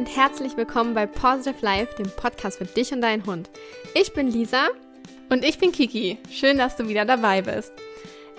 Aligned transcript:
und 0.00 0.16
herzlich 0.16 0.56
willkommen 0.56 0.94
bei 0.94 1.04
Positive 1.04 1.56
Life, 1.60 1.94
dem 1.96 2.10
Podcast 2.16 2.56
für 2.56 2.64
dich 2.64 2.90
und 2.90 3.02
deinen 3.02 3.26
Hund. 3.26 3.50
Ich 3.92 4.14
bin 4.14 4.28
Lisa. 4.28 4.68
Und 5.28 5.44
ich 5.44 5.58
bin 5.58 5.72
Kiki. 5.72 6.16
Schön, 6.30 6.56
dass 6.56 6.76
du 6.76 6.88
wieder 6.88 7.04
dabei 7.04 7.42
bist. 7.42 7.70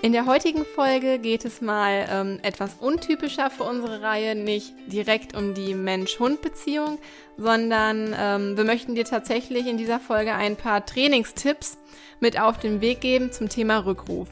In 0.02 0.10
der 0.10 0.26
heutigen 0.26 0.64
Folge 0.64 1.20
geht 1.20 1.44
es 1.44 1.60
mal 1.60 2.08
ähm, 2.10 2.40
etwas 2.42 2.74
untypischer 2.80 3.48
für 3.48 3.62
unsere 3.62 4.02
Reihe, 4.02 4.34
nicht 4.34 4.74
direkt 4.88 5.36
um 5.36 5.54
die 5.54 5.74
Mensch-Hund-Beziehung, 5.74 6.98
sondern 7.36 8.12
ähm, 8.18 8.56
wir 8.56 8.64
möchten 8.64 8.96
dir 8.96 9.04
tatsächlich 9.04 9.68
in 9.68 9.78
dieser 9.78 10.00
Folge 10.00 10.34
ein 10.34 10.56
paar 10.56 10.84
Trainingstipps 10.84 11.78
mit 12.18 12.40
auf 12.40 12.58
den 12.58 12.80
Weg 12.80 13.00
geben 13.00 13.30
zum 13.30 13.48
Thema 13.48 13.86
Rückruf. 13.86 14.26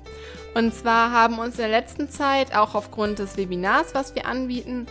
Und 0.55 0.75
zwar 0.75 1.13
haben 1.13 1.39
uns 1.39 1.55
in 1.55 1.71
der 1.71 1.81
letzten 1.81 2.09
Zeit, 2.09 2.57
auch 2.57 2.75
aufgrund 2.75 3.21
des 3.21 3.37
Webinars, 3.37 3.95
was 3.95 4.17
wir 4.17 4.27
anbieten, 4.27 4.89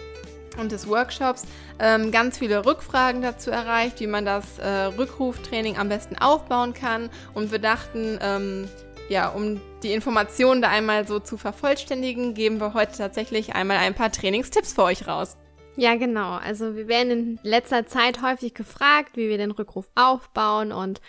und 0.58 0.72
des 0.72 0.88
Workshops 0.88 1.44
ähm, 1.80 2.12
ganz 2.12 2.38
viele 2.38 2.66
Rückfragen 2.66 3.22
dazu 3.22 3.52
erreicht, 3.52 4.00
wie 4.00 4.08
man 4.08 4.26
das 4.26 4.60
äh, 4.60 4.68
Rückruftraining 4.68 5.78
am 5.78 5.90
besten 5.90 6.18
aufbauen 6.18 6.74
kann. 6.74 7.10
Und 7.34 7.52
wir 7.52 7.60
dachten, 7.60 8.20
ähm, 8.22 8.68
ja, 9.10 9.30
um 9.30 9.60
die 9.84 9.94
Informationen 9.94 10.62
da 10.62 10.70
einmal 10.70 11.08
so 11.08 11.20
zu 11.20 11.38
vervollständigen, 11.38 12.34
geben 12.34 12.60
wir 12.60 12.74
heute 12.74 12.98
tatsächlich 12.98 13.56
einmal 13.56 13.78
ein 13.78 13.96
paar 13.96 14.12
Trainingstipps 14.12 14.74
für 14.74 14.84
euch 14.84 15.08
raus. 15.08 15.38
Ja, 15.76 15.96
genau. 15.96 16.34
Also 16.34 16.76
wir 16.76 16.88
werden 16.88 17.12
in 17.12 17.40
letzter 17.44 17.88
Zeit 17.88 18.22
häufig 18.22 18.54
gefragt, 18.54 19.16
wie 19.16 19.30
wir 19.30 19.38
den 19.38 19.52
Rückruf 19.52 19.90
aufbauen 19.96 20.72
und 20.72 21.00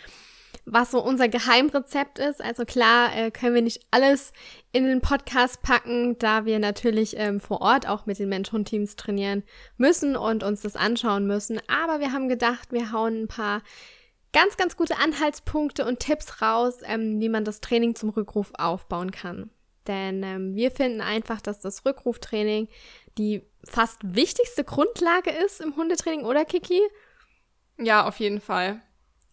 was 0.72 0.90
so 0.92 1.02
unser 1.02 1.28
Geheimrezept 1.28 2.18
ist. 2.18 2.42
Also 2.42 2.64
klar 2.64 3.14
äh, 3.16 3.30
können 3.30 3.54
wir 3.54 3.62
nicht 3.62 3.86
alles 3.90 4.32
in 4.72 4.84
den 4.84 5.00
Podcast 5.00 5.62
packen, 5.62 6.16
da 6.18 6.44
wir 6.44 6.58
natürlich 6.58 7.16
ähm, 7.16 7.40
vor 7.40 7.60
Ort 7.60 7.88
auch 7.88 8.06
mit 8.06 8.18
den 8.18 8.28
Mensch-Hund-Teams 8.28 8.96
trainieren 8.96 9.42
müssen 9.76 10.16
und 10.16 10.44
uns 10.44 10.62
das 10.62 10.76
anschauen 10.76 11.26
müssen. 11.26 11.60
Aber 11.68 12.00
wir 12.00 12.12
haben 12.12 12.28
gedacht, 12.28 12.72
wir 12.72 12.92
hauen 12.92 13.22
ein 13.22 13.28
paar 13.28 13.62
ganz, 14.32 14.56
ganz 14.56 14.76
gute 14.76 14.96
Anhaltspunkte 14.98 15.84
und 15.84 15.98
Tipps 15.98 16.40
raus, 16.40 16.78
ähm, 16.84 17.20
wie 17.20 17.28
man 17.28 17.44
das 17.44 17.60
Training 17.60 17.94
zum 17.94 18.10
Rückruf 18.10 18.52
aufbauen 18.56 19.10
kann. 19.10 19.50
Denn 19.86 20.22
ähm, 20.22 20.54
wir 20.54 20.70
finden 20.70 21.00
einfach, 21.00 21.40
dass 21.40 21.60
das 21.60 21.84
Rückruftraining 21.84 22.68
die 23.18 23.42
fast 23.64 23.98
wichtigste 24.02 24.62
Grundlage 24.62 25.30
ist 25.30 25.60
im 25.60 25.74
Hundetraining, 25.74 26.24
oder 26.24 26.44
Kiki? 26.44 26.80
Ja, 27.76 28.06
auf 28.06 28.20
jeden 28.20 28.40
Fall. 28.40 28.80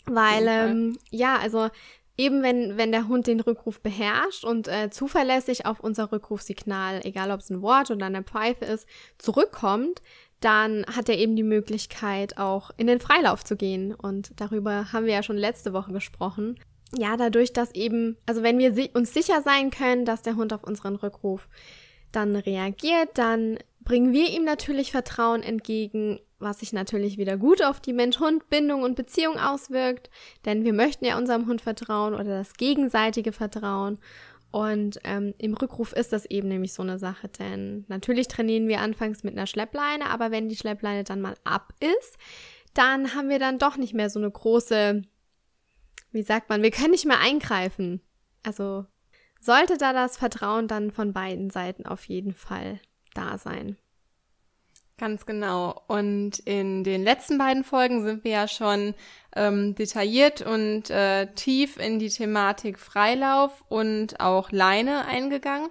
Weil, 0.07 0.47
ähm, 0.47 0.97
ja, 1.11 1.37
also 1.37 1.69
eben 2.17 2.41
wenn, 2.41 2.77
wenn 2.77 2.91
der 2.91 3.07
Hund 3.07 3.27
den 3.27 3.39
Rückruf 3.39 3.81
beherrscht 3.81 4.43
und 4.43 4.67
äh, 4.67 4.89
zuverlässig 4.89 5.65
auf 5.65 5.79
unser 5.79 6.11
Rückrufsignal, 6.11 7.01
egal 7.03 7.31
ob 7.31 7.41
es 7.41 7.49
ein 7.49 7.61
Wort 7.61 7.91
oder 7.91 8.07
eine 8.07 8.23
Pfeife 8.23 8.65
ist, 8.65 8.87
zurückkommt, 9.17 10.01
dann 10.39 10.85
hat 10.85 11.09
er 11.09 11.17
eben 11.17 11.35
die 11.35 11.43
Möglichkeit, 11.43 12.37
auch 12.37 12.71
in 12.77 12.87
den 12.87 12.99
Freilauf 12.99 13.43
zu 13.43 13.55
gehen. 13.55 13.93
Und 13.93 14.31
darüber 14.39 14.91
haben 14.91 15.05
wir 15.05 15.13
ja 15.13 15.23
schon 15.23 15.37
letzte 15.37 15.73
Woche 15.73 15.91
gesprochen. 15.91 16.59
Ja, 16.95 17.17
dadurch, 17.17 17.53
dass 17.53 17.73
eben, 17.73 18.17
also 18.25 18.43
wenn 18.43 18.59
wir 18.59 18.73
si 18.73 18.89
uns 18.93 19.13
sicher 19.13 19.41
sein 19.41 19.71
können, 19.71 20.05
dass 20.05 20.21
der 20.21 20.35
Hund 20.35 20.53
auf 20.53 20.63
unseren 20.63 20.95
Rückruf 20.95 21.49
dann 22.11 22.35
reagiert, 22.35 23.09
dann 23.15 23.57
bringen 23.81 24.13
wir 24.13 24.29
ihm 24.29 24.45
natürlich 24.45 24.91
Vertrauen 24.91 25.43
entgegen, 25.43 26.19
was 26.39 26.59
sich 26.59 26.73
natürlich 26.73 27.17
wieder 27.17 27.37
gut 27.37 27.63
auf 27.63 27.79
die 27.79 27.93
Mensch-Hund-Bindung 27.93 28.83
und 28.83 28.95
Beziehung 28.95 29.37
auswirkt, 29.37 30.09
denn 30.45 30.63
wir 30.63 30.73
möchten 30.73 31.05
ja 31.05 31.17
unserem 31.17 31.47
Hund 31.47 31.61
vertrauen 31.61 32.13
oder 32.13 32.25
das 32.25 32.53
gegenseitige 32.53 33.31
Vertrauen. 33.31 33.99
Und 34.51 34.99
ähm, 35.03 35.33
im 35.39 35.53
Rückruf 35.53 35.93
ist 35.93 36.13
das 36.13 36.25
eben 36.25 36.47
nämlich 36.47 36.73
so 36.73 36.81
eine 36.81 36.99
Sache, 36.99 37.27
denn 37.27 37.85
natürlich 37.87 38.27
trainieren 38.27 38.67
wir 38.67 38.79
anfangs 38.79 39.23
mit 39.23 39.33
einer 39.33 39.47
Schleppleine, 39.47 40.09
aber 40.09 40.31
wenn 40.31 40.47
die 40.47 40.55
Schleppleine 40.55 41.03
dann 41.03 41.21
mal 41.21 41.35
ab 41.43 41.73
ist, 41.79 42.17
dann 42.73 43.13
haben 43.13 43.29
wir 43.29 43.39
dann 43.39 43.59
doch 43.59 43.77
nicht 43.77 43.93
mehr 43.93 44.09
so 44.09 44.19
eine 44.19 44.31
große, 44.31 45.01
wie 46.11 46.21
sagt 46.21 46.49
man, 46.49 46.61
wir 46.61 46.71
können 46.71 46.91
nicht 46.91 47.05
mehr 47.05 47.19
eingreifen. 47.19 48.01
Also 48.43 48.85
sollte 49.41 49.77
da 49.77 49.93
das 49.93 50.17
Vertrauen 50.17 50.67
dann 50.67 50.91
von 50.91 51.13
beiden 51.13 51.49
Seiten 51.49 51.85
auf 51.85 52.05
jeden 52.05 52.33
Fall 52.33 52.79
da 53.13 53.37
sein. 53.37 53.77
Ganz 54.99 55.27
genau. 55.27 55.83
Und 55.87 56.39
in 56.39 56.83
den 56.83 57.03
letzten 57.03 57.37
beiden 57.37 57.63
Folgen 57.63 58.03
sind 58.03 58.23
wir 58.23 58.31
ja 58.31 58.47
schon 58.47 58.95
ähm, 59.35 59.75
detailliert 59.75 60.41
und 60.41 60.89
äh, 60.89 61.27
tief 61.35 61.77
in 61.77 61.99
die 61.99 62.09
Thematik 62.09 62.79
Freilauf 62.79 63.63
und 63.69 64.19
auch 64.19 64.51
Leine 64.51 65.05
eingegangen. 65.05 65.69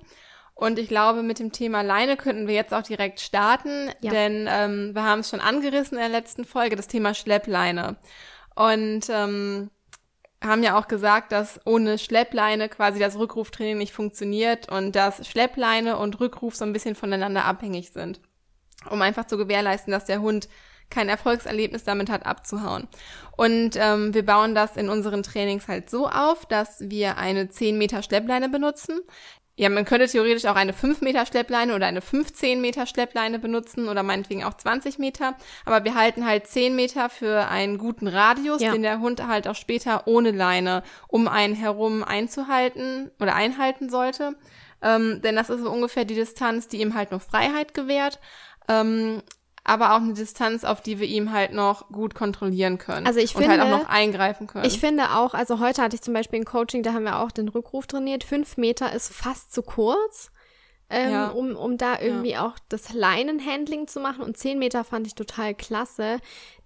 Und 0.54 0.78
ich 0.78 0.88
glaube, 0.88 1.24
mit 1.24 1.40
dem 1.40 1.50
Thema 1.50 1.82
Leine 1.82 2.16
könnten 2.16 2.46
wir 2.46 2.54
jetzt 2.54 2.72
auch 2.72 2.84
direkt 2.84 3.18
starten, 3.20 3.90
ja. 4.00 4.10
denn 4.12 4.46
ähm, 4.48 4.94
wir 4.94 5.02
haben 5.02 5.20
es 5.20 5.28
schon 5.28 5.40
angerissen 5.40 5.98
in 5.98 6.02
der 6.02 6.08
letzten 6.08 6.44
Folge, 6.44 6.76
das 6.76 6.86
Thema 6.86 7.12
Schleppleine. 7.12 7.96
Und 8.54 9.10
ähm, 9.10 9.70
haben 10.42 10.62
ja 10.62 10.78
auch 10.78 10.86
gesagt, 10.86 11.32
dass 11.32 11.60
ohne 11.66 11.98
Schleppleine 11.98 12.68
quasi 12.68 13.00
das 13.00 13.18
Rückruftraining 13.18 13.76
nicht 13.76 13.92
funktioniert 13.92 14.70
und 14.70 14.94
dass 14.94 15.26
Schleppleine 15.26 15.98
und 15.98 16.20
Rückruf 16.20 16.54
so 16.54 16.64
ein 16.64 16.72
bisschen 16.72 16.94
voneinander 16.94 17.44
abhängig 17.44 17.90
sind 17.90 18.20
um 18.90 19.02
einfach 19.02 19.26
zu 19.26 19.36
gewährleisten, 19.36 19.92
dass 19.92 20.04
der 20.04 20.20
Hund 20.20 20.48
kein 20.90 21.08
Erfolgserlebnis 21.08 21.84
damit 21.84 22.10
hat, 22.10 22.26
abzuhauen. 22.26 22.88
Und 23.36 23.76
ähm, 23.76 24.14
wir 24.14 24.24
bauen 24.24 24.54
das 24.54 24.76
in 24.76 24.88
unseren 24.88 25.22
Trainings 25.22 25.68
halt 25.68 25.90
so 25.90 26.08
auf, 26.08 26.46
dass 26.46 26.78
wir 26.80 27.18
eine 27.18 27.48
10 27.48 27.76
Meter 27.76 28.02
Schleppleine 28.02 28.48
benutzen. 28.48 29.00
Ja, 29.58 29.70
man 29.70 29.86
könnte 29.86 30.06
theoretisch 30.06 30.44
auch 30.44 30.54
eine 30.54 30.74
5 30.74 31.00
Meter 31.00 31.24
Schleppleine 31.24 31.74
oder 31.74 31.86
eine 31.86 32.02
15 32.02 32.60
Meter 32.60 32.86
Schleppleine 32.86 33.38
benutzen 33.38 33.88
oder 33.88 34.02
meinetwegen 34.02 34.44
auch 34.44 34.54
20 34.54 34.98
Meter. 34.98 35.34
Aber 35.64 35.82
wir 35.84 35.94
halten 35.94 36.26
halt 36.26 36.46
10 36.46 36.76
Meter 36.76 37.08
für 37.08 37.48
einen 37.48 37.78
guten 37.78 38.06
Radius, 38.06 38.60
ja. 38.60 38.72
den 38.72 38.82
der 38.82 39.00
Hund 39.00 39.26
halt 39.26 39.48
auch 39.48 39.54
später 39.54 40.06
ohne 40.06 40.30
Leine 40.30 40.82
um 41.08 41.26
einen 41.26 41.54
herum 41.54 42.04
einzuhalten 42.04 43.10
oder 43.18 43.34
einhalten 43.34 43.88
sollte. 43.88 44.36
Ähm, 44.82 45.22
denn 45.22 45.36
das 45.36 45.48
ist 45.48 45.62
so 45.62 45.70
ungefähr 45.70 46.04
die 46.04 46.14
Distanz, 46.14 46.68
die 46.68 46.82
ihm 46.82 46.94
halt 46.94 47.10
noch 47.10 47.22
Freiheit 47.22 47.72
gewährt 47.72 48.20
ähm, 48.68 49.22
aber 49.66 49.92
auch 49.92 50.00
eine 50.00 50.14
Distanz, 50.14 50.62
auf 50.64 50.80
die 50.80 51.00
wir 51.00 51.08
ihm 51.08 51.32
halt 51.32 51.52
noch 51.52 51.88
gut 51.88 52.14
kontrollieren 52.14 52.78
können. 52.78 53.06
Also 53.06 53.18
ich 53.18 53.34
und 53.34 53.42
finde, 53.42 53.60
halt 53.60 53.72
auch 53.72 53.80
noch 53.80 53.88
eingreifen 53.88 54.46
können. 54.46 54.64
Ich 54.64 54.78
finde 54.78 55.16
auch, 55.16 55.34
also 55.34 55.58
heute 55.58 55.82
hatte 55.82 55.96
ich 55.96 56.02
zum 56.02 56.14
Beispiel 56.14 56.40
ein 56.40 56.44
Coaching, 56.44 56.84
da 56.84 56.92
haben 56.92 57.02
wir 57.04 57.18
auch 57.18 57.32
den 57.32 57.48
Rückruf 57.48 57.88
trainiert. 57.88 58.22
Fünf 58.22 58.56
Meter 58.56 58.92
ist 58.92 59.12
fast 59.12 59.52
zu 59.52 59.62
kurz, 59.62 60.30
ähm, 60.88 61.10
ja. 61.10 61.28
um, 61.28 61.56
um 61.56 61.78
da 61.78 62.00
irgendwie 62.00 62.30
ja. 62.30 62.46
auch 62.46 62.56
das 62.68 62.92
Leinenhandling 62.92 63.88
zu 63.88 63.98
machen. 63.98 64.22
Und 64.22 64.36
zehn 64.36 64.60
Meter 64.60 64.84
fand 64.84 65.08
ich 65.08 65.16
total 65.16 65.52
klasse. 65.52 66.18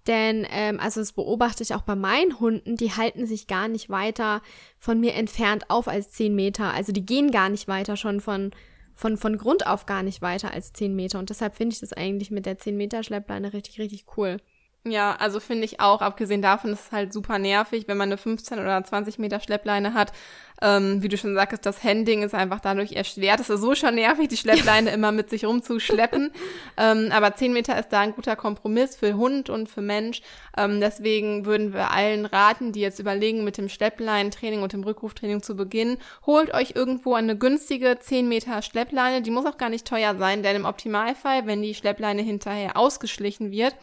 Denn, 0.05 0.45
ähm, 0.51 0.79
also 0.79 0.99
das 0.99 1.13
beobachte 1.13 1.63
ich 1.63 1.73
auch 1.73 1.81
bei 1.81 1.95
meinen 1.95 2.39
Hunden, 2.39 2.75
die 2.75 2.91
halten 2.91 3.25
sich 3.25 3.47
gar 3.47 3.67
nicht 3.67 3.89
weiter 3.89 4.43
von 4.77 4.99
mir 4.99 5.15
entfernt 5.15 5.69
auf 5.69 5.87
als 5.87 6.11
zehn 6.11 6.35
Meter. 6.35 6.71
Also 6.71 6.91
die 6.91 7.05
gehen 7.05 7.31
gar 7.31 7.49
nicht 7.49 7.67
weiter 7.67 7.97
schon 7.97 8.21
von 8.21 8.51
von, 8.93 9.17
von 9.17 9.37
Grund 9.37 9.67
auf 9.67 9.85
gar 9.85 10.03
nicht 10.03 10.21
weiter 10.21 10.51
als 10.51 10.73
10 10.73 10.95
Meter. 10.95 11.19
Und 11.19 11.29
deshalb 11.29 11.55
finde 11.55 11.73
ich 11.73 11.79
das 11.79 11.93
eigentlich 11.93 12.31
mit 12.31 12.45
der 12.45 12.57
10 12.57 12.77
Meter 12.77 13.03
Schleppleine 13.03 13.53
richtig, 13.53 13.79
richtig 13.79 14.05
cool. 14.17 14.37
Ja, 14.83 15.15
also 15.19 15.39
finde 15.39 15.65
ich 15.65 15.79
auch, 15.79 16.01
abgesehen 16.01 16.41
davon 16.41 16.73
ist 16.73 16.87
es 16.87 16.91
halt 16.91 17.13
super 17.13 17.37
nervig, 17.37 17.87
wenn 17.87 17.97
man 17.97 18.09
eine 18.09 18.17
15 18.17 18.57
oder 18.57 18.83
20 18.83 19.19
Meter 19.19 19.39
Schleppleine 19.39 19.93
hat. 19.93 20.11
Ähm, 20.59 21.03
wie 21.03 21.07
du 21.07 21.17
schon 21.17 21.35
sagst, 21.35 21.63
das 21.67 21.83
Handing 21.83 22.23
ist 22.23 22.33
einfach 22.33 22.59
dadurch 22.59 22.93
erschwert. 22.93 23.39
Es 23.39 23.51
ist 23.51 23.61
so 23.61 23.75
schon 23.75 23.93
nervig, 23.95 24.27
die 24.29 24.37
Schleppleine 24.37 24.89
immer 24.93 25.11
mit 25.11 25.29
sich 25.29 25.45
rumzuschleppen. 25.45 26.31
ähm, 26.77 27.11
aber 27.11 27.35
10 27.35 27.53
Meter 27.53 27.77
ist 27.77 27.89
da 27.89 27.99
ein 27.99 28.13
guter 28.13 28.35
Kompromiss 28.35 28.95
für 28.95 29.13
Hund 29.13 29.51
und 29.51 29.69
für 29.69 29.81
Mensch. 29.81 30.23
Ähm, 30.57 30.79
deswegen 30.79 31.45
würden 31.45 31.73
wir 31.73 31.91
allen 31.91 32.25
raten, 32.25 32.71
die 32.71 32.81
jetzt 32.81 32.99
überlegen, 32.99 33.43
mit 33.43 33.57
dem 33.57 33.69
Schleppleinentraining 33.69 34.63
und 34.63 34.73
dem 34.73 34.83
Rückruftraining 34.83 35.43
zu 35.43 35.55
beginnen, 35.55 35.97
holt 36.25 36.55
euch 36.55 36.73
irgendwo 36.75 37.13
eine 37.13 37.37
günstige 37.37 37.99
10 37.99 38.27
Meter 38.27 38.63
Schleppleine. 38.63 39.21
Die 39.21 39.31
muss 39.31 39.45
auch 39.45 39.57
gar 39.57 39.69
nicht 39.69 39.85
teuer 39.85 40.15
sein, 40.15 40.41
denn 40.41 40.55
im 40.55 40.65
Optimalfall, 40.65 41.45
wenn 41.45 41.61
die 41.61 41.75
Schleppleine 41.75 42.23
hinterher 42.23 42.77
ausgeschlichen 42.77 43.51
wird, 43.51 43.75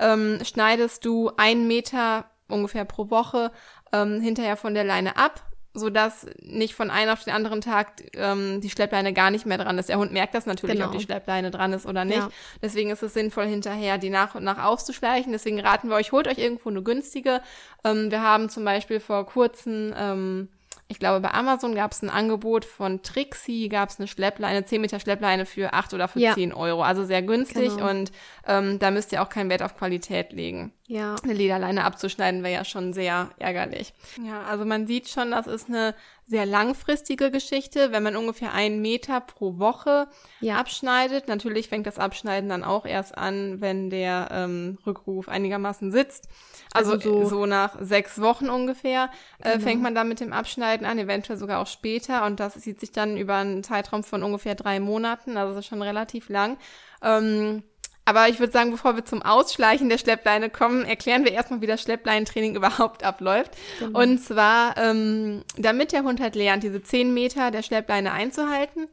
ähm, 0.00 0.38
schneidest 0.42 1.04
du 1.04 1.30
einen 1.36 1.68
Meter 1.68 2.24
ungefähr 2.48 2.84
pro 2.84 3.10
Woche 3.10 3.52
ähm, 3.92 4.20
hinterher 4.20 4.56
von 4.56 4.74
der 4.74 4.84
Leine 4.84 5.16
ab, 5.16 5.46
so 5.72 5.88
dass 5.88 6.26
nicht 6.42 6.74
von 6.74 6.90
einem 6.90 7.12
auf 7.12 7.22
den 7.22 7.32
anderen 7.32 7.60
Tag 7.60 8.02
ähm, 8.14 8.60
die 8.60 8.70
Schleppleine 8.70 9.12
gar 9.12 9.30
nicht 9.30 9.46
mehr 9.46 9.58
dran 9.58 9.78
ist. 9.78 9.88
Der 9.88 9.98
Hund 9.98 10.12
merkt 10.12 10.34
das 10.34 10.46
natürlich, 10.46 10.76
genau. 10.76 10.88
ob 10.88 10.92
die 10.92 11.04
Schleppleine 11.04 11.52
dran 11.52 11.72
ist 11.72 11.86
oder 11.86 12.04
nicht. 12.04 12.18
Ja. 12.18 12.30
Deswegen 12.60 12.90
ist 12.90 13.02
es 13.02 13.14
sinnvoll, 13.14 13.46
hinterher 13.46 13.98
die 13.98 14.10
nach 14.10 14.34
und 14.34 14.42
nach 14.42 14.64
auszuschleichen. 14.64 15.30
Deswegen 15.32 15.60
raten 15.60 15.88
wir 15.88 15.96
euch, 15.96 16.10
holt 16.10 16.26
euch 16.26 16.38
irgendwo 16.38 16.70
eine 16.70 16.82
günstige. 16.82 17.40
Ähm, 17.84 18.10
wir 18.10 18.22
haben 18.22 18.48
zum 18.48 18.64
Beispiel 18.64 18.98
vor 18.98 19.26
kurzem 19.26 19.94
ähm, 19.96 20.48
ich 20.90 20.98
glaube, 20.98 21.20
bei 21.20 21.30
Amazon 21.30 21.76
gab 21.76 21.92
es 21.92 22.02
ein 22.02 22.10
Angebot 22.10 22.64
von 22.64 23.00
Trixie, 23.02 23.68
gab 23.68 23.90
es 23.90 24.00
eine 24.00 24.08
Schleppleine, 24.08 24.64
10 24.64 24.80
Meter 24.80 24.98
Schleppleine 24.98 25.46
für 25.46 25.72
8 25.72 25.94
oder 25.94 26.08
für 26.08 26.18
ja. 26.18 26.34
10 26.34 26.52
Euro. 26.52 26.82
Also 26.82 27.04
sehr 27.04 27.22
günstig 27.22 27.76
genau. 27.76 27.88
und 27.88 28.10
ähm, 28.44 28.80
da 28.80 28.90
müsst 28.90 29.12
ihr 29.12 29.22
auch 29.22 29.28
keinen 29.28 29.50
Wert 29.50 29.62
auf 29.62 29.76
Qualität 29.76 30.32
legen. 30.32 30.72
Ja. 30.90 31.14
Eine 31.22 31.34
Lederleine 31.34 31.84
abzuschneiden 31.84 32.42
wäre 32.42 32.52
ja 32.52 32.64
schon 32.64 32.92
sehr 32.92 33.30
ärgerlich. 33.38 33.94
Ja, 34.26 34.42
also 34.42 34.64
man 34.64 34.88
sieht 34.88 35.08
schon, 35.08 35.30
das 35.30 35.46
ist 35.46 35.68
eine 35.68 35.94
sehr 36.26 36.46
langfristige 36.46 37.30
Geschichte, 37.30 37.92
wenn 37.92 38.02
man 38.02 38.16
ungefähr 38.16 38.52
einen 38.52 38.82
Meter 38.82 39.20
pro 39.20 39.60
Woche 39.60 40.08
ja. 40.40 40.56
abschneidet. 40.56 41.28
Natürlich 41.28 41.68
fängt 41.68 41.86
das 41.86 42.00
Abschneiden 42.00 42.50
dann 42.50 42.64
auch 42.64 42.86
erst 42.86 43.16
an, 43.16 43.60
wenn 43.60 43.88
der 43.88 44.30
ähm, 44.32 44.78
Rückruf 44.84 45.28
einigermaßen 45.28 45.92
sitzt. 45.92 46.26
Also, 46.74 46.94
also 46.94 47.22
so, 47.22 47.24
so, 47.28 47.46
nach 47.46 47.76
sechs 47.80 48.20
Wochen 48.20 48.48
ungefähr 48.48 49.10
äh, 49.38 49.52
genau. 49.52 49.64
fängt 49.64 49.82
man 49.82 49.94
dann 49.94 50.08
mit 50.08 50.18
dem 50.18 50.32
Abschneiden 50.32 50.88
an, 50.88 50.98
eventuell 50.98 51.38
sogar 51.38 51.60
auch 51.60 51.68
später. 51.68 52.26
Und 52.26 52.40
das 52.40 52.54
sieht 52.54 52.80
sich 52.80 52.90
dann 52.90 53.16
über 53.16 53.36
einen 53.36 53.62
Zeitraum 53.62 54.02
von 54.02 54.24
ungefähr 54.24 54.56
drei 54.56 54.80
Monaten. 54.80 55.36
Also 55.36 55.54
das 55.54 55.64
ist 55.64 55.68
schon 55.68 55.82
relativ 55.82 56.28
lang. 56.28 56.58
Ähm, 57.00 57.62
aber 58.10 58.28
ich 58.28 58.40
würde 58.40 58.52
sagen, 58.52 58.72
bevor 58.72 58.96
wir 58.96 59.04
zum 59.04 59.22
Ausschleichen 59.22 59.88
der 59.88 59.96
Schleppleine 59.96 60.50
kommen, 60.50 60.84
erklären 60.84 61.24
wir 61.24 61.30
erstmal, 61.30 61.60
wie 61.60 61.68
das 61.68 61.80
Schleppleinentraining 61.82 62.56
überhaupt 62.56 63.04
abläuft. 63.04 63.52
Genau. 63.78 64.00
Und 64.00 64.18
zwar, 64.18 64.76
ähm, 64.78 65.44
damit 65.56 65.92
der 65.92 66.02
Hund 66.02 66.20
halt 66.20 66.34
lernt, 66.34 66.64
diese 66.64 66.82
10 66.82 67.14
Meter 67.14 67.52
der 67.52 67.62
Schleppleine 67.62 68.10
einzuhalten, 68.10 68.88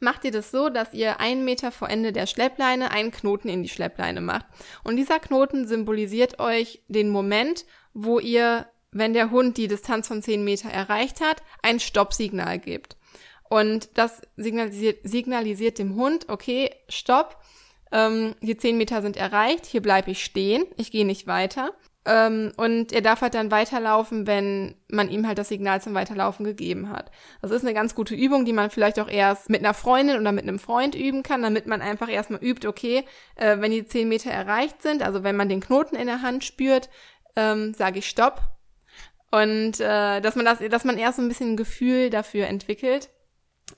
macht 0.00 0.24
ihr 0.24 0.32
das 0.32 0.50
so, 0.50 0.70
dass 0.70 0.92
ihr 0.92 1.20
einen 1.20 1.44
Meter 1.44 1.70
vor 1.70 1.88
Ende 1.88 2.12
der 2.12 2.26
Schleppleine 2.26 2.90
einen 2.90 3.12
Knoten 3.12 3.48
in 3.48 3.62
die 3.62 3.68
Schleppleine 3.68 4.20
macht. 4.20 4.46
Und 4.82 4.96
dieser 4.96 5.20
Knoten 5.20 5.68
symbolisiert 5.68 6.40
euch 6.40 6.82
den 6.88 7.10
Moment, 7.10 7.64
wo 7.94 8.18
ihr, 8.18 8.66
wenn 8.90 9.12
der 9.12 9.30
Hund 9.30 9.56
die 9.56 9.68
Distanz 9.68 10.08
von 10.08 10.20
10 10.20 10.42
Meter 10.42 10.68
erreicht 10.68 11.20
hat, 11.20 11.44
ein 11.62 11.78
Stoppsignal 11.78 12.58
gebt. 12.58 12.96
Und 13.48 13.90
das 13.94 14.20
signalisiert, 14.36 14.98
signalisiert 15.04 15.78
dem 15.78 15.94
Hund, 15.94 16.28
okay, 16.28 16.70
stopp, 16.88 17.36
ähm, 17.96 18.34
die 18.42 18.58
zehn 18.58 18.76
Meter 18.76 19.00
sind 19.00 19.16
erreicht, 19.16 19.64
hier 19.64 19.80
bleibe 19.80 20.10
ich 20.10 20.22
stehen, 20.22 20.64
ich 20.76 20.90
gehe 20.90 21.06
nicht 21.06 21.26
weiter. 21.26 21.70
Ähm, 22.04 22.52
und 22.58 22.92
er 22.92 23.00
darf 23.00 23.22
halt 23.22 23.34
dann 23.34 23.50
weiterlaufen, 23.50 24.26
wenn 24.26 24.76
man 24.88 25.10
ihm 25.10 25.26
halt 25.26 25.38
das 25.38 25.48
Signal 25.48 25.80
zum 25.80 25.94
Weiterlaufen 25.94 26.44
gegeben 26.44 26.90
hat. 26.90 27.10
Das 27.40 27.50
ist 27.50 27.62
eine 27.62 27.72
ganz 27.72 27.94
gute 27.94 28.14
Übung, 28.14 28.44
die 28.44 28.52
man 28.52 28.70
vielleicht 28.70 29.00
auch 29.00 29.08
erst 29.08 29.48
mit 29.48 29.60
einer 29.60 29.72
Freundin 29.72 30.20
oder 30.20 30.30
mit 30.30 30.44
einem 30.44 30.58
Freund 30.58 30.94
üben 30.94 31.22
kann, 31.22 31.42
damit 31.42 31.66
man 31.66 31.80
einfach 31.80 32.10
erstmal 32.10 32.44
übt, 32.44 32.68
okay, 32.68 33.04
äh, 33.34 33.60
wenn 33.60 33.72
die 33.72 33.86
zehn 33.86 34.08
Meter 34.08 34.30
erreicht 34.30 34.82
sind, 34.82 35.02
also 35.02 35.24
wenn 35.24 35.36
man 35.36 35.48
den 35.48 35.60
Knoten 35.60 35.96
in 35.96 36.06
der 36.06 36.22
Hand 36.22 36.44
spürt, 36.44 36.90
ähm, 37.34 37.72
sage 37.72 38.00
ich 38.00 38.08
Stopp. 38.08 38.42
Und 39.32 39.80
äh, 39.80 40.20
dass 40.20 40.36
man 40.36 40.44
das, 40.44 40.58
dass 40.70 40.84
man 40.84 40.98
erst 40.98 41.16
so 41.16 41.22
ein 41.22 41.28
bisschen 41.28 41.54
ein 41.54 41.56
Gefühl 41.56 42.10
dafür 42.10 42.46
entwickelt 42.46 43.08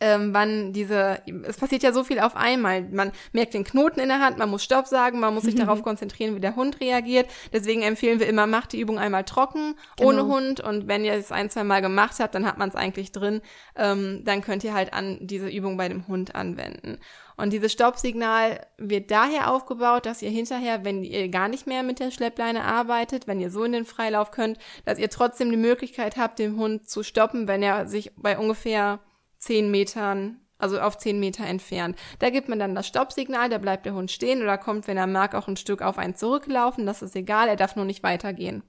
ähm, 0.01 0.33
wann 0.33 0.73
diese, 0.73 1.21
es 1.45 1.57
passiert 1.57 1.83
ja 1.83 1.93
so 1.93 2.05
viel 2.05 2.21
auf 2.21 2.37
einmal. 2.37 2.83
Man 2.83 3.11
merkt 3.33 3.55
den 3.55 3.65
Knoten 3.65 4.01
in 4.01 4.09
der 4.09 4.21
Hand, 4.21 4.39
man 4.39 4.51
muss 4.51 4.63
Stopp 4.63 4.87
sagen, 4.87 5.19
man 5.19 5.35
muss 5.35 5.45
sich 5.45 5.55
darauf 5.57 5.83
konzentrieren, 5.83 6.37
wie 6.37 6.41
der 6.41 6.57
Hund 6.57 6.81
reagiert. 6.81 7.29
Deswegen 7.53 7.83
empfehlen 7.83 8.21
wir 8.21 8.29
immer, 8.29 8.47
macht 8.47 8.73
die 8.73 8.81
Übung 8.81 8.99
einmal 8.99 9.25
trocken, 9.25 9.75
genau. 9.97 10.09
ohne 10.09 10.27
Hund. 10.27 10.61
Und 10.61 10.89
wenn 10.89 11.05
ihr 11.05 11.15
es 11.15 11.33
ein, 11.33 11.51
zwei 11.51 11.65
Mal 11.65 11.81
gemacht 11.81 12.17
habt, 12.21 12.35
dann 12.35 12.47
hat 12.47 12.59
man 12.59 12.69
es 12.69 12.77
eigentlich 12.77 13.13
drin. 13.13 13.41
Ähm, 13.77 14.23
dann 14.25 14.43
könnt 14.43 14.63
ihr 14.63 14.75
halt 14.75 14.93
an 14.93 15.19
diese 15.21 15.49
Übung 15.49 15.77
bei 15.77 15.89
dem 15.89 16.07
Hund 16.07 16.35
anwenden. 16.35 16.99
Und 17.37 17.53
dieses 17.53 17.73
Stoppsignal 17.73 18.67
wird 18.79 19.13
daher 19.13 19.53
aufgebaut, 19.53 20.07
dass 20.07 20.23
ihr 20.23 20.31
hinterher, 20.31 20.85
wenn 20.85 21.05
ihr 21.05 21.29
gar 21.29 21.49
nicht 21.49 21.69
mehr 21.69 21.85
mit 21.85 22.01
der 22.01 22.11
Schleppleine 22.11 22.65
arbeitet, 22.65 23.29
wenn 23.29 23.41
ihr 23.41 23.51
so 23.51 23.63
in 23.63 23.73
den 23.73 23.85
Freilauf 23.85 24.33
könnt, 24.33 24.59
dass 24.85 24.99
ihr 24.99 25.09
trotzdem 25.09 25.51
die 25.51 25.57
Möglichkeit 25.57 26.17
habt, 26.17 26.41
den 26.41 26.57
Hund 26.57 26.89
zu 26.89 27.05
stoppen, 27.05 27.47
wenn 27.47 27.63
er 27.63 27.87
sich 27.87 28.13
bei 28.17 28.37
ungefähr 28.37 28.99
zehn 29.39 29.71
Metern, 29.71 30.41
also 30.59 30.81
auf 30.81 30.99
zehn 30.99 31.21
Meter 31.21 31.45
entfernt. 31.47 31.97
Da 32.19 32.31
gibt 32.31 32.49
man 32.49 32.59
dann 32.59 32.75
das 32.75 32.87
Stoppsignal, 32.87 33.49
da 33.49 33.59
bleibt 33.59 33.87
der 33.87 33.95
Hund 33.95 34.11
stehen 34.11 34.43
oder 34.43 34.59
kommt, 34.59 34.87
wenn 34.89 34.97
er 34.97 35.07
mag, 35.07 35.35
auch 35.35 35.49
ein 35.49 35.57
Stück 35.57 35.83
auf 35.83 35.99
einen 35.99 36.15
zurücklaufen. 36.15 36.87
Das 36.87 37.03
ist 37.03 37.17
egal, 37.17 37.49
er 37.49 37.57
darf 37.57 37.77
nur 37.77 37.85
nicht 37.85 38.03
weitergehen. 38.03 38.63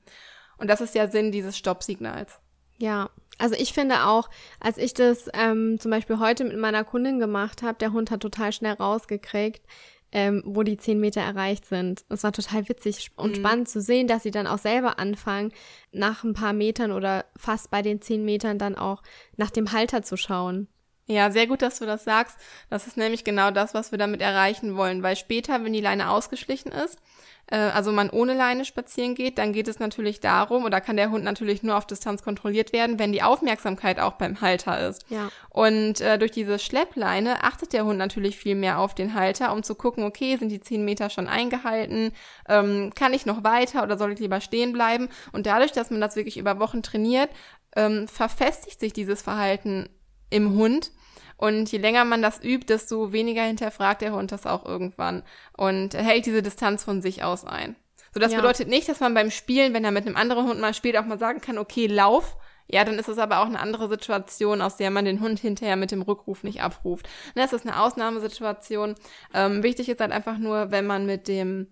Und 0.58 0.70
das 0.70 0.82
ist 0.82 0.96
der 0.96 1.10
Sinn 1.10 1.32
dieses 1.32 1.58
Stoppsignals. 1.58 2.40
Ja, 2.78 3.10
also 3.38 3.56
ich 3.56 3.74
finde 3.74 4.06
auch, 4.06 4.30
als 4.60 4.78
ich 4.78 4.94
das 4.94 5.30
ähm, 5.34 5.80
zum 5.80 5.92
Beispiel 5.92 6.20
heute 6.20 6.44
mit 6.44 6.58
meiner 6.58 6.84
Kundin 6.84 7.20
gemacht 7.20 7.62
habe, 7.62 7.78
der 7.78 7.92
Hund 7.92 8.12
hat 8.12 8.22
total 8.22 8.52
schnell 8.52 8.74
rausgekriegt, 8.74 9.66
ähm, 10.12 10.42
wo 10.46 10.64
die 10.64 10.78
zehn 10.78 11.00
Meter 11.00 11.22
erreicht 11.22 11.66
sind. 11.66 12.04
Es 12.10 12.24
war 12.24 12.32
total 12.32 12.68
witzig 12.68 13.12
und 13.16 13.32
mhm. 13.32 13.36
spannend 13.36 13.70
zu 13.70 13.82
sehen, 13.82 14.08
dass 14.08 14.24
sie 14.24 14.32
dann 14.32 14.48
auch 14.48 14.58
selber 14.58 15.00
anfangen, 15.00 15.52
nach 15.92 16.24
ein 16.24 16.34
paar 16.34 16.54
Metern 16.54 16.92
oder 16.92 17.26
fast 17.36 17.72
bei 17.72 17.82
den 17.82 18.02
zehn 18.02 18.26
Metern 18.26 18.58
dann 18.58 18.76
auch 18.76 19.02
nach 19.38 19.52
dem 19.52 19.72
Halter 19.72 20.02
zu 20.02 20.18
schauen. 20.18 20.68
Ja, 21.12 21.32
sehr 21.32 21.48
gut, 21.48 21.64
dass 21.64 21.80
du 21.80 21.88
das 21.88 22.04
sagst. 22.04 22.38
Das 22.70 22.86
ist 22.86 22.96
nämlich 22.96 23.24
genau 23.24 23.50
das, 23.50 23.74
was 23.74 23.92
wir 23.92 23.98
damit 23.98 24.22
erreichen 24.22 24.78
wollen, 24.78 25.02
weil 25.02 25.16
später, 25.16 25.64
wenn 25.64 25.74
die 25.74 25.82
Leine 25.82 26.12
ausgeschlichen 26.12 26.72
ist, 26.72 27.00
äh, 27.48 27.58
also 27.58 27.92
man 27.92 28.12
ohne 28.12 28.36
Leine 28.36 28.64
spazieren 28.64 29.16
geht, 29.16 29.40
dann 29.40 29.52
geht 29.52 29.68
es 29.68 29.80
natürlich 29.80 30.20
darum, 30.20 30.66
oder 30.66 30.82
kann 30.82 30.98
der 30.98 31.10
Hund 31.10 31.24
natürlich 31.24 31.64
nur 31.64 31.76
auf 31.78 31.88
Distanz 31.88 32.22
kontrolliert 32.22 32.74
werden, 32.74 33.00
wenn 33.00 33.12
die 33.12 33.24
Aufmerksamkeit 33.24 34.00
auch 34.00 34.14
beim 34.14 34.42
Halter 34.42 34.88
ist. 34.88 35.04
Ja. 35.10 35.30
Und 35.50 36.00
äh, 36.00 36.20
durch 36.20 36.30
diese 36.30 36.60
Schleppleine 36.60 37.44
achtet 37.44 37.74
der 37.74 37.86
Hund 37.86 37.98
natürlich 37.98 38.38
viel 38.38 38.54
mehr 38.54 38.78
auf 38.78 38.94
den 38.94 39.16
Halter, 39.16 39.52
um 39.52 39.64
zu 39.64 39.74
gucken, 39.74 40.04
okay, 40.04 40.38
sind 40.38 40.50
die 40.50 40.62
zehn 40.62 40.86
Meter 40.86 41.10
schon 41.10 41.28
eingehalten, 41.28 42.12
ähm, 42.48 42.92
kann 42.94 43.14
ich 43.14 43.26
noch 43.26 43.44
weiter 43.44 43.82
oder 43.82 43.98
soll 43.98 44.12
ich 44.12 44.20
lieber 44.20 44.42
stehen 44.42 44.74
bleiben? 44.74 45.10
Und 45.32 45.48
dadurch, 45.48 45.72
dass 45.72 45.90
man 45.90 46.02
das 46.02 46.16
wirklich 46.16 46.38
über 46.38 46.60
Wochen 46.60 46.84
trainiert, 46.84 47.30
ähm, 47.76 48.08
verfestigt 48.08 48.80
sich 48.80 48.94
dieses 48.94 49.24
Verhalten 49.24 49.90
im 50.30 50.54
Hund 50.54 50.92
und 51.38 51.72
je 51.72 51.78
länger 51.78 52.04
man 52.04 52.22
das 52.22 52.44
übt, 52.44 52.66
desto 52.68 53.14
weniger 53.14 53.44
hinterfragt 53.44 54.02
der 54.02 54.12
Hund 54.12 54.32
das 54.32 54.46
auch 54.46 54.66
irgendwann 54.66 55.24
und 55.56 55.94
hält 55.94 56.26
diese 56.26 56.44
Distanz 56.44 56.84
von 56.84 57.02
sich 57.02 57.24
aus 57.24 57.46
ein. 57.46 57.78
So, 58.14 58.20
das 58.20 58.34
ja. 58.34 58.40
bedeutet 58.40 58.68
nicht, 58.68 58.90
dass 58.90 59.00
man 59.00 59.14
beim 59.14 59.32
Spielen, 59.32 59.74
wenn 59.74 59.86
er 59.86 59.92
mit 59.92 60.06
einem 60.06 60.18
anderen 60.18 60.48
Hund 60.48 60.60
mal 60.60 60.74
spielt, 60.74 60.98
auch 60.98 61.06
mal 61.06 61.20
sagen 61.20 61.42
kann, 61.42 61.58
okay, 61.58 61.88
lauf. 61.88 62.36
Ja, 62.68 62.84
dann 62.84 63.00
ist 63.00 63.08
es 63.08 63.18
aber 63.18 63.40
auch 63.40 63.46
eine 63.46 63.60
andere 63.60 63.88
Situation, 63.88 64.62
aus 64.62 64.78
der 64.78 64.92
man 64.92 65.06
den 65.06 65.22
Hund 65.22 65.40
hinterher 65.40 65.76
mit 65.76 65.92
dem 65.92 66.04
Rückruf 66.04 66.44
nicht 66.44 66.62
abruft. 66.62 67.08
Das 67.34 67.54
ist 67.54 67.66
eine 67.66 67.82
Ausnahmesituation. 67.82 68.96
Ähm, 69.34 69.64
wichtig 69.64 69.90
ist 69.90 70.02
halt 70.02 70.12
einfach 70.12 70.38
nur, 70.38 70.72
wenn 70.72 70.86
man 70.86 71.06
mit 71.06 71.28
dem 71.28 71.68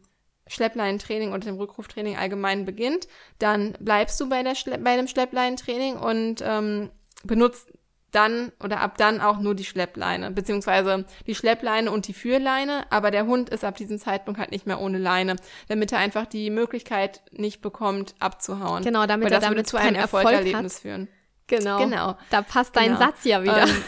Schleppleinentraining 0.47 1.33
und 1.33 1.45
dem 1.45 1.57
Rückruftraining 1.57 2.17
allgemein 2.17 2.65
beginnt, 2.65 3.07
dann 3.37 3.73
bleibst 3.79 4.19
du 4.19 4.29
bei, 4.29 4.41
der 4.43 4.55
Schle 4.55 4.77
bei 4.79 4.95
dem 4.95 5.07
Schleppleinentraining 5.07 5.97
und 5.97 6.41
ähm, 6.43 6.89
benutzt 7.23 7.71
dann 8.11 8.51
oder 8.63 8.81
ab 8.81 8.97
dann 8.97 9.21
auch 9.21 9.39
nur 9.39 9.53
die 9.53 9.65
Schleppleine, 9.65 10.31
beziehungsweise 10.31 11.05
die 11.25 11.35
Schleppleine 11.35 11.91
und 11.91 12.07
die 12.07 12.13
Führleine, 12.13 12.85
aber 12.89 13.11
der 13.11 13.25
Hund 13.25 13.49
ist 13.49 13.63
ab 13.63 13.75
diesem 13.75 13.99
Zeitpunkt 13.99 14.39
halt 14.39 14.51
nicht 14.51 14.65
mehr 14.65 14.79
ohne 14.79 14.97
Leine, 14.97 15.35
damit 15.67 15.91
er 15.91 15.99
einfach 15.99 16.25
die 16.25 16.49
Möglichkeit 16.49 17.21
nicht 17.31 17.61
bekommt, 17.61 18.15
abzuhauen. 18.19 18.83
Genau, 18.83 19.05
damit 19.05 19.25
Weil 19.25 19.31
das 19.31 19.43
er 19.43 19.49
damit 19.49 19.67
zu 19.67 19.77
einem 19.77 19.95
Erfolgserlebnis 19.95 20.53
Erfolg 20.53 20.81
führen. 20.81 21.07
Genau. 21.47 21.79
Genau. 21.79 22.17
Da 22.29 22.41
passt 22.41 22.75
dein 22.75 22.93
genau. 22.93 22.99
Satz 22.99 23.23
ja 23.23 23.41
wieder. 23.43 23.63
Ähm, 23.63 23.83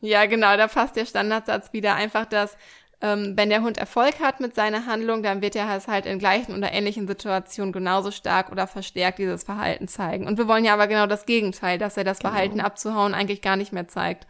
ja, 0.00 0.26
genau, 0.26 0.56
da 0.56 0.66
passt 0.66 0.96
der 0.96 1.06
Standardsatz 1.06 1.72
wieder. 1.72 1.94
Einfach, 1.94 2.26
dass 2.26 2.56
ähm, 3.02 3.34
wenn 3.36 3.50
der 3.50 3.62
Hund 3.62 3.78
Erfolg 3.78 4.20
hat 4.20 4.38
mit 4.38 4.54
seiner 4.54 4.86
Handlung, 4.86 5.24
dann 5.24 5.42
wird 5.42 5.56
er 5.56 5.76
es 5.76 5.88
halt 5.88 6.06
in 6.06 6.20
gleichen 6.20 6.56
oder 6.56 6.72
ähnlichen 6.72 7.08
Situationen 7.08 7.72
genauso 7.72 8.12
stark 8.12 8.52
oder 8.52 8.68
verstärkt 8.68 9.18
dieses 9.18 9.42
Verhalten 9.42 9.88
zeigen. 9.88 10.28
Und 10.28 10.38
wir 10.38 10.46
wollen 10.46 10.64
ja 10.64 10.72
aber 10.72 10.86
genau 10.86 11.06
das 11.06 11.26
Gegenteil, 11.26 11.78
dass 11.78 11.96
er 11.96 12.04
das 12.04 12.20
genau. 12.20 12.30
Verhalten 12.30 12.60
abzuhauen 12.60 13.12
eigentlich 13.12 13.42
gar 13.42 13.56
nicht 13.56 13.72
mehr 13.72 13.88
zeigt. 13.88 14.28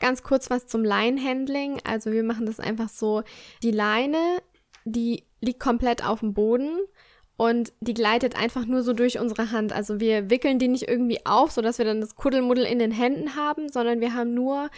Ganz 0.00 0.22
kurz 0.22 0.48
was 0.48 0.66
zum 0.66 0.84
Line-Handling. 0.84 1.80
Also 1.84 2.10
wir 2.10 2.22
machen 2.22 2.46
das 2.46 2.60
einfach 2.60 2.88
so, 2.88 3.24
die 3.62 3.72
Leine, 3.72 4.38
die 4.84 5.24
liegt 5.40 5.60
komplett 5.60 6.04
auf 6.06 6.20
dem 6.20 6.32
Boden 6.32 6.78
und 7.36 7.72
die 7.80 7.94
gleitet 7.94 8.36
einfach 8.36 8.64
nur 8.64 8.82
so 8.82 8.94
durch 8.94 9.18
unsere 9.18 9.52
Hand. 9.52 9.72
Also 9.72 10.00
wir 10.00 10.30
wickeln 10.30 10.58
die 10.58 10.68
nicht 10.68 10.88
irgendwie 10.88 11.24
auf, 11.26 11.52
sodass 11.52 11.78
wir 11.78 11.84
dann 11.84 12.00
das 12.00 12.16
Kuddelmuddel 12.16 12.64
in 12.64 12.78
den 12.78 12.90
Händen 12.90 13.36
haben, 13.36 13.68
sondern 13.68 14.00
wir 14.00 14.14
haben 14.14 14.34
nur 14.34 14.70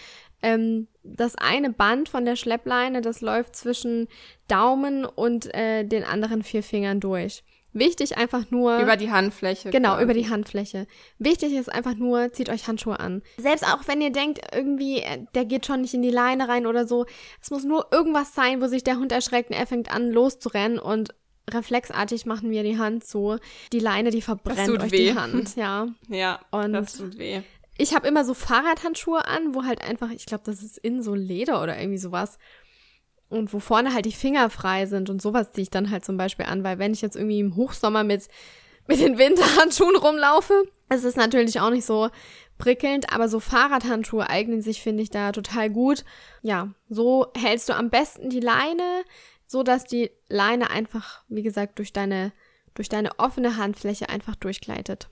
ähm, 0.43 0.89
das 1.03 1.35
eine 1.37 1.71
Band 1.71 2.09
von 2.09 2.25
der 2.25 2.37
Schleppleine, 2.37 3.01
das 3.01 3.21
läuft 3.21 3.57
zwischen 3.57 4.09
Daumen 4.49 5.05
und 5.05 5.53
äh, 5.55 5.85
den 5.85 6.05
anderen 6.05 6.43
vier 6.43 6.63
Fingern 6.63 7.01
durch. 7.01 7.43
Wichtig 7.73 8.17
einfach 8.17 8.51
nur. 8.51 8.79
Über 8.81 8.97
die 8.97 9.13
Handfläche. 9.13 9.71
Genau, 9.71 9.91
quasi. 9.91 10.05
über 10.05 10.15
die 10.15 10.29
Handfläche. 10.29 10.87
Wichtig 11.19 11.53
ist 11.53 11.73
einfach 11.73 11.95
nur, 11.95 12.33
zieht 12.33 12.49
euch 12.49 12.67
Handschuhe 12.67 12.99
an. 12.99 13.23
Selbst 13.39 13.65
auch 13.65 13.87
wenn 13.87 14.01
ihr 14.01 14.11
denkt, 14.11 14.41
irgendwie, 14.53 14.99
äh, 14.99 15.25
der 15.35 15.45
geht 15.45 15.67
schon 15.67 15.83
nicht 15.83 15.95
in 15.95 16.03
die 16.03 16.11
Leine 16.11 16.49
rein 16.49 16.67
oder 16.67 16.87
so. 16.87 17.07
Es 17.41 17.51
muss 17.51 17.65
nur 17.65 17.87
irgendwas 17.93 18.35
sein, 18.35 18.61
wo 18.61 18.67
sich 18.67 18.83
der 18.83 18.97
Hund 18.97 19.13
erschreckt 19.13 19.51
und 19.51 19.57
er 19.57 19.67
fängt 19.67 19.95
an 19.95 20.11
loszurennen 20.11 20.81
und 20.81 21.15
reflexartig 21.49 22.27
machen 22.27 22.51
wir 22.51 22.63
die 22.65 22.79
Hand 22.79 23.05
so. 23.05 23.39
Die 23.73 23.81
Leine, 23.81 24.11
die 24.11 24.23
verbrennt 24.23 24.83
euch 24.83 24.91
weh. 24.91 25.11
die 25.11 25.15
Hand, 25.15 25.57
ja. 25.57 25.89
Ja, 26.09 26.41
und 26.51 26.73
das 26.73 26.97
tut 26.97 27.19
weh. 27.19 27.43
Ich 27.81 27.95
habe 27.95 28.07
immer 28.07 28.27
so 28.27 28.35
Fahrradhandschuhe 28.35 29.27
an, 29.27 29.55
wo 29.55 29.65
halt 29.65 29.83
einfach, 29.83 30.11
ich 30.11 30.27
glaube, 30.27 30.43
das 30.45 30.63
ist 30.63 30.77
in 30.77 31.03
so 31.03 31.15
Leder 31.15 31.63
oder 31.63 31.79
irgendwie 31.79 31.97
sowas. 31.97 32.39
Und 33.31 33.55
wo 33.55 33.59
vorne 33.59 33.95
halt 33.95 34.05
die 34.05 34.13
Finger 34.13 34.51
frei 34.51 34.85
sind 34.85 35.09
und 35.09 35.23
sowas 35.23 35.53
ziehe 35.53 35.63
ich 35.63 35.71
dann 35.71 35.91
halt 35.91 36.05
zum 36.05 36.19
Beispiel 36.19 36.45
an, 36.45 36.63
weil 36.63 36.79
wenn 36.79 36.93
ich 36.93 37.01
jetzt 37.01 37.17
irgendwie 37.17 37.41
im 37.41 37.57
Hochsommer 37.57 38.05
mit, 38.05 38.29
mit 38.87 39.01
den 39.01 39.17
Winterhandschuhen 39.17 39.97
rumlaufe, 39.97 40.65
ist 40.93 41.05
es 41.05 41.17
natürlich 41.17 41.59
auch 41.61 41.71
nicht 41.71 41.87
so 41.87 42.11
prickelnd, 42.59 43.15
aber 43.15 43.29
so 43.31 43.41
Fahrradhandschuhe 43.41 44.29
eignen 44.29 44.61
sich, 44.61 44.83
finde 44.83 45.03
ich, 45.03 45.09
da 45.09 45.33
total 45.33 45.71
gut. 45.71 46.05
Ja, 46.43 46.75
so 46.91 47.29
hältst 47.35 47.71
du 47.71 47.75
am 47.75 47.89
besten 47.89 48.29
die 48.29 48.41
Leine, 48.41 49.05
so 49.47 49.63
dass 49.63 49.85
die 49.85 50.11
Leine 50.29 50.69
einfach, 50.69 51.23
wie 51.29 51.43
gesagt, 51.43 51.79
durch 51.79 51.95
deine 51.95 52.33
durch 52.75 52.89
deine 52.89 53.19
offene 53.19 53.57
Handfläche 53.57 54.09
einfach 54.11 54.37
durchgleitet. 54.37 55.09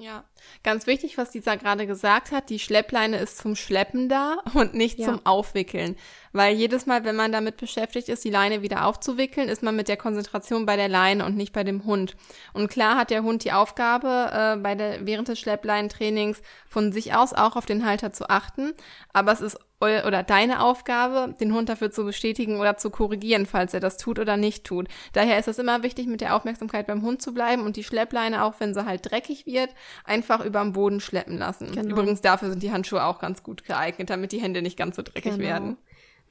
Ja, 0.00 0.24
ganz 0.62 0.86
wichtig, 0.86 1.18
was 1.18 1.30
dieser 1.30 1.58
gerade 1.58 1.86
gesagt 1.86 2.32
hat, 2.32 2.48
die 2.48 2.58
Schleppleine 2.58 3.18
ist 3.18 3.36
zum 3.36 3.54
Schleppen 3.54 4.08
da 4.08 4.38
und 4.54 4.72
nicht 4.72 4.98
ja. 4.98 5.06
zum 5.06 5.26
Aufwickeln. 5.26 5.94
Weil 6.32 6.54
jedes 6.54 6.86
Mal, 6.86 7.04
wenn 7.04 7.16
man 7.16 7.32
damit 7.32 7.58
beschäftigt 7.58 8.08
ist, 8.08 8.24
die 8.24 8.30
Leine 8.30 8.62
wieder 8.62 8.86
aufzuwickeln, 8.86 9.50
ist 9.50 9.62
man 9.62 9.76
mit 9.76 9.88
der 9.88 9.98
Konzentration 9.98 10.64
bei 10.64 10.76
der 10.76 10.88
Leine 10.88 11.26
und 11.26 11.36
nicht 11.36 11.52
bei 11.52 11.64
dem 11.64 11.84
Hund. 11.84 12.16
Und 12.54 12.70
klar 12.70 12.96
hat 12.96 13.10
der 13.10 13.22
Hund 13.22 13.44
die 13.44 13.52
Aufgabe, 13.52 14.30
äh, 14.32 14.56
bei 14.56 14.74
der, 14.74 15.04
während 15.06 15.28
des 15.28 15.38
Schleppleinentrainings 15.38 16.40
von 16.66 16.92
sich 16.92 17.14
aus 17.14 17.34
auch 17.34 17.56
auf 17.56 17.66
den 17.66 17.84
Halter 17.84 18.12
zu 18.12 18.30
achten. 18.30 18.72
Aber 19.12 19.32
es 19.32 19.42
ist 19.42 19.58
oder 19.80 20.22
deine 20.22 20.62
Aufgabe, 20.62 21.34
den 21.40 21.54
Hund 21.54 21.68
dafür 21.68 21.90
zu 21.90 22.04
bestätigen 22.04 22.60
oder 22.60 22.76
zu 22.76 22.90
korrigieren, 22.90 23.46
falls 23.46 23.72
er 23.72 23.80
das 23.80 23.96
tut 23.96 24.18
oder 24.18 24.36
nicht 24.36 24.64
tut. 24.64 24.88
Daher 25.14 25.38
ist 25.38 25.48
es 25.48 25.58
immer 25.58 25.82
wichtig, 25.82 26.06
mit 26.06 26.20
der 26.20 26.36
Aufmerksamkeit 26.36 26.86
beim 26.86 27.02
Hund 27.02 27.22
zu 27.22 27.32
bleiben 27.32 27.64
und 27.64 27.76
die 27.76 27.84
Schleppleine, 27.84 28.44
auch 28.44 28.54
wenn 28.58 28.74
sie 28.74 28.84
halt 28.84 29.10
dreckig 29.10 29.46
wird, 29.46 29.70
einfach 30.04 30.44
über 30.44 30.60
dem 30.60 30.72
Boden 30.72 31.00
schleppen 31.00 31.38
lassen. 31.38 31.72
Genau. 31.72 31.90
Übrigens 31.90 32.20
dafür 32.20 32.50
sind 32.50 32.62
die 32.62 32.72
Handschuhe 32.72 33.04
auch 33.04 33.18
ganz 33.18 33.42
gut 33.42 33.64
geeignet, 33.64 34.10
damit 34.10 34.32
die 34.32 34.40
Hände 34.40 34.60
nicht 34.60 34.76
ganz 34.76 34.96
so 34.96 35.02
dreckig 35.02 35.36
genau. 35.36 35.44
werden. 35.44 35.76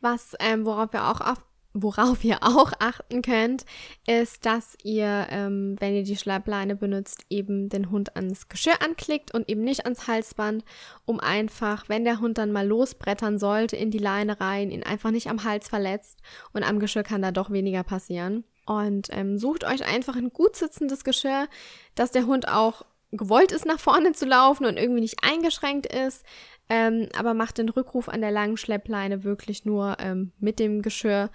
Was, 0.01 0.35
ähm, 0.39 0.65
worauf 0.65 0.93
wir 0.93 1.09
auch 1.09 1.19
auf, 1.19 1.43
worauf 1.73 2.23
ihr 2.23 2.39
auch 2.41 2.71
achten 2.79 3.21
könnt, 3.21 3.65
ist, 4.07 4.45
dass 4.45 4.75
ihr, 4.83 5.27
ähm, 5.29 5.75
wenn 5.79 5.95
ihr 5.95 6.03
die 6.03 6.17
Schleppleine 6.17 6.75
benutzt, 6.75 7.25
eben 7.29 7.69
den 7.69 7.91
Hund 7.91 8.15
ans 8.15 8.49
Geschirr 8.49 8.81
anklickt 8.83 9.33
und 9.33 9.49
eben 9.49 9.61
nicht 9.61 9.85
ans 9.85 10.07
Halsband, 10.07 10.63
um 11.05 11.19
einfach, 11.19 11.88
wenn 11.88 12.05
der 12.05 12.19
Hund 12.19 12.38
dann 12.38 12.51
mal 12.51 12.67
losbrettern 12.67 13.39
sollte, 13.39 13.75
in 13.75 13.91
die 13.91 13.99
Leine 13.99 14.39
rein, 14.39 14.71
ihn 14.71 14.83
einfach 14.83 15.11
nicht 15.11 15.29
am 15.29 15.43
Hals 15.43 15.67
verletzt 15.67 16.19
und 16.53 16.63
am 16.63 16.79
Geschirr 16.79 17.03
kann 17.03 17.21
da 17.21 17.31
doch 17.31 17.51
weniger 17.51 17.83
passieren. 17.83 18.43
Und 18.65 19.07
ähm, 19.11 19.38
sucht 19.39 19.63
euch 19.63 19.85
einfach 19.88 20.15
ein 20.15 20.29
gut 20.29 20.55
sitzendes 20.55 21.03
Geschirr, 21.03 21.47
dass 21.95 22.11
der 22.11 22.27
Hund 22.27 22.47
auch 22.47 22.85
gewollt 23.11 23.51
ist, 23.51 23.65
nach 23.65 23.79
vorne 23.79 24.11
zu 24.11 24.25
laufen 24.25 24.65
und 24.65 24.77
irgendwie 24.77 25.01
nicht 25.01 25.23
eingeschränkt 25.23 25.88
ist, 25.88 26.23
ähm, 26.69 27.09
aber 27.17 27.33
macht 27.33 27.57
den 27.57 27.69
Rückruf 27.69 28.09
an 28.09 28.21
der 28.21 28.31
langen 28.31 28.57
Schleppleine 28.57 29.23
wirklich 29.23 29.65
nur 29.65 29.97
ähm, 29.99 30.31
mit 30.39 30.59
dem 30.59 30.81
Geschirr. 30.81 31.29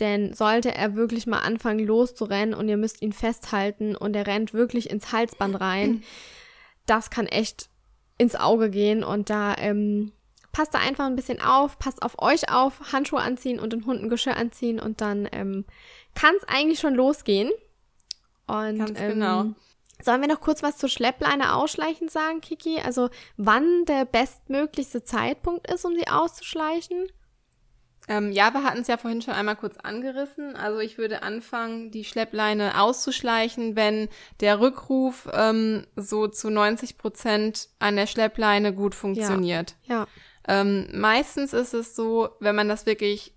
Denn 0.00 0.32
sollte 0.32 0.74
er 0.74 0.94
wirklich 0.94 1.26
mal 1.26 1.40
anfangen 1.40 1.84
loszurennen 1.84 2.54
und 2.54 2.68
ihr 2.68 2.76
müsst 2.76 3.02
ihn 3.02 3.12
festhalten 3.12 3.96
und 3.96 4.14
er 4.14 4.26
rennt 4.26 4.54
wirklich 4.54 4.90
ins 4.90 5.12
Halsband 5.12 5.60
rein, 5.60 6.02
das 6.86 7.10
kann 7.10 7.26
echt 7.26 7.68
ins 8.16 8.36
Auge 8.36 8.70
gehen 8.70 9.04
und 9.04 9.28
da 9.30 9.56
ähm, 9.58 10.12
passt 10.52 10.74
da 10.74 10.78
einfach 10.78 11.06
ein 11.06 11.16
bisschen 11.16 11.40
auf, 11.40 11.78
passt 11.78 12.02
auf 12.02 12.20
euch 12.20 12.50
auf, 12.50 12.92
Handschuhe 12.92 13.20
anziehen 13.20 13.60
und 13.60 13.72
den 13.72 13.86
Hunden 13.86 14.08
Geschirr 14.08 14.36
anziehen 14.36 14.80
und 14.80 15.00
dann 15.00 15.28
ähm, 15.32 15.64
kann 16.14 16.34
es 16.36 16.48
eigentlich 16.48 16.80
schon 16.80 16.94
losgehen. 16.94 17.50
Und, 18.46 18.78
Ganz 18.78 18.98
genau. 18.98 19.46
Sollen 20.02 20.20
wir 20.20 20.28
noch 20.28 20.40
kurz 20.40 20.62
was 20.62 20.78
zur 20.78 20.88
Schleppleine 20.88 21.54
ausschleichen 21.54 22.08
sagen, 22.08 22.40
Kiki? 22.40 22.80
Also 22.80 23.10
wann 23.36 23.84
der 23.84 24.04
bestmöglichste 24.04 25.02
Zeitpunkt 25.02 25.70
ist, 25.70 25.84
um 25.84 25.94
sie 25.96 26.08
auszuschleichen? 26.08 27.08
Ähm, 28.08 28.32
ja, 28.32 28.52
wir 28.54 28.64
hatten 28.64 28.80
es 28.80 28.86
ja 28.86 28.96
vorhin 28.96 29.20
schon 29.20 29.34
einmal 29.34 29.56
kurz 29.56 29.76
angerissen. 29.76 30.56
Also 30.56 30.78
ich 30.78 30.96
würde 30.96 31.22
anfangen, 31.22 31.90
die 31.90 32.04
Schleppleine 32.04 32.80
auszuschleichen, 32.80 33.76
wenn 33.76 34.08
der 34.40 34.60
Rückruf 34.60 35.28
ähm, 35.32 35.86
so 35.94 36.26
zu 36.26 36.48
90 36.48 36.96
Prozent 36.96 37.68
an 37.78 37.96
der 37.96 38.06
Schleppleine 38.06 38.72
gut 38.72 38.94
funktioniert. 38.94 39.76
Ja. 39.84 39.94
ja. 39.94 40.06
Ähm, 40.48 40.88
meistens 40.94 41.52
ist 41.52 41.74
es 41.74 41.94
so, 41.94 42.30
wenn 42.40 42.56
man 42.56 42.68
das 42.68 42.86
wirklich 42.86 43.34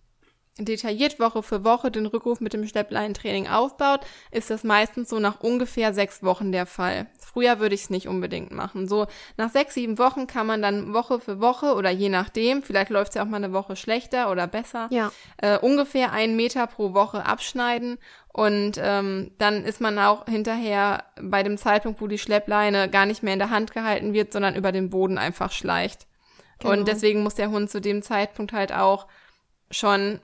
detailliert 0.58 1.20
Woche 1.20 1.43
für 1.43 1.63
Woche 1.63 1.91
den 1.91 2.05
Rückruf 2.05 2.41
mit 2.41 2.53
dem 2.53 2.67
Schleppleintraining 2.67 3.48
aufbaut, 3.48 4.01
ist 4.31 4.50
das 4.50 4.63
meistens 4.63 5.10
so 5.10 5.20
nach 5.20 5.39
ungefähr 5.39 5.93
sechs 5.93 6.24
Wochen 6.24 6.51
der 6.51 6.65
Fall. 6.65 7.08
Früher 7.17 7.60
würde 7.60 7.74
ich 7.74 7.84
es 7.84 7.89
nicht 7.89 8.08
unbedingt 8.08 8.51
machen. 8.51 8.88
So 8.88 9.08
nach 9.38 9.50
sechs, 9.50 9.75
sieben 9.75 9.98
Wochen 9.98 10.27
kann 10.27 10.46
man 10.46 10.62
dann 10.62 10.93
Woche 10.93 11.20
für 11.20 11.39
Woche 11.39 11.75
oder 11.75 11.89
je 11.89 12.10
nachdem, 12.10 12.63
vielleicht 12.63 12.89
läuft 12.89 13.10
es 13.10 13.15
ja 13.15 13.24
auch 13.24 13.27
mal 13.27 13.38
eine 13.38 13.53
Woche 13.53 13.75
schlechter 13.75 14.29
oder 14.29 14.46
besser, 14.46 14.88
ja. 14.91 15.12
äh, 15.38 15.58
ungefähr 15.58 16.12
einen 16.12 16.36
Meter 16.36 16.67
pro 16.67 16.93
Woche 16.93 17.25
abschneiden 17.25 17.98
und 18.27 18.74
ähm, 18.81 19.31
dann 19.38 19.63
ist 19.63 19.79
man 19.79 19.98
auch 20.00 20.25
hinterher 20.25 21.05
bei 21.22 21.43
dem 21.43 21.58
Zeitpunkt, 21.58 22.01
wo 22.01 22.08
die 22.08 22.17
Schleppleine 22.17 22.89
gar 22.89 23.05
nicht 23.05 23.24
mehr 23.24 23.34
in 23.34 23.39
der 23.39 23.50
Hand 23.50 23.74
gehalten 23.74 24.13
wird, 24.13 24.34
sondern 24.34 24.55
über 24.55 24.72
den 24.72 24.89
Boden 24.89 25.17
einfach 25.17 25.51
schleicht. 25.51 26.08
Genau. 26.60 26.74
Und 26.74 26.88
deswegen 26.88 27.24
muss 27.24 27.36
der 27.36 27.51
Hund 27.51 27.70
zu 27.70 27.81
dem 27.81 28.01
Zeitpunkt 28.01 28.53
halt 28.53 28.74
auch 28.74 29.08
schon 29.70 30.20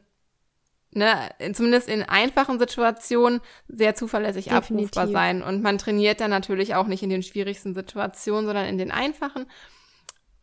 ne, 0.92 1.30
zumindest 1.54 1.90
in 1.90 2.04
einfachen 2.04 2.60
Situationen 2.60 3.42
sehr 3.68 3.96
zuverlässig 3.96 4.46
Definitiv. 4.46 4.98
abrufbar 4.98 5.08
sein. 5.08 5.42
Und 5.42 5.62
man 5.62 5.78
trainiert 5.78 6.22
dann 6.22 6.32
natürlich 6.32 6.76
auch 6.76 6.88
nicht 6.88 7.04
in 7.04 7.10
den 7.10 7.24
schwierigsten 7.24 7.74
Situationen, 7.74 8.46
sondern 8.46 8.66
in 8.66 8.78
den 8.78 8.92
einfachen. 8.92 9.46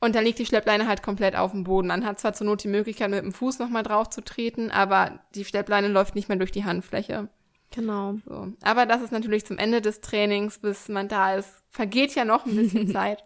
Und 0.01 0.15
dann 0.15 0.25
liegt 0.25 0.39
die 0.39 0.47
Schleppleine 0.47 0.87
halt 0.87 1.03
komplett 1.03 1.35
auf 1.35 1.53
dem 1.53 1.65
Boden. 1.65 1.89
Man 1.89 2.05
hat 2.05 2.21
zwar 2.21 2.35
zur 2.35 2.47
Not 2.47 2.63
die 2.63 2.69
Möglichkeit, 2.69 3.11
mit 3.11 3.23
dem 3.23 3.33
Fuß 3.33 3.59
nochmal 3.59 3.83
drauf 3.83 4.11
zu 4.11 4.23
treten, 4.23 4.71
aber 4.71 5.21
die 5.35 5.45
Schleppleine 5.45 5.89
läuft 5.89 6.15
nicht 6.15 6.29
mehr 6.29 6.37
durch 6.37 6.53
die 6.53 6.65
Handfläche. 6.65 7.29
Genau. 7.71 8.17
So. 8.27 8.53
Aber 8.63 8.87
das 8.87 9.03
ist 9.03 9.13
natürlich 9.13 9.47
zum 9.47 9.59
Ende 9.59 9.81
des 9.81 10.01
Trainings, 10.01 10.59
bis 10.59 10.89
man 10.89 11.09
da 11.09 11.35
ist, 11.35 11.51
vergeht 11.71 12.15
ja 12.15 12.25
noch 12.25 12.45
ein 12.45 12.55
bisschen 12.55 12.89
Zeit. 12.93 13.25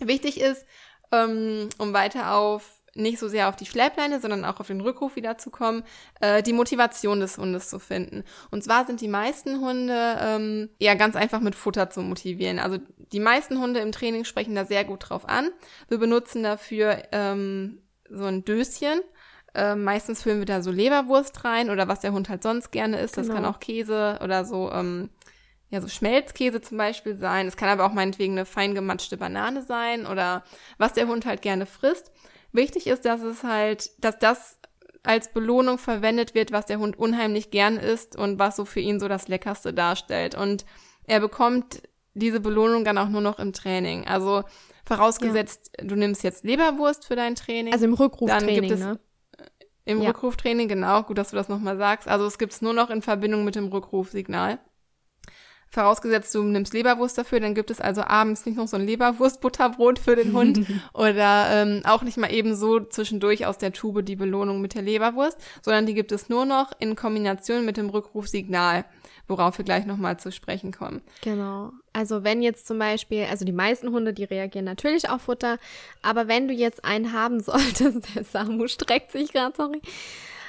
Wichtig 0.00 0.40
ist, 0.40 0.66
ähm, 1.12 1.68
um 1.78 1.92
weiter 1.92 2.34
auf 2.34 2.75
nicht 2.96 3.18
so 3.18 3.28
sehr 3.28 3.48
auf 3.48 3.56
die 3.56 3.66
Schleppleine, 3.66 4.20
sondern 4.20 4.44
auch 4.44 4.60
auf 4.60 4.66
den 4.66 4.80
Rückruf 4.80 5.16
wiederzukommen, 5.16 5.82
äh, 6.20 6.42
die 6.42 6.52
Motivation 6.52 7.20
des 7.20 7.38
Hundes 7.38 7.68
zu 7.70 7.78
finden. 7.78 8.24
Und 8.50 8.64
zwar 8.64 8.86
sind 8.86 9.00
die 9.00 9.08
meisten 9.08 9.60
Hunde 9.60 10.18
ähm, 10.20 10.70
ja 10.78 10.94
ganz 10.94 11.16
einfach 11.16 11.40
mit 11.40 11.54
Futter 11.54 11.90
zu 11.90 12.00
motivieren. 12.00 12.58
Also 12.58 12.78
die 13.12 13.20
meisten 13.20 13.60
Hunde 13.60 13.80
im 13.80 13.92
Training 13.92 14.24
sprechen 14.24 14.54
da 14.54 14.64
sehr 14.64 14.84
gut 14.84 15.08
drauf 15.08 15.28
an. 15.28 15.50
Wir 15.88 15.98
benutzen 15.98 16.42
dafür 16.42 17.02
ähm, 17.12 17.82
so 18.10 18.24
ein 18.24 18.44
Döschen. 18.44 19.00
Äh, 19.54 19.74
meistens 19.74 20.22
füllen 20.22 20.38
wir 20.38 20.46
da 20.46 20.62
so 20.62 20.70
Leberwurst 20.70 21.44
rein 21.44 21.70
oder 21.70 21.88
was 21.88 22.00
der 22.00 22.12
Hund 22.12 22.28
halt 22.28 22.42
sonst 22.42 22.70
gerne 22.72 23.00
isst. 23.00 23.14
Genau. 23.14 23.26
Das 23.26 23.34
kann 23.34 23.44
auch 23.44 23.60
Käse 23.60 24.18
oder 24.22 24.44
so 24.44 24.70
ähm, 24.70 25.10
ja, 25.70 25.80
so 25.80 25.88
Schmelzkäse 25.88 26.60
zum 26.60 26.78
Beispiel 26.78 27.16
sein. 27.16 27.46
Es 27.46 27.56
kann 27.56 27.68
aber 27.68 27.84
auch 27.84 27.92
meinetwegen 27.92 28.34
eine 28.34 28.46
fein 28.46 28.74
gematschte 28.74 29.16
Banane 29.16 29.62
sein 29.62 30.06
oder 30.06 30.44
was 30.78 30.92
der 30.92 31.08
Hund 31.08 31.26
halt 31.26 31.42
gerne 31.42 31.66
frisst. 31.66 32.12
Wichtig 32.56 32.86
ist, 32.86 33.04
dass 33.04 33.22
es 33.22 33.44
halt, 33.44 33.90
dass 34.02 34.18
das 34.18 34.58
als 35.02 35.32
Belohnung 35.32 35.78
verwendet 35.78 36.34
wird, 36.34 36.52
was 36.52 36.66
der 36.66 36.78
Hund 36.78 36.98
unheimlich 36.98 37.50
gern 37.50 37.76
isst 37.76 38.16
und 38.16 38.38
was 38.38 38.56
so 38.56 38.64
für 38.64 38.80
ihn 38.80 38.98
so 38.98 39.08
das 39.08 39.28
Leckerste 39.28 39.72
darstellt. 39.72 40.34
Und 40.34 40.64
er 41.04 41.20
bekommt 41.20 41.82
diese 42.14 42.40
Belohnung 42.40 42.84
dann 42.84 42.98
auch 42.98 43.08
nur 43.08 43.20
noch 43.20 43.38
im 43.38 43.52
Training. 43.52 44.06
Also 44.06 44.42
vorausgesetzt, 44.84 45.70
ja. 45.78 45.86
du 45.86 45.94
nimmst 45.94 46.22
jetzt 46.24 46.44
Leberwurst 46.44 47.04
für 47.04 47.14
dein 47.14 47.34
Training. 47.34 47.72
Also 47.72 47.84
im 47.84 47.94
Rückruftraining, 47.94 48.46
dann 48.46 48.68
gibt 48.68 48.72
es, 48.72 48.80
ne? 48.80 48.98
Im 49.84 50.02
ja. 50.02 50.08
Rückruftraining, 50.08 50.66
genau. 50.66 51.02
Gut, 51.04 51.18
dass 51.18 51.30
du 51.30 51.36
das 51.36 51.48
nochmal 51.48 51.76
sagst. 51.76 52.08
Also 52.08 52.26
es 52.26 52.38
gibt 52.38 52.52
es 52.52 52.62
nur 52.62 52.72
noch 52.72 52.90
in 52.90 53.02
Verbindung 53.02 53.44
mit 53.44 53.54
dem 53.54 53.68
Rückrufsignal. 53.68 54.58
Vorausgesetzt, 55.76 56.34
du 56.34 56.42
nimmst 56.42 56.72
Leberwurst 56.72 57.18
dafür, 57.18 57.38
dann 57.38 57.54
gibt 57.54 57.70
es 57.70 57.82
also 57.82 58.00
abends 58.00 58.46
nicht 58.46 58.56
noch 58.56 58.66
so 58.66 58.78
ein 58.78 58.86
Leberwurst-Butterbrot 58.86 59.98
für 59.98 60.16
den 60.16 60.32
Hund 60.32 60.66
oder 60.94 61.48
ähm, 61.50 61.82
auch 61.84 62.00
nicht 62.00 62.16
mal 62.16 62.32
eben 62.32 62.56
so 62.56 62.80
zwischendurch 62.80 63.44
aus 63.44 63.58
der 63.58 63.74
Tube 63.74 64.02
die 64.02 64.16
Belohnung 64.16 64.62
mit 64.62 64.74
der 64.74 64.80
Leberwurst, 64.80 65.36
sondern 65.60 65.84
die 65.84 65.92
gibt 65.92 66.12
es 66.12 66.30
nur 66.30 66.46
noch 66.46 66.72
in 66.78 66.96
Kombination 66.96 67.66
mit 67.66 67.76
dem 67.76 67.90
Rückrufsignal, 67.90 68.86
worauf 69.28 69.58
wir 69.58 69.66
gleich 69.66 69.84
nochmal 69.84 70.18
zu 70.18 70.32
sprechen 70.32 70.72
kommen. 70.72 71.02
Genau. 71.20 71.72
Also 71.92 72.24
wenn 72.24 72.40
jetzt 72.40 72.66
zum 72.66 72.78
Beispiel, 72.78 73.26
also 73.30 73.44
die 73.44 73.52
meisten 73.52 73.90
Hunde, 73.90 74.14
die 74.14 74.24
reagieren 74.24 74.64
natürlich 74.64 75.10
auf 75.10 75.20
Futter, 75.20 75.58
aber 76.00 76.26
wenn 76.26 76.48
du 76.48 76.54
jetzt 76.54 76.86
einen 76.86 77.12
haben 77.12 77.40
solltest, 77.42 78.14
der 78.14 78.24
Samu 78.24 78.66
streckt 78.66 79.12
sich 79.12 79.30
gerade, 79.30 79.54
sorry, 79.54 79.82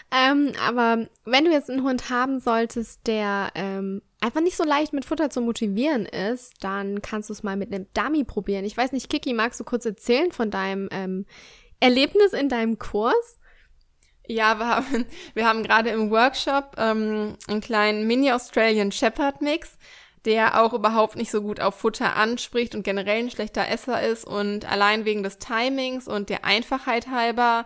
ähm, 0.10 0.54
aber 0.66 1.06
wenn 1.26 1.44
du 1.44 1.52
jetzt 1.52 1.70
einen 1.70 1.84
Hund 1.84 2.10
haben 2.10 2.40
solltest, 2.40 3.08
der 3.08 3.50
ähm, 3.56 4.02
einfach 4.22 4.42
nicht 4.42 4.58
so 4.58 4.64
leicht 4.64 4.94
mit 4.94 5.06
Futter 5.06 5.30
zu 5.30 5.42
motivieren 5.42 6.06
ist, 6.06 6.64
dann 6.64 7.02
kannst 7.02 7.30
du 7.30 7.34
es 7.34 7.44
mal 7.44 7.56
mit 7.56 7.74
einem 7.74 7.88
Dummy 7.94 8.24
probieren. 8.24 8.66
Ich 8.66 8.78
weiß 8.78 8.92
nicht, 8.92 9.10
Kiki, 9.10 9.34
magst 9.34 9.60
du 9.60 9.64
kurz 9.64 9.86
erzählen 9.86 10.32
von 10.32 10.50
deinem 10.50 10.90
ähm, 10.92 11.26
Erlebnis 11.80 12.34
in 12.34 12.50
deinem 12.50 12.80
Kurs? 12.80 13.38
Ja, 14.28 14.60
wir 14.60 14.68
haben, 14.68 15.06
wir 15.34 15.48
haben 15.48 15.64
gerade 15.64 15.90
im 15.90 16.12
Workshop 16.12 16.76
ähm, 16.78 17.38
einen 17.48 17.62
kleinen 17.62 18.08
Mini-Australian 18.08 18.92
Shepherd 18.92 19.42
Mix, 19.42 19.78
der 20.26 20.62
auch 20.62 20.74
überhaupt 20.74 21.16
nicht 21.16 21.32
so 21.32 21.42
gut 21.42 21.62
auf 21.62 21.76
Futter 21.76 22.16
anspricht 22.16 22.76
und 22.76 22.84
generell 22.84 23.20
ein 23.20 23.32
schlechter 23.32 23.70
Esser 23.70 24.02
ist 24.02 24.26
und 24.26 24.70
allein 24.70 25.06
wegen 25.06 25.24
des 25.24 25.38
Timings 25.38 26.08
und 26.08 26.30
der 26.30 26.44
Einfachheit 26.44 27.08
halber 27.08 27.66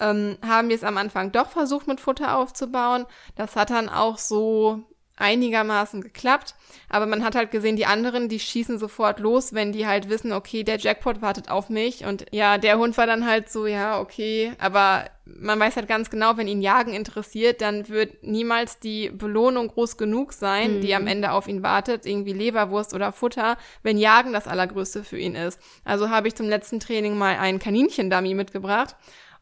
ähm, 0.00 0.36
haben 0.44 0.68
wir 0.68 0.76
es 0.76 0.84
am 0.84 0.98
Anfang 0.98 1.32
doch 1.32 1.48
versucht, 1.48 1.86
mit 1.86 2.00
Futter 2.00 2.36
aufzubauen. 2.36 3.06
Das 3.36 3.56
hat 3.56 3.70
dann 3.70 3.88
auch 3.88 4.18
so 4.18 4.82
einigermaßen 5.16 6.00
geklappt. 6.00 6.54
Aber 6.88 7.06
man 7.06 7.24
hat 7.24 7.34
halt 7.34 7.50
gesehen, 7.50 7.76
die 7.76 7.86
anderen, 7.86 8.28
die 8.28 8.40
schießen 8.40 8.78
sofort 8.78 9.20
los, 9.20 9.52
wenn 9.54 9.72
die 9.72 9.86
halt 9.86 10.08
wissen, 10.08 10.32
okay, 10.32 10.64
der 10.64 10.78
Jackpot 10.78 11.22
wartet 11.22 11.50
auf 11.50 11.68
mich. 11.68 12.04
Und 12.04 12.26
ja, 12.32 12.58
der 12.58 12.78
Hund 12.78 12.96
war 12.98 13.06
dann 13.06 13.26
halt 13.26 13.48
so, 13.48 13.66
ja, 13.66 14.00
okay, 14.00 14.52
aber 14.58 15.04
man 15.24 15.58
weiß 15.58 15.76
halt 15.76 15.88
ganz 15.88 16.10
genau, 16.10 16.36
wenn 16.36 16.48
ihn 16.48 16.60
Jagen 16.60 16.92
interessiert, 16.92 17.60
dann 17.60 17.88
wird 17.88 18.22
niemals 18.22 18.78
die 18.78 19.08
Belohnung 19.08 19.68
groß 19.68 19.96
genug 19.96 20.32
sein, 20.32 20.76
mhm. 20.76 20.80
die 20.82 20.94
am 20.94 21.02
mhm. 21.02 21.08
Ende 21.08 21.32
auf 21.32 21.48
ihn 21.48 21.62
wartet, 21.62 22.06
irgendwie 22.06 22.32
Leberwurst 22.32 22.92
oder 22.92 23.12
Futter, 23.12 23.56
wenn 23.82 23.96
Jagen 23.96 24.32
das 24.32 24.48
Allergrößte 24.48 25.04
für 25.04 25.18
ihn 25.18 25.34
ist. 25.34 25.58
Also 25.84 26.10
habe 26.10 26.28
ich 26.28 26.34
zum 26.34 26.48
letzten 26.48 26.80
Training 26.80 27.16
mal 27.16 27.36
einen 27.36 27.58
Kaninchen-Dummy 27.58 28.34
mitgebracht 28.34 28.96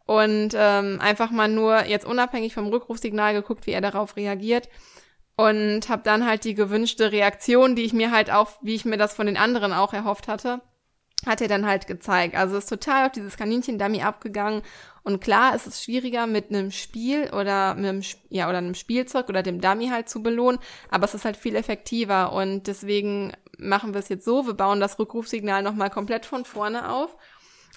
und 0.07 0.51
ähm, 0.55 0.99
einfach 1.01 1.31
mal 1.31 1.49
nur 1.49 1.85
jetzt 1.87 2.07
unabhängig 2.07 2.55
vom 2.55 2.69
Rückrufsignal 2.69 3.35
geguckt, 3.35 3.67
wie 3.67 3.73
er 3.73 3.81
darauf 3.81 4.17
reagiert 4.17 4.69
und 5.37 5.89
habe 5.89 6.03
dann 6.05 6.27
halt 6.27 6.45
die 6.45 6.55
gewünschte 6.55 7.13
Reaktion, 7.13 7.75
die 7.77 7.83
ich 7.83 7.93
mir 7.93 8.11
halt 8.11 8.31
auch, 8.31 8.51
wie 8.63 8.75
ich 8.75 8.85
mir 8.85 8.99
das 8.99 9.15
von 9.15 9.27
den 9.27 9.37
anderen 9.37 9.73
auch 9.73 9.93
erhofft 9.93 10.29
hatte, 10.29 10.61
hat 11.27 11.41
er 11.41 11.49
dann 11.49 11.67
halt 11.67 11.87
gezeigt. 11.87 12.35
Also 12.35 12.57
ist 12.57 12.69
total 12.69 13.07
auf 13.07 13.13
dieses 13.13 13.37
Kaninchen-Dummy 13.37 14.03
abgegangen. 14.03 14.63
Und 15.05 15.21
klar, 15.21 15.55
es 15.55 15.67
ist 15.67 15.83
schwieriger 15.83 16.27
mit 16.27 16.51
einem 16.51 16.71
Spiel 16.71 17.31
oder 17.33 17.75
mit 17.75 17.87
einem, 17.87 18.03
ja, 18.29 18.49
oder 18.49 18.59
einem 18.59 18.75
Spielzeug 18.75 19.29
oder 19.29 19.43
dem 19.43 19.61
Dummy 19.61 19.89
halt 19.89 20.09
zu 20.09 20.23
belohnen, 20.23 20.61
aber 20.91 21.05
es 21.05 21.15
ist 21.15 21.25
halt 21.25 21.37
viel 21.37 21.57
effektiver 21.57 22.33
und 22.33 22.69
deswegen 22.69 23.33
machen 23.59 23.95
wir 23.95 23.99
es 23.99 24.09
jetzt 24.09 24.25
so, 24.25 24.47
wir 24.47 24.55
bauen 24.55 24.81
das 24.81 24.99
Rückrufsignal 24.99 25.63
nochmal 25.63 25.91
komplett 25.91 26.25
von 26.25 26.45
vorne 26.45 26.89
auf. 26.89 27.17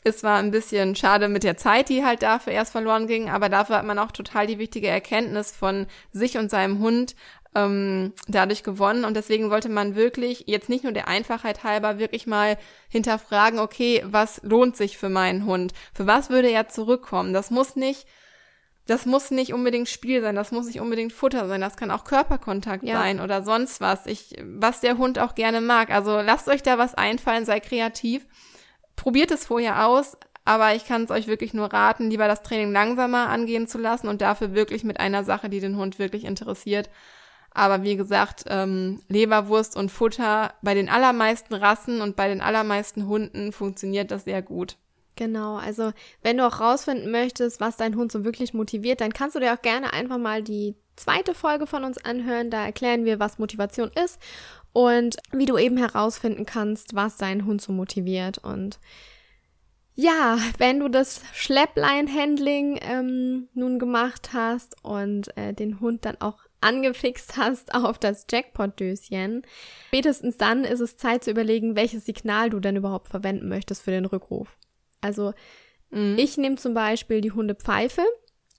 Es 0.03 0.21
war 0.21 0.38
ein 0.38 0.51
bisschen 0.51 0.95
schade 0.95 1.29
mit 1.29 1.43
der 1.43 1.57
Zeit, 1.57 1.89
die 1.89 2.05
halt 2.05 2.21
dafür 2.21 2.53
erst 2.53 2.71
verloren 2.71 3.07
ging, 3.07 3.31
aber 3.31 3.50
dafür 3.50 3.77
hat 3.77 3.85
man 3.85 3.97
auch 3.97 4.12
total 4.12 4.45
die 4.45 4.59
wichtige 4.59 4.88
Erkenntnis 4.88 5.51
von 5.51 5.88
sich 6.12 6.38
und 6.38 6.51
seinem 6.51 6.77
Hund, 6.77 7.15
ähm, 7.55 8.13
dadurch 8.27 8.63
gewonnen. 8.63 9.05
Und 9.05 9.15
deswegen 9.15 9.50
sollte 9.50 9.69
man 9.69 9.95
wirklich 9.95 10.43
jetzt 10.47 10.69
nicht 10.69 10.83
nur 10.83 10.93
der 10.93 11.07
Einfachheit 11.07 11.63
halber 11.63 11.97
wirklich 11.97 12.27
mal 12.27 12.57
hinterfragen, 12.89 13.59
okay, 13.59 14.03
was 14.05 14.41
lohnt 14.43 14.77
sich 14.77 14.97
für 14.97 15.09
meinen 15.09 15.45
Hund? 15.45 15.74
Für 15.93 16.05
was 16.05 16.29
würde 16.29 16.50
er 16.50 16.67
zurückkommen? 16.67 17.33
Das 17.33 17.50
muss 17.50 17.75
nicht 17.75 18.05
das 18.88 19.05
muss 19.05 19.31
nicht 19.31 19.53
unbedingt 19.53 19.89
Spiel 19.89 20.21
sein, 20.21 20.35
das 20.35 20.51
muss 20.51 20.67
nicht 20.67 20.79
unbedingt 20.79 21.12
Futter 21.12 21.47
sein, 21.47 21.62
das 21.62 21.75
kann 21.75 21.89
auch 21.89 22.03
Körperkontakt 22.03 22.83
ja. 22.83 23.00
sein 23.00 23.19
oder 23.19 23.43
sonst 23.43 23.81
was. 23.81 24.05
Ich, 24.05 24.35
was 24.43 24.79
der 24.79 24.97
Hund 24.97 25.17
auch 25.17 25.33
gerne 25.33 25.59
mag. 25.59 25.89
Also 25.89 26.21
lasst 26.21 26.47
euch 26.47 26.62
da 26.62 26.77
was 26.77 26.93
einfallen, 26.93 27.45
sei 27.45 27.59
kreativ. 27.59 28.27
Probiert 28.95 29.31
es 29.31 29.47
vorher 29.47 29.88
aus, 29.88 30.17
aber 30.45 30.75
ich 30.75 30.85
kann 30.85 31.03
es 31.03 31.12
euch 31.12 31.25
wirklich 31.25 31.55
nur 31.55 31.74
raten, 31.74 32.12
lieber 32.12 32.27
das 32.27 32.43
Training 32.43 32.71
langsamer 32.71 33.29
angehen 33.29 33.67
zu 33.67 33.79
lassen 33.79 34.07
und 34.07 34.21
dafür 34.21 34.53
wirklich 34.53 34.83
mit 34.83 35.00
einer 35.00 35.24
Sache, 35.24 35.50
die 35.50 35.59
den 35.59 35.77
Hund 35.77 35.97
wirklich 35.97 36.24
interessiert, 36.24 36.89
aber 37.55 37.83
wie 37.83 37.95
gesagt, 37.95 38.43
ähm, 38.47 39.01
Leberwurst 39.07 39.75
und 39.75 39.91
Futter 39.91 40.53
bei 40.62 40.74
den 40.74 40.89
allermeisten 40.89 41.53
Rassen 41.53 42.01
und 42.01 42.15
bei 42.15 42.27
den 42.27 42.41
allermeisten 42.41 43.07
Hunden 43.07 43.51
funktioniert 43.51 44.12
das 44.12 44.25
sehr 44.25 44.41
gut. 44.41 44.77
Genau, 45.15 45.55
also 45.55 45.93
wenn 46.21 46.38
du 46.38 46.45
auch 46.45 46.59
rausfinden 46.59 47.09
möchtest, 47.09 47.62
was 47.62 47.77
dein 47.77 47.95
Hund 47.95 48.12
so 48.12 48.25
wirklich 48.25 48.53
motiviert, 48.53 49.00
dann 49.00 49.13
kannst 49.13 49.35
du 49.35 49.39
dir 49.39 49.53
auch 49.53 49.62
gerne 49.62 49.93
einfach 49.93 50.17
mal 50.17 50.43
die 50.43 50.75
zweite 50.97 51.33
Folge 51.33 51.67
von 51.67 51.85
uns 51.85 51.97
anhören. 51.97 52.50
Da 52.50 52.65
erklären 52.65 53.05
wir, 53.05 53.19
was 53.19 53.39
Motivation 53.39 53.91
ist 54.03 54.19
und 54.74 55.15
wie 55.31 55.45
du 55.45 55.57
eben 55.57 55.77
herausfinden 55.77 56.45
kannst, 56.45 56.95
was 56.95 57.15
deinen 57.15 57.45
Hund 57.45 57.62
so 57.62 57.71
motiviert. 57.71 58.39
Und 58.39 58.79
ja, 59.95 60.38
wenn 60.57 60.81
du 60.81 60.89
das 60.89 61.21
Schlepplein-Handling 61.33 62.79
ähm, 62.81 63.47
nun 63.53 63.79
gemacht 63.79 64.31
hast 64.33 64.75
und 64.83 65.35
äh, 65.38 65.53
den 65.53 65.79
Hund 65.79 66.03
dann 66.03 66.19
auch 66.19 66.39
angefixt 66.65 67.38
hast 67.38 67.74
auf 67.74 68.00
das 68.00 68.25
Jackpot-Döschen, 68.29 69.43
spätestens 69.88 70.38
dann 70.38 70.63
ist 70.63 70.79
es 70.79 70.98
Zeit 70.98 71.24
zu 71.24 71.31
überlegen, 71.31 71.75
welches 71.75 72.05
Signal 72.05 72.50
du 72.50 72.60
denn 72.60 72.75
überhaupt 72.75 73.07
verwenden 73.07 73.48
möchtest 73.48 73.84
für 73.84 73.91
den 73.91 74.05
Rückruf. 74.05 74.57
Also 75.01 75.34
mhm. 75.91 76.15
ich 76.17 76.38
nehme 76.38 76.55
zum 76.55 76.74
Beispiel 76.74 77.22
die 77.22 77.31
Hundepfeife, 77.31 78.03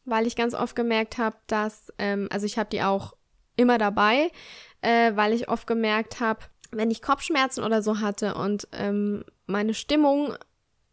weil 0.05 0.27
ich 0.27 0.37
ganz 0.37 0.55
oft 0.55 0.77
gemerkt 0.77 1.19
habe, 1.19 1.37
dass, 1.49 1.93
ähm, 1.99 2.29
also 2.31 2.47
ich 2.47 2.59
habe 2.59 2.71
die 2.71 2.83
auch 2.83 3.15
immer 3.57 3.79
dabei, 3.79 4.31
äh, 4.81 5.13
weil 5.17 5.33
ich 5.33 5.49
oft 5.49 5.67
gemerkt 5.67 6.21
habe, 6.21 6.41
wenn 6.71 6.91
ich 6.91 7.03
Kopfschmerzen 7.03 7.65
oder 7.65 7.83
so 7.83 8.01
hatte 8.01 8.35
und 8.35 8.69
ähm, 8.73 9.25
meine 9.47 9.75
Stimmung 9.75 10.35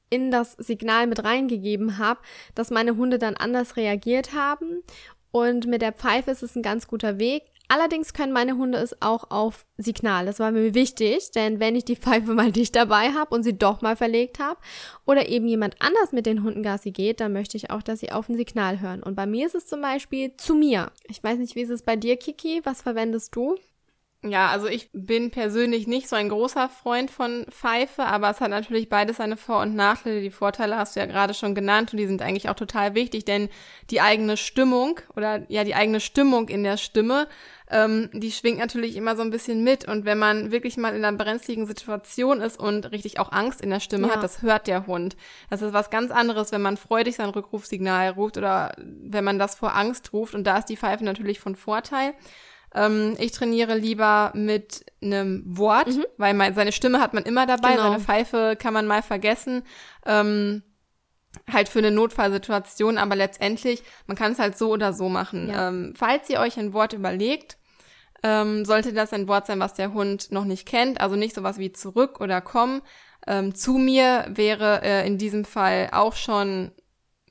in 0.10 0.29
das 0.29 0.53
Signal 0.53 1.08
mit 1.08 1.24
reingegeben 1.24 1.98
habe, 1.98 2.20
dass 2.53 2.70
meine 2.70 2.98
Hunde 2.98 3.17
dann 3.17 3.36
anders 3.36 3.77
reagiert 3.77 4.34
haben 4.34 4.84
und 5.33 5.65
mit 5.65 5.81
der 5.81 5.93
Pfeife 5.93 6.29
ist 6.29 6.43
es 6.43 6.55
ein 6.55 6.61
ganz 6.61 6.85
guter 6.85 7.17
Weg. 7.17 7.46
Allerdings 7.67 8.13
können 8.13 8.33
meine 8.33 8.55
Hunde 8.55 8.77
es 8.77 9.01
auch 9.01 9.31
auf 9.31 9.65
Signal. 9.77 10.27
Das 10.27 10.39
war 10.39 10.51
mir 10.51 10.75
wichtig, 10.75 11.31
denn 11.31 11.59
wenn 11.59 11.75
ich 11.75 11.85
die 11.85 11.96
Pfeife 11.96 12.35
mal 12.35 12.51
nicht 12.51 12.75
dabei 12.75 13.13
habe 13.13 13.33
und 13.33 13.41
sie 13.41 13.57
doch 13.57 13.81
mal 13.81 13.96
verlegt 13.96 14.37
habe 14.37 14.59
oder 15.07 15.27
eben 15.27 15.48
jemand 15.48 15.81
anders 15.81 16.11
mit 16.11 16.27
den 16.27 16.43
Hunden 16.43 16.61
Gassi 16.61 16.91
geht, 16.91 17.19
dann 17.19 17.33
möchte 17.33 17.57
ich 17.57 17.72
auch, 17.72 17.81
dass 17.81 18.01
sie 18.01 18.11
auf 18.11 18.29
ein 18.29 18.37
Signal 18.37 18.79
hören. 18.79 19.01
Und 19.01 19.15
bei 19.15 19.25
mir 19.25 19.48
ist 19.48 19.55
es 19.55 19.65
zum 19.65 19.81
Beispiel 19.81 20.37
zu 20.37 20.53
mir. 20.53 20.91
Ich 21.07 21.24
weiß 21.24 21.39
nicht, 21.39 21.55
wie 21.55 21.61
ist 21.61 21.72
es 21.72 21.81
bei 21.81 21.96
dir, 21.96 22.15
Kiki? 22.15 22.61
Was 22.63 22.83
verwendest 22.83 23.35
du? 23.35 23.57
Ja, 24.25 24.48
also 24.48 24.68
ich 24.68 24.90
bin 24.94 25.31
persönlich 25.31 25.86
nicht 25.86 26.07
so 26.07 26.16
ein 26.16 26.29
großer 26.29 26.70
Freund 26.70 27.12
von 27.12 27.46
Pfeife, 27.50 28.05
aber 28.05 28.29
es 28.29 28.40
hat 28.40 28.51
natürlich 28.51 28.88
beides 28.88 29.18
seine 29.18 29.36
Vor- 29.36 29.62
und 29.62 29.75
Nachteile. 29.75 30.22
Die 30.22 30.31
Vorteile 30.31 30.77
hast 30.77 30.96
du 30.96 31.01
ja 31.01 31.05
gerade 31.05 31.33
schon 31.33 31.55
genannt 31.55 31.92
und 31.92 31.98
die 31.98 32.07
sind 32.07 32.22
eigentlich 32.22 32.48
auch 32.48 32.55
total 32.55 32.96
wichtig, 32.96 33.25
denn 33.25 33.50
die 33.90 34.00
eigene 34.00 34.38
Stimmung 34.38 35.01
oder 35.18 35.44
ja 35.50 35.66
die 35.66 35.75
eigene 35.75 36.00
Stimmung 36.00 36.48
in 36.48 36.64
der 36.64 36.77
Stimme, 36.77 37.27
ähm, 37.70 38.09
die 38.14 38.31
schwingt 38.31 38.59
natürlich 38.59 38.96
immer 38.96 39.18
so 39.18 39.24
ein 39.24 39.29
bisschen 39.29 39.62
mit. 39.62 39.86
Und 39.90 40.05
wenn 40.05 40.20
man 40.20 40.51
wirklich 40.53 40.77
mal 40.77 40.96
in 40.96 41.03
einer 41.03 41.18
brenzligen 41.18 41.66
Situation 41.66 42.40
ist 42.40 42.57
und 42.57 42.92
richtig 42.94 43.20
auch 43.20 43.33
Angst 43.33 43.59
in 43.59 43.72
der 43.72 43.81
Stimme 43.81 44.07
ja. 44.07 44.16
hat, 44.16 44.24
das 44.24 44.42
hört 44.42 44.68
der 44.68 44.88
Hund. 44.88 45.18
Das 45.50 45.62
ist 45.62 45.74
was 45.74 45.90
ganz 45.90 46.12
anderes, 46.12 46.53
wenn 46.53 46.62
man 46.62 46.77
freudig 46.77 47.18
sein 47.18 47.29
Rückrufsignal 47.29 48.12
ruft 48.12 48.38
oder 48.38 48.72
wenn 48.77 49.25
man 49.25 49.38
das 49.38 49.55
vor 49.55 49.75
Angst 49.75 50.14
ruft. 50.14 50.33
Und 50.33 50.46
da 50.46 50.59
ist 50.59 50.70
die 50.70 50.77
Pfeife 50.77 51.03
natürlich 51.03 51.42
von 51.42 51.57
Vorteil. 51.57 52.14
Ähm, 52.74 53.16
ich 53.20 53.31
trainiere 53.31 53.75
lieber 53.77 54.31
mit 54.33 54.86
einem 55.01 55.44
Wort, 55.46 55.88
mhm. 55.88 56.05
weil 56.18 56.33
mein, 56.33 56.55
seine 56.55 56.72
Stimme 56.72 57.00
hat 57.00 57.14
man 57.14 57.24
immer 57.24 57.46
dabei, 57.46 57.72
genau. 57.72 57.83
seine 57.83 58.00
Pfeife 58.00 58.55
kann 58.57 58.74
man 58.74 58.88
mal 58.88 59.01
vergessen. 59.01 59.64
Ähm, 60.05 60.64
halt 61.51 61.68
für 61.70 61.79
eine 61.79 61.92
Notfallsituation, 61.92 62.98
aber 62.98 63.16
letztendlich, 63.16 63.83
man 64.07 64.16
kann 64.16 64.33
es 64.33 64.40
halt 64.40 64.57
so 64.57 64.72
oder 64.72 64.94
so 64.94 65.09
machen. 65.09 65.50
Ja. 65.50 65.70
Ähm, 65.70 65.94
falls 65.96 66.29
ihr 66.29 66.40
euch 66.40 66.57
ein 66.57 66.74
Wort 66.74 66.94
überlegt, 66.94 67.57
ähm, 68.24 68.66
sollte 68.66 68.94
das 68.94 69.14
ein 69.14 69.27
Wort 69.27 69.48
sein, 69.48 69.59
was 69.59 69.74
der 69.74 69.94
Hund 69.94 70.31
noch 70.31 70.46
nicht 70.46 70.68
kennt, 70.68 71.01
also 71.01 71.16
nicht 71.16 71.36
sowas 71.36 71.57
wie 71.57 71.74
zurück 71.74 72.22
oder 72.22 72.40
komm. 72.40 72.81
Ähm, 73.27 73.55
zu 73.55 73.74
mir 73.74 74.25
wäre 74.29 74.81
äh, 74.83 75.07
in 75.07 75.18
diesem 75.18 75.46
Fall 75.46 75.90
auch 75.92 76.16
schon 76.16 76.72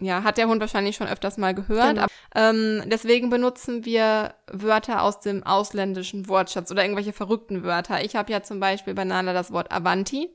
ja, 0.00 0.24
hat 0.24 0.38
der 0.38 0.48
Hund 0.48 0.60
wahrscheinlich 0.60 0.96
schon 0.96 1.06
öfters 1.06 1.36
mal 1.36 1.54
gehört. 1.54 1.96
Genau. 1.96 2.06
Ähm, 2.34 2.82
deswegen 2.86 3.30
benutzen 3.30 3.84
wir 3.84 4.34
Wörter 4.50 5.02
aus 5.02 5.20
dem 5.20 5.42
ausländischen 5.44 6.28
Wortschatz 6.28 6.70
oder 6.70 6.82
irgendwelche 6.82 7.12
verrückten 7.12 7.62
Wörter. 7.62 8.04
Ich 8.04 8.16
habe 8.16 8.32
ja 8.32 8.42
zum 8.42 8.58
Beispiel 8.58 8.94
bei 8.94 9.04
Nala 9.04 9.32
das 9.32 9.52
Wort 9.52 9.70
Avanti. 9.70 10.34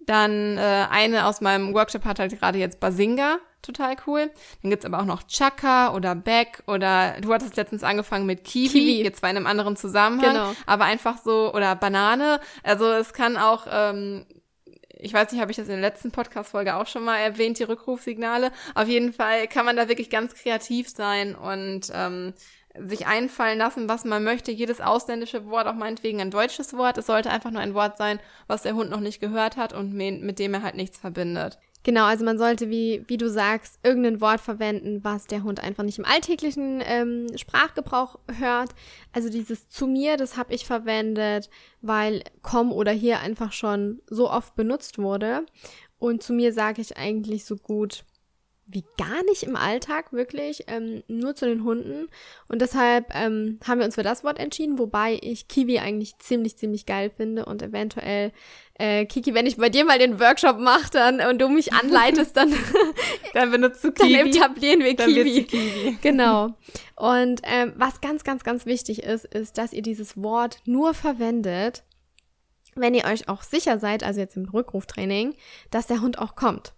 Dann 0.00 0.58
äh, 0.58 0.86
eine 0.90 1.26
aus 1.26 1.40
meinem 1.40 1.74
Workshop 1.74 2.04
hat 2.04 2.18
halt 2.18 2.36
gerade 2.38 2.58
jetzt 2.58 2.80
Basinga, 2.80 3.38
total 3.62 3.94
cool. 4.06 4.30
Dann 4.62 4.70
gibt's 4.70 4.84
aber 4.84 4.98
auch 4.98 5.04
noch 5.04 5.22
Chaka 5.28 5.94
oder 5.94 6.16
Beck 6.16 6.64
oder 6.66 7.20
du 7.20 7.32
hattest 7.32 7.56
letztens 7.56 7.84
angefangen 7.84 8.26
mit 8.26 8.42
Kiwi, 8.42 8.68
Kiwi. 8.68 9.02
jetzt 9.04 9.20
zwar 9.20 9.30
in 9.30 9.36
einem 9.36 9.46
anderen 9.46 9.76
Zusammenhang, 9.76 10.34
genau. 10.34 10.52
aber 10.66 10.86
einfach 10.86 11.18
so 11.18 11.54
oder 11.54 11.76
Banane. 11.76 12.40
Also 12.64 12.90
es 12.90 13.12
kann 13.12 13.36
auch 13.36 13.66
ähm, 13.70 14.26
ich 15.02 15.12
weiß 15.12 15.32
nicht, 15.32 15.40
habe 15.40 15.50
ich 15.50 15.56
das 15.56 15.66
in 15.66 15.80
der 15.80 15.90
letzten 15.90 16.12
Podcast-Folge 16.12 16.76
auch 16.76 16.86
schon 16.86 17.04
mal 17.04 17.18
erwähnt, 17.18 17.58
die 17.58 17.64
Rückrufsignale. 17.64 18.52
Auf 18.74 18.86
jeden 18.86 19.12
Fall 19.12 19.48
kann 19.48 19.66
man 19.66 19.76
da 19.76 19.88
wirklich 19.88 20.10
ganz 20.10 20.34
kreativ 20.34 20.88
sein 20.88 21.34
und 21.34 21.90
ähm, 21.92 22.34
sich 22.78 23.06
einfallen 23.06 23.58
lassen, 23.58 23.88
was 23.88 24.04
man 24.04 24.22
möchte. 24.22 24.52
Jedes 24.52 24.80
ausländische 24.80 25.46
Wort, 25.46 25.66
auch 25.66 25.74
meinetwegen 25.74 26.20
ein 26.20 26.30
deutsches 26.30 26.76
Wort. 26.76 26.98
Es 26.98 27.06
sollte 27.06 27.30
einfach 27.30 27.50
nur 27.50 27.60
ein 27.60 27.74
Wort 27.74 27.98
sein, 27.98 28.20
was 28.46 28.62
der 28.62 28.74
Hund 28.74 28.90
noch 28.90 29.00
nicht 29.00 29.20
gehört 29.20 29.56
hat 29.56 29.72
und 29.72 29.92
mit 29.92 30.38
dem 30.38 30.54
er 30.54 30.62
halt 30.62 30.76
nichts 30.76 30.98
verbindet. 30.98 31.58
Genau, 31.84 32.04
also 32.04 32.24
man 32.24 32.38
sollte, 32.38 32.70
wie, 32.70 33.04
wie 33.08 33.16
du 33.16 33.28
sagst, 33.28 33.80
irgendein 33.82 34.20
Wort 34.20 34.40
verwenden, 34.40 35.02
was 35.02 35.26
der 35.26 35.42
Hund 35.42 35.60
einfach 35.60 35.82
nicht 35.82 35.98
im 35.98 36.04
alltäglichen 36.04 36.80
ähm, 36.84 37.26
Sprachgebrauch 37.36 38.20
hört. 38.38 38.70
Also 39.12 39.28
dieses 39.28 39.68
zu 39.68 39.88
mir, 39.88 40.16
das 40.16 40.36
habe 40.36 40.54
ich 40.54 40.64
verwendet, 40.64 41.50
weil 41.80 42.22
komm 42.42 42.72
oder 42.72 42.92
hier 42.92 43.18
einfach 43.18 43.52
schon 43.52 44.00
so 44.06 44.30
oft 44.30 44.54
benutzt 44.54 44.98
wurde. 44.98 45.44
Und 45.98 46.22
zu 46.22 46.32
mir 46.32 46.52
sage 46.52 46.80
ich 46.80 46.96
eigentlich 46.96 47.44
so 47.44 47.56
gut 47.56 48.04
wie 48.72 48.84
gar 48.96 49.22
nicht 49.24 49.42
im 49.42 49.56
Alltag, 49.56 50.12
wirklich, 50.12 50.64
ähm, 50.66 51.02
nur 51.08 51.34
zu 51.34 51.46
den 51.46 51.64
Hunden. 51.64 52.08
Und 52.48 52.62
deshalb 52.62 53.14
ähm, 53.14 53.58
haben 53.66 53.78
wir 53.78 53.84
uns 53.84 53.94
für 53.94 54.02
das 54.02 54.24
Wort 54.24 54.38
entschieden, 54.38 54.78
wobei 54.78 55.18
ich 55.20 55.48
Kiwi 55.48 55.78
eigentlich 55.78 56.18
ziemlich, 56.18 56.56
ziemlich 56.56 56.86
geil 56.86 57.10
finde 57.14 57.44
und 57.44 57.62
eventuell, 57.62 58.32
äh, 58.78 59.04
Kiki, 59.04 59.34
wenn 59.34 59.46
ich 59.46 59.58
bei 59.58 59.68
dir 59.68 59.84
mal 59.84 59.98
den 59.98 60.18
Workshop 60.18 60.58
mache 60.58 60.90
dann 60.90 61.20
und 61.20 61.40
du 61.40 61.48
mich 61.48 61.72
anleitest, 61.72 62.36
dann, 62.36 62.52
dann 63.34 63.50
benutzt 63.50 63.84
du 63.84 63.92
Kiwi. 63.92 64.12
Dann 64.12 64.26
etablieren 64.28 64.80
wir 64.80 64.96
Kiwi. 64.96 65.44
Kiwi. 65.44 65.98
Genau. 66.02 66.54
Und 66.96 67.42
ähm, 67.44 67.74
was 67.76 68.00
ganz, 68.00 68.24
ganz, 68.24 68.44
ganz 68.44 68.66
wichtig 68.66 69.02
ist, 69.02 69.24
ist, 69.26 69.58
dass 69.58 69.72
ihr 69.72 69.82
dieses 69.82 70.20
Wort 70.20 70.58
nur 70.64 70.94
verwendet, 70.94 71.84
wenn 72.74 72.94
ihr 72.94 73.04
euch 73.04 73.28
auch 73.28 73.42
sicher 73.42 73.78
seid, 73.78 74.02
also 74.02 74.20
jetzt 74.20 74.36
im 74.36 74.48
Rückruftraining, 74.48 75.34
dass 75.70 75.86
der 75.86 76.00
Hund 76.00 76.18
auch 76.18 76.34
kommt. 76.34 76.72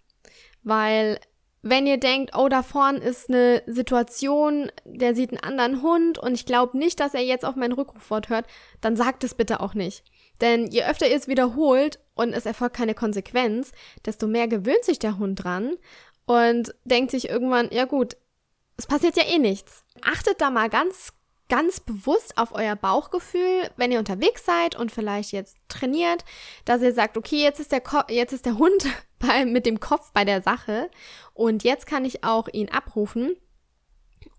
Weil 0.63 1.19
wenn 1.67 1.87
ihr 1.87 1.97
denkt, 1.97 2.35
oh, 2.37 2.47
da 2.47 2.61
vorne 2.61 2.99
ist 2.99 3.27
eine 3.27 3.63
Situation, 3.65 4.71
der 4.85 5.15
sieht 5.15 5.31
einen 5.31 5.43
anderen 5.43 5.81
Hund 5.81 6.19
und 6.19 6.35
ich 6.35 6.45
glaube 6.45 6.77
nicht, 6.77 6.99
dass 6.99 7.15
er 7.15 7.23
jetzt 7.23 7.43
auf 7.43 7.55
mein 7.55 7.71
Rückrufwort 7.71 8.29
hört, 8.29 8.45
dann 8.81 8.95
sagt 8.95 9.23
es 9.23 9.33
bitte 9.33 9.61
auch 9.61 9.73
nicht. 9.73 10.03
Denn 10.41 10.67
je 10.67 10.83
öfter 10.83 11.09
ihr 11.09 11.15
es 11.15 11.27
wiederholt 11.27 11.97
und 12.13 12.33
es 12.33 12.45
erfolgt 12.45 12.75
keine 12.75 12.93
Konsequenz, 12.93 13.71
desto 14.05 14.27
mehr 14.27 14.47
gewöhnt 14.47 14.83
sich 14.83 14.99
der 14.99 15.17
Hund 15.17 15.43
dran 15.43 15.73
und 16.27 16.75
denkt 16.83 17.09
sich 17.09 17.29
irgendwann, 17.29 17.69
ja 17.71 17.85
gut, 17.85 18.15
es 18.77 18.85
passiert 18.85 19.17
ja 19.17 19.23
eh 19.23 19.39
nichts. 19.39 19.83
Achtet 20.03 20.41
da 20.41 20.51
mal 20.51 20.69
ganz, 20.69 21.13
ganz 21.49 21.79
bewusst 21.79 22.37
auf 22.37 22.53
euer 22.53 22.75
Bauchgefühl, 22.75 23.69
wenn 23.77 23.91
ihr 23.91 23.99
unterwegs 23.99 24.45
seid 24.45 24.75
und 24.75 24.91
vielleicht 24.91 25.31
jetzt 25.31 25.57
trainiert, 25.67 26.25
dass 26.65 26.81
ihr 26.81 26.93
sagt, 26.93 27.17
okay, 27.17 27.41
jetzt 27.41 27.59
ist 27.59 27.71
der, 27.71 27.81
Ko 27.81 28.01
jetzt 28.09 28.33
ist 28.33 28.45
der 28.45 28.57
Hund 28.57 28.87
bei, 29.19 29.45
mit 29.45 29.65
dem 29.65 29.79
Kopf 29.79 30.11
bei 30.11 30.25
der 30.25 30.41
Sache 30.41 30.89
und 31.33 31.63
jetzt 31.63 31.85
kann 31.85 32.05
ich 32.05 32.23
auch 32.23 32.47
ihn 32.51 32.69
abrufen. 32.69 33.35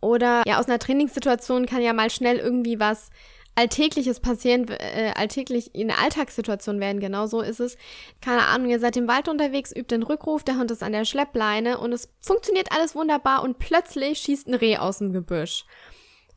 Oder 0.00 0.42
ja, 0.46 0.58
aus 0.58 0.66
einer 0.66 0.78
Trainingssituation 0.78 1.66
kann 1.66 1.82
ja 1.82 1.92
mal 1.92 2.10
schnell 2.10 2.38
irgendwie 2.38 2.80
was 2.80 3.10
Alltägliches 3.54 4.20
passieren, 4.20 4.68
äh, 4.68 5.12
alltäglich 5.16 5.74
in 5.74 5.90
eine 5.90 5.98
Alltagssituation 5.98 6.78
werden, 6.78 7.00
genau 7.00 7.26
so 7.26 7.40
ist 7.40 7.58
es. 7.58 7.78
Keine 8.20 8.42
Ahnung, 8.42 8.68
ihr 8.68 8.80
seid 8.80 8.98
im 8.98 9.08
Wald 9.08 9.28
unterwegs, 9.28 9.72
übt 9.74 9.94
den 9.94 10.02
Rückruf, 10.02 10.44
der 10.44 10.58
Hund 10.58 10.70
ist 10.70 10.82
an 10.82 10.92
der 10.92 11.06
Schleppleine 11.06 11.78
und 11.78 11.92
es 11.92 12.12
funktioniert 12.20 12.70
alles 12.70 12.94
wunderbar 12.94 13.42
und 13.42 13.58
plötzlich 13.58 14.18
schießt 14.18 14.48
ein 14.48 14.54
Reh 14.54 14.76
aus 14.76 14.98
dem 14.98 15.14
Gebüsch. 15.14 15.64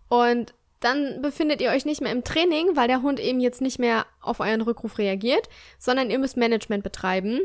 Und 0.07 0.53
dann 0.79 1.21
befindet 1.21 1.61
ihr 1.61 1.71
euch 1.71 1.85
nicht 1.85 2.01
mehr 2.01 2.11
im 2.11 2.23
Training, 2.23 2.75
weil 2.75 2.87
der 2.87 3.01
Hund 3.01 3.19
eben 3.19 3.39
jetzt 3.39 3.61
nicht 3.61 3.79
mehr 3.79 4.05
auf 4.21 4.39
euren 4.39 4.61
Rückruf 4.61 4.97
reagiert, 4.97 5.49
sondern 5.77 6.09
ihr 6.09 6.19
müsst 6.19 6.37
Management 6.37 6.83
betreiben 6.83 7.41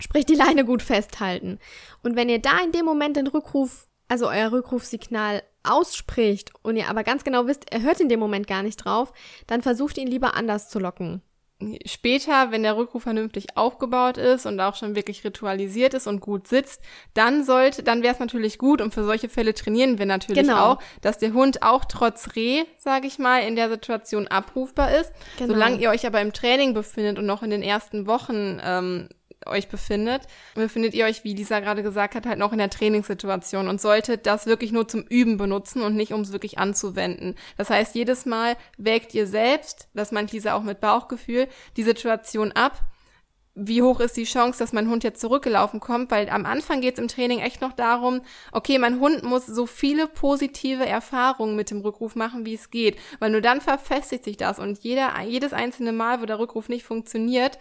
Sprich, 0.00 0.26
die 0.26 0.34
Leine 0.34 0.64
gut 0.64 0.82
festhalten. 0.82 1.58
Und 2.02 2.16
wenn 2.16 2.28
ihr 2.28 2.38
da 2.38 2.60
in 2.60 2.72
dem 2.72 2.84
Moment 2.84 3.16
den 3.16 3.26
Rückruf, 3.26 3.88
also 4.06 4.28
euer 4.28 4.52
Rückrufsignal 4.52 5.42
ausspricht 5.64 6.52
und 6.62 6.76
ihr 6.76 6.88
aber 6.88 7.02
ganz 7.02 7.24
genau 7.24 7.46
wisst, 7.46 7.70
er 7.72 7.82
hört 7.82 8.00
in 8.00 8.08
dem 8.08 8.20
Moment 8.20 8.46
gar 8.46 8.62
nicht 8.62 8.76
drauf, 8.76 9.12
dann 9.46 9.60
versucht 9.60 9.98
ihn 9.98 10.06
lieber 10.06 10.34
anders 10.34 10.68
zu 10.68 10.78
locken. 10.78 11.20
Später, 11.86 12.52
wenn 12.52 12.62
der 12.62 12.76
Rückruf 12.76 13.02
vernünftig 13.02 13.56
aufgebaut 13.56 14.16
ist 14.16 14.46
und 14.46 14.60
auch 14.60 14.76
schon 14.76 14.94
wirklich 14.94 15.24
ritualisiert 15.24 15.92
ist 15.92 16.06
und 16.06 16.20
gut 16.20 16.46
sitzt, 16.46 16.80
dann 17.14 17.42
sollte, 17.42 17.82
dann 17.82 18.04
wäre 18.04 18.14
es 18.14 18.20
natürlich 18.20 18.58
gut 18.58 18.80
und 18.80 18.94
für 18.94 19.02
solche 19.02 19.28
Fälle 19.28 19.54
trainieren 19.54 19.98
wir 19.98 20.06
natürlich 20.06 20.46
genau. 20.46 20.74
auch, 20.74 20.78
dass 21.00 21.18
der 21.18 21.32
Hund 21.32 21.64
auch 21.64 21.84
trotz 21.84 22.36
Reh, 22.36 22.62
sage 22.76 23.08
ich 23.08 23.18
mal, 23.18 23.40
in 23.40 23.56
der 23.56 23.70
Situation 23.70 24.28
abrufbar 24.28 24.94
ist. 24.94 25.12
Genau. 25.36 25.54
Solange 25.54 25.78
ihr 25.78 25.90
euch 25.90 26.06
aber 26.06 26.20
im 26.20 26.32
Training 26.32 26.74
befindet 26.74 27.18
und 27.18 27.26
noch 27.26 27.42
in 27.42 27.50
den 27.50 27.62
ersten 27.62 28.06
Wochen 28.06 28.60
ähm, 28.62 29.08
euch 29.48 29.68
befindet, 29.68 30.22
befindet 30.54 30.94
ihr 30.94 31.06
euch, 31.06 31.24
wie 31.24 31.34
Lisa 31.34 31.60
gerade 31.60 31.82
gesagt 31.82 32.14
hat, 32.14 32.26
halt 32.26 32.38
noch 32.38 32.52
in 32.52 32.58
der 32.58 32.70
Trainingssituation 32.70 33.68
und 33.68 33.80
solltet 33.80 34.26
das 34.26 34.46
wirklich 34.46 34.72
nur 34.72 34.88
zum 34.88 35.02
Üben 35.02 35.36
benutzen 35.36 35.82
und 35.82 35.96
nicht, 35.96 36.12
um 36.12 36.20
es 36.20 36.32
wirklich 36.32 36.58
anzuwenden. 36.58 37.34
Das 37.56 37.70
heißt, 37.70 37.94
jedes 37.94 38.26
Mal 38.26 38.56
wägt 38.76 39.14
ihr 39.14 39.26
selbst, 39.26 39.88
das 39.94 40.12
meint 40.12 40.32
Lisa 40.32 40.54
auch 40.54 40.62
mit 40.62 40.80
Bauchgefühl, 40.80 41.48
die 41.76 41.82
Situation 41.82 42.52
ab. 42.52 42.80
Wie 43.60 43.82
hoch 43.82 43.98
ist 43.98 44.16
die 44.16 44.22
Chance, 44.22 44.60
dass 44.60 44.72
mein 44.72 44.88
Hund 44.88 45.02
jetzt 45.02 45.20
zurückgelaufen 45.20 45.80
kommt, 45.80 46.12
weil 46.12 46.28
am 46.28 46.46
Anfang 46.46 46.80
geht 46.80 46.94
es 46.94 47.00
im 47.00 47.08
Training 47.08 47.40
echt 47.40 47.60
noch 47.60 47.72
darum, 47.72 48.20
okay, 48.52 48.78
mein 48.78 49.00
Hund 49.00 49.24
muss 49.24 49.46
so 49.46 49.66
viele 49.66 50.06
positive 50.06 50.86
Erfahrungen 50.86 51.56
mit 51.56 51.72
dem 51.72 51.80
Rückruf 51.80 52.14
machen, 52.14 52.46
wie 52.46 52.54
es 52.54 52.70
geht, 52.70 53.00
weil 53.18 53.30
nur 53.30 53.40
dann 53.40 53.60
verfestigt 53.60 54.22
sich 54.22 54.36
das 54.36 54.60
und 54.60 54.78
jeder, 54.84 55.20
jedes 55.22 55.52
einzelne 55.52 55.90
Mal, 55.90 56.20
wo 56.20 56.26
der 56.26 56.38
Rückruf 56.38 56.68
nicht 56.68 56.84
funktioniert, 56.84 57.58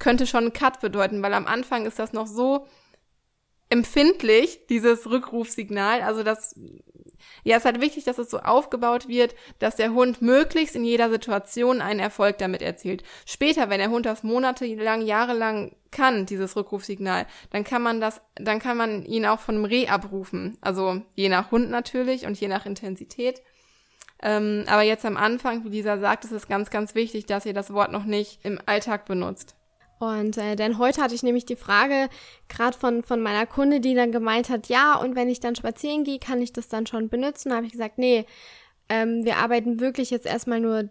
könnte 0.00 0.26
schon 0.26 0.44
einen 0.44 0.52
Cut 0.52 0.80
bedeuten, 0.80 1.22
weil 1.22 1.34
am 1.34 1.46
Anfang 1.46 1.86
ist 1.86 2.00
das 2.00 2.12
noch 2.12 2.26
so 2.26 2.66
empfindlich, 3.68 4.66
dieses 4.68 5.08
Rückrufsignal. 5.08 6.02
Also 6.02 6.24
das, 6.24 6.58
ja, 7.44 7.56
es 7.56 7.62
ist 7.62 7.66
halt 7.66 7.80
wichtig, 7.80 8.04
dass 8.04 8.18
es 8.18 8.28
so 8.28 8.40
aufgebaut 8.40 9.06
wird, 9.06 9.36
dass 9.60 9.76
der 9.76 9.92
Hund 9.92 10.20
möglichst 10.20 10.74
in 10.74 10.84
jeder 10.84 11.08
Situation 11.08 11.80
einen 11.80 12.00
Erfolg 12.00 12.38
damit 12.38 12.62
erzielt. 12.62 13.04
Später, 13.26 13.70
wenn 13.70 13.78
der 13.78 13.90
Hund 13.90 14.06
das 14.06 14.24
monatelang, 14.24 15.02
jahrelang 15.02 15.76
kann, 15.92 16.26
dieses 16.26 16.56
Rückrufsignal, 16.56 17.26
dann 17.50 17.62
kann 17.62 17.82
man 17.82 18.00
das, 18.00 18.20
dann 18.34 18.58
kann 18.58 18.76
man 18.76 19.04
ihn 19.04 19.24
auch 19.24 19.38
von 19.38 19.54
einem 19.54 19.64
Reh 19.64 19.86
abrufen. 19.86 20.58
Also 20.60 21.02
je 21.14 21.28
nach 21.28 21.52
Hund 21.52 21.70
natürlich 21.70 22.26
und 22.26 22.40
je 22.40 22.48
nach 22.48 22.66
Intensität. 22.66 23.40
Ähm, 24.22 24.64
aber 24.66 24.82
jetzt 24.82 25.06
am 25.06 25.16
Anfang, 25.16 25.64
wie 25.64 25.70
Lisa 25.70 25.96
sagt, 25.98 26.24
ist 26.24 26.32
es 26.32 26.48
ganz, 26.48 26.70
ganz 26.70 26.94
wichtig, 26.94 27.26
dass 27.26 27.46
ihr 27.46 27.54
das 27.54 27.72
Wort 27.72 27.92
noch 27.92 28.04
nicht 28.04 28.40
im 28.44 28.60
Alltag 28.66 29.06
benutzt. 29.06 29.54
Und 30.00 30.38
äh, 30.38 30.56
denn 30.56 30.78
heute 30.78 31.02
hatte 31.02 31.14
ich 31.14 31.22
nämlich 31.22 31.44
die 31.44 31.56
Frage 31.56 32.08
gerade 32.48 32.76
von, 32.76 33.02
von 33.02 33.20
meiner 33.20 33.44
Kunde, 33.44 33.80
die 33.80 33.94
dann 33.94 34.12
gemeint 34.12 34.48
hat, 34.48 34.68
ja, 34.68 34.94
und 34.96 35.14
wenn 35.14 35.28
ich 35.28 35.40
dann 35.40 35.54
spazieren 35.54 36.04
gehe, 36.04 36.18
kann 36.18 36.40
ich 36.40 36.54
das 36.54 36.68
dann 36.68 36.86
schon 36.86 37.10
benutzen? 37.10 37.50
Da 37.50 37.56
habe 37.56 37.66
ich 37.66 37.72
gesagt, 37.72 37.98
nee, 37.98 38.24
ähm, 38.88 39.26
wir 39.26 39.36
arbeiten 39.36 39.78
wirklich 39.78 40.08
jetzt 40.08 40.24
erstmal 40.24 40.58
nur 40.58 40.88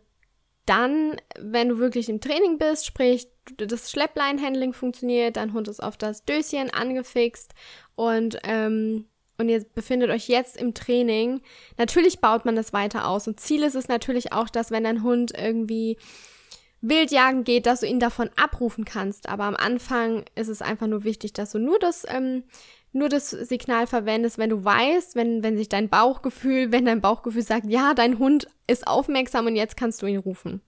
dann, 0.68 1.20
wenn 1.40 1.70
du 1.70 1.80
wirklich 1.80 2.08
im 2.08 2.22
Training 2.22 2.60
bist, 2.60 2.86
sprich, 2.86 3.28
das 3.58 3.90
Schleppleinhandling 3.90 4.74
funktioniert, 4.74 5.38
dein 5.38 5.54
Hund 5.54 5.68
ist 5.68 5.82
auf 5.82 5.98
das 5.98 6.24
Döschen 6.26 6.70
angefixt 6.72 7.56
und 7.96 8.38
ähm, 8.44 9.06
und 9.40 9.48
ihr 9.48 9.64
befindet 9.74 10.10
euch 10.10 10.28
jetzt 10.28 10.58
im 10.58 10.74
Training. 10.74 11.42
Natürlich 11.78 12.20
baut 12.20 12.44
man 12.44 12.58
das 12.58 12.74
weiter 12.74 13.08
aus. 13.08 13.26
Und 13.26 13.40
Ziel 13.40 13.64
ist 13.64 13.74
es 13.74 13.88
natürlich 13.88 14.34
auch, 14.34 14.50
dass 14.50 14.70
wenn 14.70 14.84
dein 14.84 15.02
Hund 15.02 15.32
irgendwie 15.34 15.98
Wildjagen 16.82 17.44
geht, 17.44 17.66
dass 17.66 17.82
du 17.82 17.88
ihn 17.88 18.00
davon 18.00 18.30
abrufen 18.36 18.86
kannst. 18.86 19.30
Aber 19.30 19.46
am 19.46 19.56
Anfang 19.56 20.26
ist 20.36 20.48
es 20.48 20.62
einfach 20.62 20.88
nur 20.88 21.04
wichtig, 21.04 21.34
dass 21.34 21.52
du 21.52 21.60
nur 21.60 21.80
das, 21.80 22.06
ähm, 22.08 22.44
nur 22.92 23.10
das 23.10 23.30
Signal 23.30 23.88
verwendest, 23.88 24.38
wenn 24.38 24.50
du 24.50 24.64
weißt, 24.64 25.16
wenn, 25.16 25.44
wenn 25.44 25.58
sich 25.58 25.70
dein 25.70 25.90
Bauchgefühl, 25.90 26.72
wenn 26.72 26.86
dein 26.86 27.02
Bauchgefühl 27.02 27.44
sagt, 27.44 27.66
ja, 27.68 27.94
dein 27.94 28.18
Hund 28.20 28.48
ist 28.68 28.88
aufmerksam 28.88 29.46
und 29.46 29.56
jetzt 29.56 29.78
kannst 29.78 30.02
du 30.02 30.08
ihn 30.08 30.18
rufen. 30.18 30.62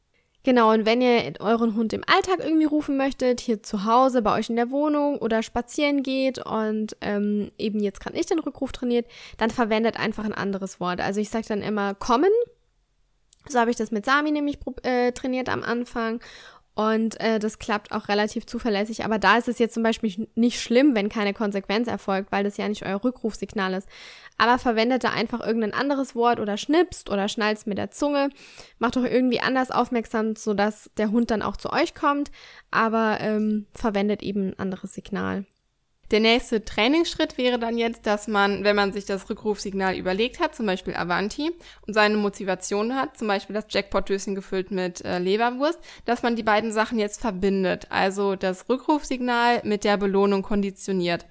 Genau, 0.44 0.72
und 0.72 0.88
wenn 0.88 1.02
ihr 1.02 1.34
euren 1.40 1.76
Hund 1.76 1.94
im 1.94 2.04
Alltag 2.08 2.40
irgendwie 2.40 2.66
rufen 2.66 2.98
möchtet, 2.98 3.40
hier 3.40 3.62
zu 3.62 3.86
Hause, 3.86 4.24
bei 4.24 4.36
euch 4.36 4.50
in 4.50 4.56
der 4.56 4.72
Wohnung 4.72 5.20
oder 5.20 5.44
spazieren 5.44 6.02
geht 6.02 6.44
und 6.44 6.98
ähm, 7.02 7.52
eben 7.60 7.80
jetzt 7.80 8.00
gerade 8.00 8.16
nicht 8.16 8.32
den 8.32 8.40
Rückruf 8.40 8.72
trainiert, 8.72 9.06
dann 9.38 9.52
verwendet 9.52 10.00
einfach 10.00 10.26
ein 10.26 10.34
anderes 10.34 10.80
Wort. 10.80 11.00
Also 11.00 11.22
ich 11.22 11.30
sage 11.30 11.46
dann 11.48 11.62
immer 11.62 11.94
kommen 11.94 12.32
so 13.48 13.60
habe 13.60 13.72
ich 13.72 13.78
das 13.78 13.92
mit 13.92 14.06
Sami 14.06 14.32
nämlich 14.32 14.60
äh, 14.84 15.12
trainiert 15.12 15.50
am 15.50 15.64
Anfang. 15.64 16.22
Und 16.74 17.20
äh, 17.20 17.38
das 17.38 17.60
klappt 17.60 17.92
auch 17.92 18.08
relativ 18.08 18.46
zuverlässig. 18.46 19.04
Aber 19.04 19.20
da 19.20 19.38
ist 19.38 19.50
es 19.50 19.60
jetzt 19.60 19.74
zum 19.74 19.84
Beispiel 19.84 20.30
nicht 20.36 20.62
schlimm, 20.62 20.96
wenn 20.96 21.10
keine 21.10 21.34
Konsequenz 21.34 21.88
erfolgt, 21.88 22.32
weil 22.32 22.46
das 22.46 22.56
ja 22.56 22.68
nicht 22.68 22.86
euer 22.86 23.04
Rückrufsignal 23.04 23.74
ist. 23.74 23.90
Aber 24.38 24.58
verwendet 24.58 25.04
da 25.04 25.10
einfach 25.10 25.46
irgendein 25.46 25.74
anderes 25.74 26.16
Wort 26.16 26.40
oder 26.40 26.56
schnipst 26.56 27.10
oder 27.10 27.28
schnalzt 27.28 27.68
mit 27.68 27.78
der 27.78 27.92
Zunge. 27.92 28.30
Macht 28.80 28.96
doch 28.96 29.04
irgendwie 29.04 29.42
anders 29.42 29.70
aufmerksam, 29.70 30.36
sodass 30.38 30.90
der 30.98 31.12
Hund 31.12 31.30
dann 31.30 31.42
auch 31.42 31.58
zu 31.58 31.72
euch 31.74 31.94
kommt. 31.94 32.32
Aber 32.72 33.18
ähm, 33.20 33.68
verwendet 33.74 34.24
eben 34.24 34.50
ein 34.50 34.60
anderes 34.60 34.94
Signal. 34.94 35.46
Der 36.12 36.20
nächste 36.20 36.66
Trainingsschritt 36.66 37.38
wäre 37.38 37.58
dann 37.58 37.78
jetzt, 37.78 38.06
dass 38.06 38.28
man, 38.28 38.66
wenn 38.66 38.76
man 38.76 38.92
sich 38.92 39.06
das 39.06 39.30
Rückrufsignal 39.30 39.96
überlegt 39.96 40.42
hat, 40.42 40.54
zum 40.54 40.66
Beispiel 40.66 40.94
Avanti, 40.94 41.52
und 41.88 41.94
seine 41.94 42.18
Motivation 42.18 42.96
hat, 42.96 43.18
zum 43.18 43.30
Beispiel 43.30 43.54
das 43.54 43.68
Jackpot-Döschen 43.70 44.36
gefüllt 44.36 44.72
mit 44.72 45.06
äh, 45.06 45.20
Leberwurst, 45.20 45.80
dass 46.04 46.22
man 46.22 46.36
die 46.36 46.44
beiden 46.44 46.74
Sachen 46.74 47.00
jetzt 47.00 47.22
verbindet. 47.22 47.88
Also 47.90 48.36
das 48.36 48.68
Rückrufsignal 48.68 49.62
mit 49.64 49.86
der 49.86 49.96
Belohnung 49.96 50.42
konditioniert. 50.42 51.26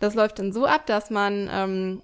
Das 0.00 0.14
läuft 0.14 0.38
dann 0.38 0.52
so 0.52 0.66
ab, 0.66 0.84
dass 0.84 1.08
man 1.08 1.48
ähm, 1.50 2.02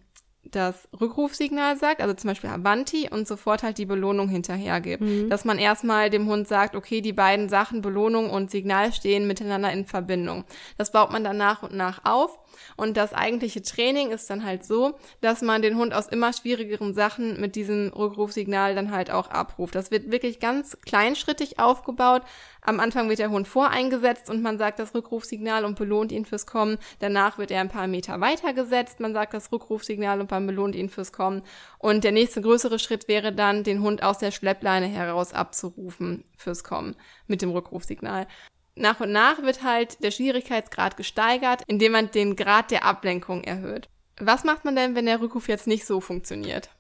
das 0.55 0.89
Rückrufsignal 1.01 1.77
sagt, 1.77 2.01
also 2.01 2.15
zum 2.15 2.29
Beispiel 2.29 2.51
Avanti 2.51 3.09
und 3.11 3.27
sofort 3.27 3.63
halt 3.63 3.79
die 3.79 3.87
Belohnung 3.87 4.29
hinterhergibt. 4.29 5.03
Mhm. 5.03 5.29
Dass 5.29 5.45
man 5.45 5.59
erstmal 5.59 6.11
dem 6.11 6.29
Hund 6.29 6.47
sagt, 6.47 6.77
okay, 6.77 7.01
die 7.01 7.13
beiden 7.13 7.49
Sachen 7.49 7.81
Belohnung 7.81 8.31
und 8.31 8.51
Signal 8.51 8.93
stehen 8.93 9.27
miteinander 9.27 9.73
in 9.73 9.87
Verbindung. 9.87 10.45
Das 10.79 10.93
baut 10.93 11.11
man 11.11 11.25
dann 11.25 11.37
nach 11.37 11.63
und 11.63 11.75
nach 11.75 12.05
auf 12.05 12.39
und 12.77 12.97
das 12.97 13.13
eigentliche 13.13 13.63
Training 13.63 14.11
ist 14.11 14.29
dann 14.31 14.45
halt 14.45 14.65
so, 14.65 14.95
dass 15.21 15.43
man 15.43 15.63
den 15.63 15.77
Hund 15.77 15.95
aus 15.95 16.09
immer 16.09 16.33
schwierigeren 16.33 16.95
Sachen 16.95 17.41
mit 17.41 17.57
diesem 17.57 17.89
Rückrufsignal 17.89 18.75
dann 18.75 18.91
halt 18.91 19.11
auch 19.11 19.31
abruft. 19.31 19.75
Das 19.75 19.91
wird 19.91 20.11
wirklich 20.11 20.41
ganz 20.41 20.79
kleinschrittig 20.85 21.59
aufgebaut. 21.59 22.23
Am 22.65 22.79
Anfang 22.79 23.09
wird 23.09 23.19
der 23.19 23.31
Hund 23.31 23.49
voreingesetzt 23.49 24.31
und 24.31 24.41
man 24.41 24.57
sagt 24.57 24.79
das 24.79 24.95
Rückrufsignal 24.95 25.65
und 25.65 25.77
belohnt 25.77 26.13
ihn 26.13 26.25
fürs 26.25 26.47
Kommen. 26.47 26.79
Danach 27.01 27.37
wird 27.37 27.51
er 27.51 27.61
ein 27.61 27.69
paar 27.69 27.89
Meter 27.89 28.21
weitergesetzt. 28.21 29.01
Man 29.01 29.15
sagt 29.15 29.35
das 29.35 29.51
Rückrufsignal 29.51 30.21
und 30.21 30.31
man 30.31 30.47
belohnt 30.47 30.77
ihn 30.77 30.89
fürs 30.89 31.13
Kommen. 31.13 31.43
Und 31.79 32.05
der 32.05 32.13
nächste 32.13 32.41
größere 32.41 32.79
Schritt 32.79 33.09
wäre 33.09 33.33
dann, 33.33 33.65
den 33.65 33.83
Hund 33.83 34.05
aus 34.05 34.19
der 34.19 34.31
Schleppleine 34.31 34.87
heraus 34.87 35.33
abzurufen 35.33 36.23
fürs 36.37 36.63
Kommen 36.63 36.95
mit 37.27 37.43
dem 37.43 37.51
Rückrufsignal 37.51 38.29
nach 38.75 39.01
und 39.01 39.13
nach 39.13 39.43
wird 39.43 39.63
halt 39.63 40.03
der 40.03 40.11
Schwierigkeitsgrad 40.11 40.97
gesteigert, 40.97 41.63
indem 41.67 41.93
man 41.93 42.11
den 42.11 42.37
Grad 42.37 42.71
der 42.71 42.85
Ablenkung 42.85 43.45
erhöht. 43.45 43.89
Was 44.19 44.45
macht 44.45 44.65
man 44.65 44.77
denn, 44.77 44.95
wenn 44.95 45.07
der 45.07 45.21
Rückruf 45.21 45.49
jetzt 45.49 45.67
nicht 45.67 45.87
so 45.87 46.01
funktioniert? 46.01 46.71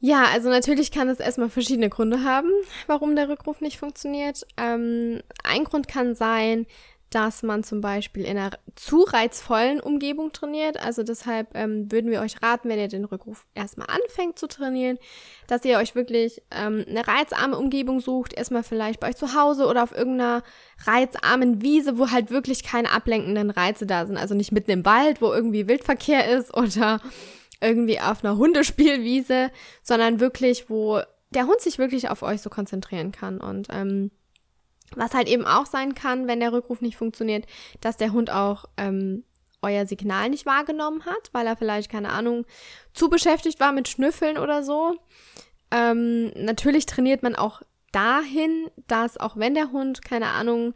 Ja, 0.00 0.24
also 0.32 0.48
natürlich 0.48 0.92
kann 0.92 1.08
es 1.08 1.18
erstmal 1.18 1.50
verschiedene 1.50 1.88
Gründe 1.88 2.22
haben, 2.22 2.50
warum 2.86 3.16
der 3.16 3.28
Rückruf 3.28 3.60
nicht 3.60 3.78
funktioniert. 3.78 4.46
Ähm, 4.56 5.22
ein 5.42 5.64
Grund 5.64 5.88
kann 5.88 6.14
sein, 6.14 6.66
dass 7.10 7.42
man 7.42 7.64
zum 7.64 7.80
Beispiel 7.80 8.24
in 8.24 8.36
einer 8.36 8.50
zu 8.74 9.02
reizvollen 9.02 9.80
Umgebung 9.80 10.32
trainiert. 10.32 10.78
Also 10.82 11.02
deshalb 11.02 11.54
ähm, 11.54 11.90
würden 11.90 12.10
wir 12.10 12.20
euch 12.20 12.42
raten, 12.42 12.68
wenn 12.68 12.78
ihr 12.78 12.88
den 12.88 13.06
Rückruf 13.06 13.46
erstmal 13.54 13.86
anfängt 13.88 14.38
zu 14.38 14.46
trainieren, 14.46 14.98
dass 15.46 15.64
ihr 15.64 15.78
euch 15.78 15.94
wirklich 15.94 16.42
ähm, 16.50 16.84
eine 16.86 17.06
reizarme 17.06 17.56
Umgebung 17.56 18.00
sucht. 18.00 18.34
Erstmal 18.34 18.62
vielleicht 18.62 19.00
bei 19.00 19.08
euch 19.08 19.16
zu 19.16 19.34
Hause 19.34 19.66
oder 19.66 19.82
auf 19.82 19.92
irgendeiner 19.92 20.42
reizarmen 20.84 21.62
Wiese, 21.62 21.98
wo 21.98 22.10
halt 22.10 22.30
wirklich 22.30 22.62
keine 22.62 22.92
ablenkenden 22.92 23.50
Reize 23.50 23.86
da 23.86 24.04
sind. 24.06 24.18
Also 24.18 24.34
nicht 24.34 24.52
mitten 24.52 24.70
im 24.70 24.84
Wald, 24.84 25.22
wo 25.22 25.32
irgendwie 25.32 25.66
Wildverkehr 25.66 26.28
ist 26.28 26.54
oder 26.54 27.00
irgendwie 27.60 28.00
auf 28.00 28.22
einer 28.22 28.36
Hundespielwiese, 28.36 29.50
sondern 29.82 30.20
wirklich, 30.20 30.68
wo 30.68 31.00
der 31.30 31.46
Hund 31.46 31.60
sich 31.60 31.78
wirklich 31.78 32.10
auf 32.10 32.22
euch 32.22 32.42
so 32.42 32.50
konzentrieren 32.50 33.12
kann. 33.12 33.40
Und 33.40 33.68
ähm, 33.70 34.10
was 34.94 35.14
halt 35.14 35.28
eben 35.28 35.46
auch 35.46 35.66
sein 35.66 35.94
kann, 35.94 36.26
wenn 36.26 36.40
der 36.40 36.52
Rückruf 36.52 36.80
nicht 36.80 36.96
funktioniert, 36.96 37.46
dass 37.80 37.96
der 37.96 38.12
Hund 38.12 38.30
auch 38.30 38.64
ähm, 38.76 39.24
euer 39.62 39.86
Signal 39.86 40.30
nicht 40.30 40.46
wahrgenommen 40.46 41.04
hat, 41.04 41.30
weil 41.32 41.46
er 41.46 41.56
vielleicht, 41.56 41.90
keine 41.90 42.10
Ahnung, 42.10 42.46
zu 42.92 43.08
beschäftigt 43.08 43.60
war 43.60 43.72
mit 43.72 43.88
Schnüffeln 43.88 44.38
oder 44.38 44.62
so. 44.62 44.96
Ähm, 45.70 46.32
natürlich 46.36 46.86
trainiert 46.86 47.22
man 47.22 47.34
auch 47.34 47.62
dahin, 47.92 48.70
dass 48.86 49.18
auch 49.18 49.36
wenn 49.36 49.54
der 49.54 49.72
Hund, 49.72 50.04
keine 50.04 50.28
Ahnung, 50.28 50.74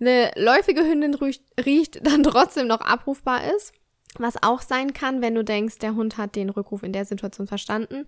eine 0.00 0.32
läufige 0.36 0.82
Hündin 0.82 1.14
riecht, 1.14 2.06
dann 2.06 2.22
trotzdem 2.22 2.66
noch 2.66 2.80
abrufbar 2.80 3.44
ist. 3.56 3.72
Was 4.16 4.40
auch 4.42 4.62
sein 4.62 4.92
kann, 4.92 5.22
wenn 5.22 5.34
du 5.34 5.42
denkst, 5.42 5.78
der 5.78 5.96
Hund 5.96 6.18
hat 6.18 6.36
den 6.36 6.48
Rückruf 6.48 6.84
in 6.84 6.92
der 6.92 7.04
Situation 7.04 7.48
verstanden, 7.48 8.06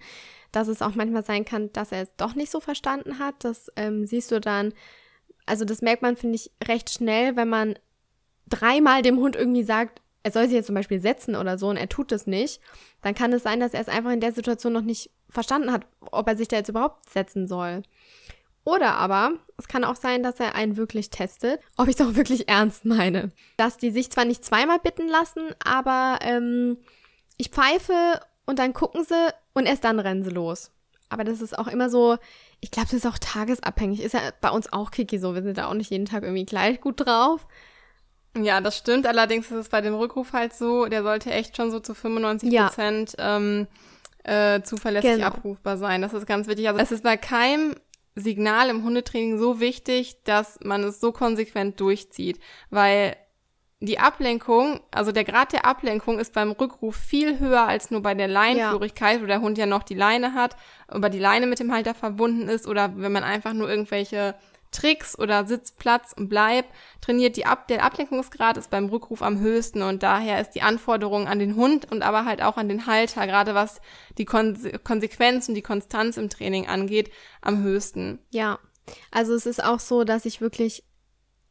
dass 0.52 0.68
es 0.68 0.80
auch 0.80 0.94
manchmal 0.94 1.24
sein 1.24 1.44
kann, 1.44 1.72
dass 1.72 1.90
er 1.90 2.02
es 2.02 2.14
doch 2.16 2.36
nicht 2.36 2.50
so 2.50 2.60
verstanden 2.60 3.18
hat. 3.18 3.34
Das 3.40 3.72
ähm, 3.74 4.06
siehst 4.06 4.30
du 4.30 4.40
dann 4.40 4.72
also 5.46 5.64
das 5.64 5.82
merkt 5.82 6.02
man, 6.02 6.16
finde 6.16 6.36
ich, 6.36 6.50
recht 6.66 6.90
schnell, 6.90 7.36
wenn 7.36 7.48
man 7.48 7.78
dreimal 8.48 9.02
dem 9.02 9.18
Hund 9.18 9.36
irgendwie 9.36 9.64
sagt, 9.64 10.02
er 10.22 10.32
soll 10.32 10.44
sich 10.46 10.54
jetzt 10.54 10.66
zum 10.66 10.74
Beispiel 10.74 11.00
setzen 11.00 11.36
oder 11.36 11.56
so 11.56 11.68
und 11.68 11.76
er 11.76 11.88
tut 11.88 12.10
es 12.10 12.26
nicht, 12.26 12.60
dann 13.00 13.14
kann 13.14 13.32
es 13.32 13.44
sein, 13.44 13.60
dass 13.60 13.74
er 13.74 13.80
es 13.80 13.88
einfach 13.88 14.10
in 14.10 14.20
der 14.20 14.32
Situation 14.32 14.72
noch 14.72 14.82
nicht 14.82 15.10
verstanden 15.30 15.72
hat, 15.72 15.86
ob 16.00 16.26
er 16.26 16.36
sich 16.36 16.48
da 16.48 16.56
jetzt 16.56 16.68
überhaupt 16.68 17.08
setzen 17.08 17.46
soll. 17.46 17.82
Oder 18.64 18.94
aber, 18.94 19.34
es 19.56 19.68
kann 19.68 19.84
auch 19.84 19.94
sein, 19.94 20.24
dass 20.24 20.40
er 20.40 20.56
einen 20.56 20.76
wirklich 20.76 21.10
testet, 21.10 21.60
ob 21.76 21.86
ich 21.86 21.94
es 21.94 22.04
auch 22.04 22.16
wirklich 22.16 22.48
ernst 22.48 22.84
meine. 22.84 23.30
Dass 23.56 23.76
die 23.76 23.92
sich 23.92 24.10
zwar 24.10 24.24
nicht 24.24 24.44
zweimal 24.44 24.80
bitten 24.80 25.06
lassen, 25.06 25.54
aber 25.64 26.18
ähm, 26.22 26.78
ich 27.36 27.50
pfeife 27.50 28.20
und 28.46 28.58
dann 28.58 28.72
gucken 28.72 29.04
sie 29.04 29.32
und 29.54 29.66
erst 29.66 29.84
dann 29.84 30.00
rennen 30.00 30.24
sie 30.24 30.30
los. 30.30 30.72
Aber 31.08 31.22
das 31.22 31.40
ist 31.40 31.56
auch 31.56 31.68
immer 31.68 31.88
so, 31.88 32.16
ich 32.60 32.70
glaube, 32.70 32.88
das 32.90 32.94
ist 32.94 33.06
auch 33.06 33.18
tagesabhängig. 33.18 34.02
Ist 34.02 34.14
ja 34.14 34.20
bei 34.40 34.50
uns 34.50 34.72
auch 34.72 34.90
Kiki 34.90 35.18
so. 35.18 35.34
Wir 35.34 35.42
sind 35.42 35.58
da 35.58 35.66
auch 35.66 35.74
nicht 35.74 35.90
jeden 35.90 36.06
Tag 36.06 36.22
irgendwie 36.22 36.46
gleich 36.46 36.80
gut 36.80 37.06
drauf. 37.06 37.46
Ja, 38.36 38.60
das 38.60 38.76
stimmt. 38.76 39.06
Allerdings 39.06 39.46
ist 39.46 39.56
es 39.56 39.68
bei 39.68 39.80
dem 39.80 39.94
Rückruf 39.94 40.32
halt 40.32 40.54
so, 40.54 40.86
der 40.86 41.02
sollte 41.02 41.30
echt 41.30 41.56
schon 41.56 41.70
so 41.70 41.80
zu 41.80 41.94
95 41.94 42.54
Prozent 42.54 43.14
ja. 43.18 43.36
ähm, 43.36 43.66
äh, 44.24 44.62
zuverlässig 44.62 45.14
genau. 45.14 45.28
abrufbar 45.28 45.76
sein. 45.78 46.02
Das 46.02 46.12
ist 46.12 46.26
ganz 46.26 46.48
wichtig. 46.48 46.68
Also 46.68 46.80
es 46.80 46.92
ist 46.92 47.02
bei 47.02 47.16
keinem 47.16 47.74
Signal 48.14 48.70
im 48.70 48.82
Hundetraining 48.82 49.38
so 49.38 49.60
wichtig, 49.60 50.22
dass 50.24 50.58
man 50.62 50.82
es 50.84 51.00
so 51.00 51.12
konsequent 51.12 51.78
durchzieht, 51.80 52.40
weil 52.70 53.16
die 53.86 53.98
Ablenkung, 53.98 54.80
also 54.90 55.12
der 55.12 55.24
Grad 55.24 55.52
der 55.52 55.64
Ablenkung 55.64 56.18
ist 56.18 56.34
beim 56.34 56.52
Rückruf 56.52 56.96
viel 56.96 57.38
höher 57.38 57.66
als 57.66 57.90
nur 57.90 58.02
bei 58.02 58.14
der 58.14 58.28
Leinenführigkeit, 58.28 59.16
ja. 59.16 59.22
wo 59.22 59.26
der 59.26 59.40
Hund 59.40 59.56
ja 59.58 59.66
noch 59.66 59.82
die 59.82 59.94
Leine 59.94 60.34
hat, 60.34 60.56
über 60.94 61.08
die 61.08 61.18
Leine 61.18 61.46
mit 61.46 61.58
dem 61.58 61.72
Halter 61.72 61.94
verbunden 61.94 62.48
ist 62.48 62.66
oder 62.66 62.92
wenn 62.96 63.12
man 63.12 63.24
einfach 63.24 63.52
nur 63.52 63.68
irgendwelche 63.68 64.34
Tricks 64.72 65.18
oder 65.18 65.46
Sitz, 65.46 65.72
Platz 65.72 66.12
und 66.16 66.28
Bleib 66.28 66.66
trainiert, 67.00 67.36
die 67.36 67.46
Ab 67.46 67.68
der 67.68 67.84
Ablenkungsgrad 67.84 68.56
ist 68.56 68.70
beim 68.70 68.86
Rückruf 68.86 69.22
am 69.22 69.40
höchsten 69.40 69.82
und 69.82 70.02
daher 70.02 70.40
ist 70.40 70.50
die 70.50 70.62
Anforderung 70.62 71.26
an 71.26 71.38
den 71.38 71.56
Hund 71.56 71.90
und 71.90 72.02
aber 72.02 72.24
halt 72.24 72.42
auch 72.42 72.56
an 72.56 72.68
den 72.68 72.86
Halter, 72.86 73.26
gerade 73.26 73.54
was 73.54 73.80
die 74.18 74.24
Kon 74.24 74.58
Konsequenz 74.84 75.48
und 75.48 75.54
die 75.54 75.62
Konstanz 75.62 76.16
im 76.16 76.28
Training 76.28 76.66
angeht, 76.66 77.10
am 77.40 77.62
höchsten. 77.62 78.18
Ja, 78.30 78.58
also 79.10 79.34
es 79.34 79.46
ist 79.46 79.62
auch 79.62 79.80
so, 79.80 80.04
dass 80.04 80.26
ich 80.26 80.40
wirklich 80.40 80.84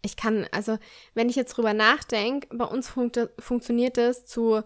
ich 0.05 0.15
kann, 0.15 0.47
also 0.51 0.77
wenn 1.13 1.29
ich 1.29 1.35
jetzt 1.35 1.57
drüber 1.57 1.73
nachdenke, 1.73 2.47
bei 2.55 2.65
uns 2.65 2.87
funkt, 2.89 3.19
funktioniert 3.39 3.97
es 3.97 4.25
zu 4.25 4.61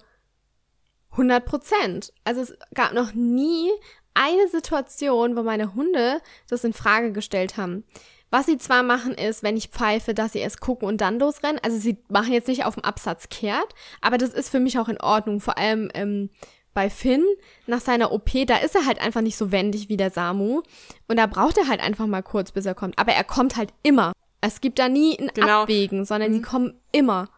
100 1.12 1.45
Prozent. 1.45 2.13
Also 2.23 2.41
es 2.41 2.58
gab 2.73 2.93
noch 2.93 3.13
nie 3.13 3.69
eine 4.13 4.47
Situation, 4.47 5.36
wo 5.36 5.43
meine 5.43 5.73
Hunde 5.73 6.21
das 6.47 6.63
in 6.63 6.73
Frage 6.73 7.12
gestellt 7.12 7.58
haben. 7.58 7.84
Was 8.32 8.45
sie 8.45 8.58
zwar 8.58 8.84
machen 8.84 9.15
ist, 9.15 9.41
wenn 9.41 9.58
ich 9.58 9.69
pfeife, 9.69 10.13
dass 10.13 10.34
sie 10.34 10.39
erst 10.39 10.62
gucken 10.62 10.88
und 10.88 11.02
dann 11.02 11.19
losrennen. 11.19 11.60
Also 11.63 11.80
sie 11.80 11.97
machen 12.10 12.32
jetzt 12.32 12.47
nicht 12.47 12.63
auf 12.63 12.75
dem 12.75 12.84
Absatz 12.84 13.30
kehrt, 13.30 13.73
aber 14.02 14.19
das 14.19 14.34
ist 14.34 14.49
für 14.49 14.60
mich 14.60 14.78
auch 14.78 14.88
in 14.88 15.02
Ordnung. 15.02 15.41
Vor 15.41 15.58
allem 15.58 15.89
ähm, 15.95 16.30
bei 16.75 16.91
Finn 16.91 17.25
nach 17.65 17.82
seiner 17.82 18.12
OP, 18.12 18.30
da 18.45 18.58
ist 18.58 18.75
er 18.75 18.86
halt 18.86 19.02
einfach 19.02 19.21
nicht 19.21 19.36
so 19.36 19.52
wendig 19.52 19.89
wie 19.89 19.97
der 19.97 20.12
Samu. 20.12 20.62
Und 21.08 21.17
da 21.17 21.25
braucht 21.25 21.58
er 21.58 21.67
halt 21.67 21.82
einfach 21.82 22.06
mal 22.06 22.21
kurz, 22.21 22.52
bis 22.52 22.65
er 22.65 22.75
kommt. 22.75 22.99
Aber 22.99 23.13
er 23.13 23.23
kommt 23.23 23.56
halt 23.56 23.73
immer. 23.82 24.13
Es 24.41 24.62
gibt 24.62 24.80
da 24.80 24.89
nie 24.89 25.17
ein 25.19 25.30
genau. 25.34 25.63
Abwägen, 25.63 26.06
sondern 26.06 26.32
mhm. 26.32 26.36
sie 26.36 26.41
kommen 26.41 26.73
immer. 26.91 27.30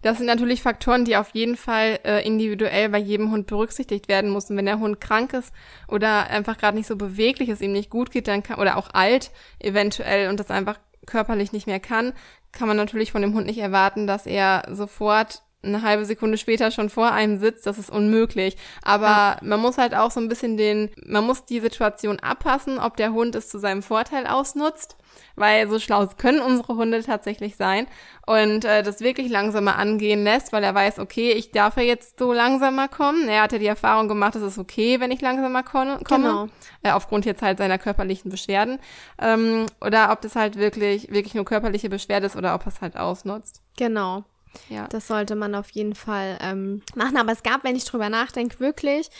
Das 0.00 0.18
sind 0.18 0.26
natürlich 0.26 0.62
Faktoren, 0.62 1.04
die 1.04 1.16
auf 1.16 1.30
jeden 1.30 1.56
Fall 1.56 1.98
äh, 2.04 2.24
individuell 2.24 2.88
bei 2.88 2.98
jedem 2.98 3.30
Hund 3.30 3.46
berücksichtigt 3.46 4.08
werden 4.08 4.32
müssen. 4.32 4.56
Wenn 4.56 4.66
der 4.66 4.78
Hund 4.78 5.00
krank 5.00 5.32
ist 5.32 5.52
oder 5.88 6.30
einfach 6.30 6.56
gerade 6.58 6.76
nicht 6.76 6.86
so 6.86 6.96
beweglich 6.96 7.48
ist, 7.48 7.62
ihm 7.62 7.72
nicht 7.72 7.90
gut 7.90 8.10
geht, 8.10 8.28
dann 8.28 8.42
kann, 8.42 8.60
oder 8.60 8.76
auch 8.76 8.90
alt 8.92 9.30
eventuell 9.58 10.28
und 10.28 10.38
das 10.38 10.50
einfach 10.50 10.78
körperlich 11.06 11.52
nicht 11.52 11.66
mehr 11.66 11.80
kann, 11.80 12.12
kann 12.52 12.68
man 12.68 12.76
natürlich 12.76 13.12
von 13.12 13.22
dem 13.22 13.34
Hund 13.34 13.46
nicht 13.46 13.58
erwarten, 13.58 14.06
dass 14.06 14.26
er 14.26 14.64
sofort 14.70 15.42
eine 15.62 15.82
halbe 15.82 16.04
Sekunde 16.04 16.38
später 16.38 16.70
schon 16.70 16.90
vor 16.90 17.12
einem 17.12 17.38
sitzt, 17.38 17.66
das 17.66 17.78
ist 17.78 17.90
unmöglich. 17.90 18.56
Aber 18.82 19.06
ja. 19.06 19.38
man 19.42 19.60
muss 19.60 19.78
halt 19.78 19.94
auch 19.94 20.10
so 20.10 20.20
ein 20.20 20.28
bisschen 20.28 20.56
den, 20.56 20.90
man 21.06 21.24
muss 21.24 21.44
die 21.44 21.60
Situation 21.60 22.18
abpassen, 22.20 22.78
ob 22.78 22.96
der 22.96 23.12
Hund 23.12 23.34
es 23.34 23.48
zu 23.48 23.58
seinem 23.58 23.82
Vorteil 23.82 24.26
ausnutzt 24.26 24.96
weil 25.36 25.68
so 25.68 25.78
schlau 25.78 26.06
können 26.18 26.40
unsere 26.40 26.76
Hunde 26.76 27.02
tatsächlich 27.02 27.56
sein 27.56 27.86
und 28.26 28.64
äh, 28.64 28.82
das 28.82 29.00
wirklich 29.00 29.30
langsamer 29.30 29.76
angehen 29.76 30.24
lässt, 30.24 30.52
weil 30.52 30.64
er 30.64 30.74
weiß, 30.74 30.98
okay, 30.98 31.32
ich 31.32 31.50
darf 31.50 31.76
ja 31.76 31.82
jetzt 31.82 32.18
so 32.18 32.32
langsamer 32.32 32.88
kommen. 32.88 33.28
Er 33.28 33.42
hat 33.42 33.52
ja 33.52 33.58
die 33.58 33.66
Erfahrung 33.66 34.08
gemacht, 34.08 34.36
es 34.36 34.42
ist 34.42 34.58
okay, 34.58 35.00
wenn 35.00 35.10
ich 35.10 35.20
langsamer 35.20 35.62
komme, 35.62 35.98
genau. 36.06 36.48
äh, 36.82 36.90
aufgrund 36.90 37.24
jetzt 37.24 37.42
halt 37.42 37.58
seiner 37.58 37.78
körperlichen 37.78 38.30
Beschwerden. 38.30 38.78
Ähm, 39.20 39.66
oder 39.80 40.12
ob 40.12 40.20
das 40.20 40.36
halt 40.36 40.56
wirklich, 40.56 41.10
wirklich 41.10 41.34
nur 41.34 41.44
körperliche 41.44 41.88
Beschwerde 41.88 42.26
ist 42.26 42.36
oder 42.36 42.54
ob 42.54 42.62
er 42.62 42.68
es 42.68 42.80
halt 42.80 42.96
ausnutzt. 42.96 43.62
Genau. 43.76 44.24
Ja. 44.68 44.86
Das 44.88 45.06
sollte 45.06 45.34
man 45.34 45.54
auf 45.54 45.70
jeden 45.70 45.94
Fall 45.94 46.38
ähm, 46.40 46.82
machen. 46.94 47.16
Aber 47.16 47.32
es 47.32 47.42
gab, 47.42 47.64
wenn 47.64 47.76
ich 47.76 47.84
drüber 47.84 48.08
nachdenke, 48.08 48.60
wirklich 48.60 49.10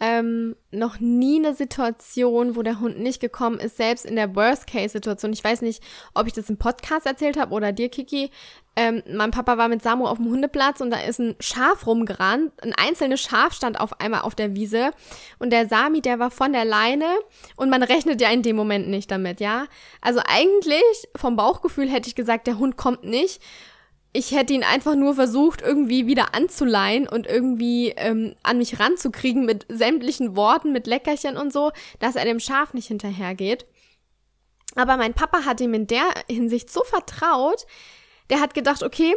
ähm, 0.00 0.56
noch 0.72 0.98
nie 0.98 1.36
eine 1.38 1.54
Situation, 1.54 2.56
wo 2.56 2.62
der 2.62 2.80
Hund 2.80 2.98
nicht 2.98 3.20
gekommen 3.20 3.60
ist, 3.60 3.76
selbst 3.76 4.04
in 4.04 4.16
der 4.16 4.34
Worst-Case-Situation. 4.34 5.32
Ich 5.32 5.44
weiß 5.44 5.62
nicht, 5.62 5.80
ob 6.12 6.26
ich 6.26 6.32
das 6.32 6.50
im 6.50 6.56
Podcast 6.56 7.06
erzählt 7.06 7.38
habe 7.38 7.54
oder 7.54 7.70
dir, 7.70 7.88
Kiki. 7.88 8.30
Ähm, 8.74 9.02
mein 9.08 9.30
Papa 9.30 9.58
war 9.58 9.68
mit 9.68 9.80
Samu 9.82 10.06
auf 10.06 10.16
dem 10.16 10.28
Hundeplatz 10.28 10.80
und 10.80 10.90
da 10.90 10.98
ist 10.98 11.20
ein 11.20 11.36
Schaf 11.38 11.86
rumgerannt. 11.86 12.52
Ein 12.62 12.74
einzelnes 12.74 13.20
Schaf 13.20 13.52
stand 13.52 13.78
auf 13.78 14.00
einmal 14.00 14.22
auf 14.22 14.34
der 14.34 14.56
Wiese 14.56 14.90
und 15.38 15.50
der 15.50 15.68
Sami, 15.68 16.00
der 16.00 16.18
war 16.18 16.32
von 16.32 16.52
der 16.52 16.64
Leine 16.64 17.06
und 17.56 17.70
man 17.70 17.84
rechnet 17.84 18.20
ja 18.20 18.30
in 18.30 18.42
dem 18.42 18.56
Moment 18.56 18.88
nicht 18.88 19.10
damit, 19.10 19.40
ja. 19.40 19.66
Also 20.00 20.20
eigentlich 20.26 20.82
vom 21.14 21.36
Bauchgefühl 21.36 21.88
hätte 21.88 22.08
ich 22.08 22.16
gesagt, 22.16 22.48
der 22.48 22.58
Hund 22.58 22.76
kommt 22.76 23.04
nicht 23.04 23.40
ich 24.12 24.32
hätte 24.32 24.52
ihn 24.52 24.64
einfach 24.64 24.94
nur 24.94 25.14
versucht, 25.14 25.62
irgendwie 25.62 26.06
wieder 26.06 26.34
anzuleihen 26.34 27.08
und 27.08 27.26
irgendwie 27.26 27.94
ähm, 27.96 28.34
an 28.42 28.58
mich 28.58 28.78
ranzukriegen 28.78 29.46
mit 29.46 29.64
sämtlichen 29.68 30.36
Worten, 30.36 30.72
mit 30.72 30.86
Leckerchen 30.86 31.38
und 31.38 31.52
so, 31.52 31.72
dass 31.98 32.16
er 32.16 32.26
dem 32.26 32.40
Schaf 32.40 32.74
nicht 32.74 32.88
hinterhergeht. 32.88 33.66
Aber 34.74 34.96
mein 34.96 35.14
Papa 35.14 35.44
hat 35.44 35.60
ihm 35.60 35.74
in 35.74 35.86
der 35.86 36.04
Hinsicht 36.28 36.70
so 36.70 36.82
vertraut, 36.84 37.66
der 38.30 38.40
hat 38.40 38.54
gedacht, 38.54 38.82
okay, 38.82 39.14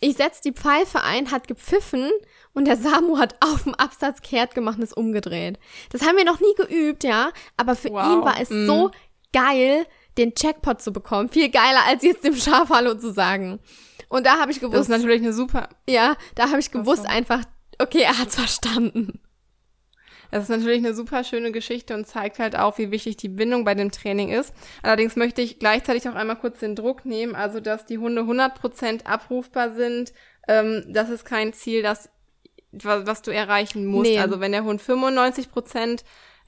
ich 0.00 0.16
setze 0.16 0.42
die 0.42 0.52
Pfeife 0.52 1.02
ein, 1.02 1.30
hat 1.30 1.48
gepfiffen 1.48 2.10
und 2.52 2.66
der 2.66 2.76
Samu 2.76 3.18
hat 3.18 3.36
auf 3.40 3.62
dem 3.62 3.74
Absatz 3.74 4.20
kehrt 4.20 4.54
gemacht 4.54 4.76
und 4.76 4.84
ist 4.84 4.96
umgedreht. 4.96 5.58
Das 5.90 6.02
haben 6.02 6.16
wir 6.16 6.24
noch 6.24 6.40
nie 6.40 6.54
geübt, 6.56 7.04
ja, 7.04 7.32
aber 7.56 7.74
für 7.74 7.90
wow. 7.90 8.12
ihn 8.12 8.20
war 8.22 8.38
es 8.40 8.50
mm. 8.50 8.66
so 8.66 8.90
geil, 9.32 9.86
den 10.18 10.32
Jackpot 10.36 10.82
zu 10.82 10.92
bekommen. 10.92 11.30
Viel 11.30 11.48
geiler, 11.48 11.80
als 11.86 12.02
jetzt 12.02 12.24
dem 12.24 12.36
Schaf 12.36 12.68
Hallo 12.68 12.94
zu 12.94 13.12
sagen. 13.12 13.60
Und 14.08 14.26
da 14.26 14.38
habe 14.38 14.52
ich 14.52 14.60
gewusst. 14.60 14.76
Das 14.76 14.88
ist 14.88 14.88
natürlich 14.88 15.22
eine 15.22 15.32
super. 15.32 15.68
Ja, 15.88 16.16
da 16.34 16.50
habe 16.50 16.60
ich 16.60 16.70
gewusst 16.70 17.06
einfach, 17.06 17.44
okay, 17.78 18.02
er 18.02 18.18
hat's 18.18 18.36
verstanden. 18.36 19.20
Das 20.30 20.44
ist 20.44 20.48
natürlich 20.48 20.78
eine 20.78 20.94
super 20.94 21.22
schöne 21.22 21.52
Geschichte 21.52 21.94
und 21.94 22.06
zeigt 22.06 22.40
halt 22.40 22.56
auch, 22.56 22.76
wie 22.78 22.90
wichtig 22.90 23.16
die 23.16 23.28
Bindung 23.28 23.64
bei 23.64 23.74
dem 23.74 23.92
Training 23.92 24.30
ist. 24.30 24.52
Allerdings 24.82 25.14
möchte 25.14 25.42
ich 25.42 25.60
gleichzeitig 25.60 26.08
auch 26.08 26.16
einmal 26.16 26.36
kurz 26.36 26.58
den 26.58 26.74
Druck 26.74 27.04
nehmen, 27.04 27.36
also 27.36 27.60
dass 27.60 27.86
die 27.86 27.98
Hunde 27.98 28.22
100% 28.22 29.04
abrufbar 29.04 29.74
sind. 29.74 30.12
Ähm, 30.48 30.84
das 30.88 31.08
ist 31.08 31.24
kein 31.24 31.52
Ziel, 31.52 31.82
das 31.82 32.10
was, 32.72 33.22
du 33.22 33.30
erreichen 33.30 33.86
musst. 33.86 34.10
Nee. 34.10 34.18
Also 34.18 34.40
wenn 34.40 34.52
der 34.52 34.64
Hund 34.64 34.82
95% 34.82 36.02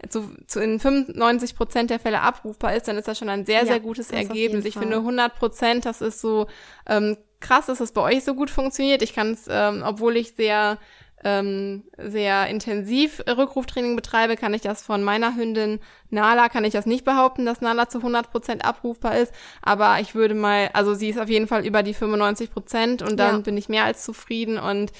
zu, 0.08 0.34
zu 0.46 0.60
in 0.60 0.78
95 0.78 1.56
Prozent 1.56 1.90
der 1.90 1.98
Fälle 1.98 2.20
abrufbar 2.20 2.74
ist, 2.74 2.88
dann 2.88 2.98
ist 2.98 3.08
das 3.08 3.18
schon 3.18 3.28
ein 3.28 3.46
sehr, 3.46 3.60
ja, 3.60 3.66
sehr 3.66 3.80
gutes 3.80 4.10
Ergebnis. 4.10 4.64
Ich 4.64 4.74
finde 4.74 4.96
100 4.96 5.34
Prozent, 5.34 5.86
das 5.86 6.00
ist 6.00 6.20
so 6.20 6.48
ähm, 6.86 7.16
krass, 7.40 7.66
dass 7.66 7.80
es 7.80 7.92
bei 7.92 8.02
euch 8.02 8.24
so 8.24 8.34
gut 8.34 8.50
funktioniert. 8.50 9.02
Ich 9.02 9.14
kann 9.14 9.32
es, 9.32 9.46
ähm, 9.48 9.82
obwohl 9.84 10.16
ich 10.16 10.34
sehr 10.34 10.78
ähm, 11.24 11.84
sehr 11.98 12.46
intensiv 12.46 13.20
Rückruftraining 13.26 13.96
betreibe, 13.96 14.36
kann 14.36 14.54
ich 14.54 14.60
das 14.60 14.82
von 14.82 15.02
meiner 15.02 15.34
Hündin 15.34 15.80
Nala, 16.10 16.48
kann 16.48 16.64
ich 16.64 16.72
das 16.72 16.86
nicht 16.86 17.04
behaupten, 17.04 17.46
dass 17.46 17.60
Nala 17.60 17.88
zu 17.88 17.98
100 17.98 18.30
Prozent 18.30 18.64
abrufbar 18.64 19.16
ist, 19.16 19.32
aber 19.62 19.98
ich 20.00 20.14
würde 20.14 20.34
mal, 20.34 20.70
also 20.72 20.94
sie 20.94 21.08
ist 21.08 21.18
auf 21.18 21.28
jeden 21.28 21.48
Fall 21.48 21.66
über 21.66 21.82
die 21.82 21.94
95 21.94 22.52
Prozent 22.52 23.02
und 23.02 23.18
dann 23.18 23.36
ja. 23.36 23.40
bin 23.40 23.56
ich 23.56 23.68
mehr 23.68 23.84
als 23.84 24.04
zufrieden 24.04 24.58
und 24.58 24.92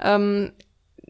ähm, 0.00 0.52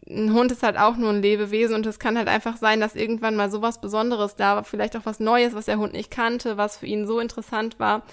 ein 0.09 0.33
Hund 0.33 0.51
ist 0.51 0.63
halt 0.63 0.77
auch 0.77 0.97
nur 0.97 1.11
ein 1.11 1.21
Lebewesen 1.21 1.75
und 1.75 1.85
es 1.85 1.99
kann 1.99 2.17
halt 2.17 2.27
einfach 2.27 2.57
sein, 2.57 2.79
dass 2.79 2.95
irgendwann 2.95 3.35
mal 3.35 3.49
sowas 3.49 3.81
Besonderes 3.81 4.35
da 4.35 4.55
war, 4.57 4.63
vielleicht 4.63 4.97
auch 4.97 5.05
was 5.05 5.19
Neues, 5.19 5.55
was 5.55 5.65
der 5.65 5.77
Hund 5.77 5.93
nicht 5.93 6.11
kannte, 6.11 6.57
was 6.57 6.77
für 6.77 6.85
ihn 6.85 7.07
so 7.07 7.19
interessant 7.19 7.79
war. 7.79 8.03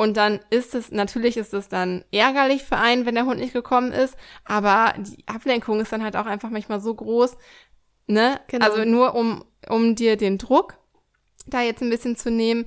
Und 0.00 0.16
dann 0.16 0.38
ist 0.50 0.76
es, 0.76 0.92
natürlich 0.92 1.36
ist 1.36 1.52
es 1.52 1.68
dann 1.68 2.04
ärgerlich 2.12 2.62
für 2.62 2.76
einen, 2.76 3.04
wenn 3.04 3.16
der 3.16 3.26
Hund 3.26 3.40
nicht 3.40 3.52
gekommen 3.52 3.90
ist, 3.90 4.16
aber 4.44 4.94
die 4.96 5.26
Ablenkung 5.26 5.80
ist 5.80 5.92
dann 5.92 6.04
halt 6.04 6.14
auch 6.14 6.26
einfach 6.26 6.50
manchmal 6.50 6.80
so 6.80 6.94
groß, 6.94 7.36
ne? 8.06 8.40
Genau. 8.46 8.64
Also 8.64 8.84
nur 8.84 9.16
um, 9.16 9.44
um 9.68 9.96
dir 9.96 10.16
den 10.16 10.38
Druck 10.38 10.78
da 11.46 11.62
jetzt 11.62 11.82
ein 11.82 11.90
bisschen 11.90 12.14
zu 12.14 12.30
nehmen, 12.30 12.66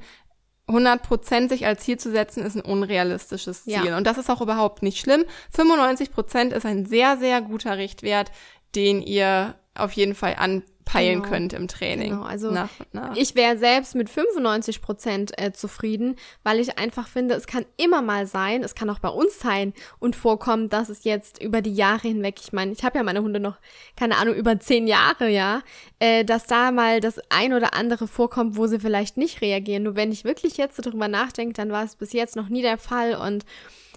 100% 0.67 1.47
sich 1.47 1.65
als 1.65 1.83
Ziel 1.83 1.97
zu 1.97 2.11
setzen, 2.11 2.43
ist 2.43 2.55
ein 2.55 2.61
unrealistisches 2.61 3.63
Ziel. 3.63 3.85
Ja. 3.85 3.97
Und 3.97 4.05
das 4.05 4.17
ist 4.17 4.29
auch 4.29 4.41
überhaupt 4.41 4.83
nicht 4.83 4.99
schlimm. 4.99 5.23
95% 5.55 6.51
ist 6.51 6.65
ein 6.65 6.85
sehr, 6.85 7.17
sehr 7.17 7.41
guter 7.41 7.77
Richtwert, 7.77 8.29
den 8.75 9.01
ihr 9.01 9.55
auf 9.73 9.93
jeden 9.93 10.15
Fall 10.15 10.35
anpeilen 10.37 11.21
genau. 11.21 11.29
könnt 11.29 11.53
im 11.53 11.69
Training. 11.69 12.11
Genau, 12.11 12.23
also 12.23 12.51
nach 12.51 12.69
nach. 12.91 13.15
ich 13.15 13.35
wäre 13.35 13.57
selbst 13.57 13.95
mit 13.95 14.09
95 14.09 14.81
Prozent 14.81 15.31
äh, 15.41 15.53
zufrieden, 15.53 16.17
weil 16.43 16.59
ich 16.59 16.77
einfach 16.77 17.07
finde, 17.07 17.35
es 17.35 17.47
kann 17.47 17.65
immer 17.77 18.01
mal 18.01 18.27
sein, 18.27 18.63
es 18.63 18.75
kann 18.75 18.89
auch 18.89 18.99
bei 18.99 19.07
uns 19.09 19.39
sein 19.39 19.73
und 19.99 20.17
vorkommen, 20.17 20.67
dass 20.67 20.89
es 20.89 21.05
jetzt 21.05 21.41
über 21.41 21.61
die 21.61 21.73
Jahre 21.73 22.09
hinweg, 22.09 22.39
ich 22.41 22.51
meine, 22.51 22.73
ich 22.73 22.83
habe 22.83 22.97
ja 22.97 23.03
meine 23.03 23.21
Hunde 23.21 23.39
noch, 23.39 23.59
keine 23.95 24.17
Ahnung, 24.17 24.35
über 24.35 24.59
zehn 24.59 24.87
Jahre, 24.87 25.29
ja, 25.29 25.61
äh, 25.99 26.25
dass 26.25 26.47
da 26.47 26.71
mal 26.71 26.99
das 26.99 27.21
ein 27.29 27.53
oder 27.53 27.73
andere 27.73 28.07
vorkommt, 28.07 28.57
wo 28.57 28.67
sie 28.67 28.79
vielleicht 28.79 29.15
nicht 29.15 29.41
reagieren. 29.41 29.83
Nur 29.83 29.95
wenn 29.95 30.11
ich 30.11 30.25
wirklich 30.25 30.57
jetzt 30.57 30.75
so 30.75 30.81
drüber 30.81 31.07
nachdenke, 31.07 31.53
dann 31.53 31.71
war 31.71 31.85
es 31.85 31.95
bis 31.95 32.11
jetzt 32.11 32.35
noch 32.35 32.49
nie 32.49 32.61
der 32.61 32.77
Fall 32.77 33.15
und 33.15 33.45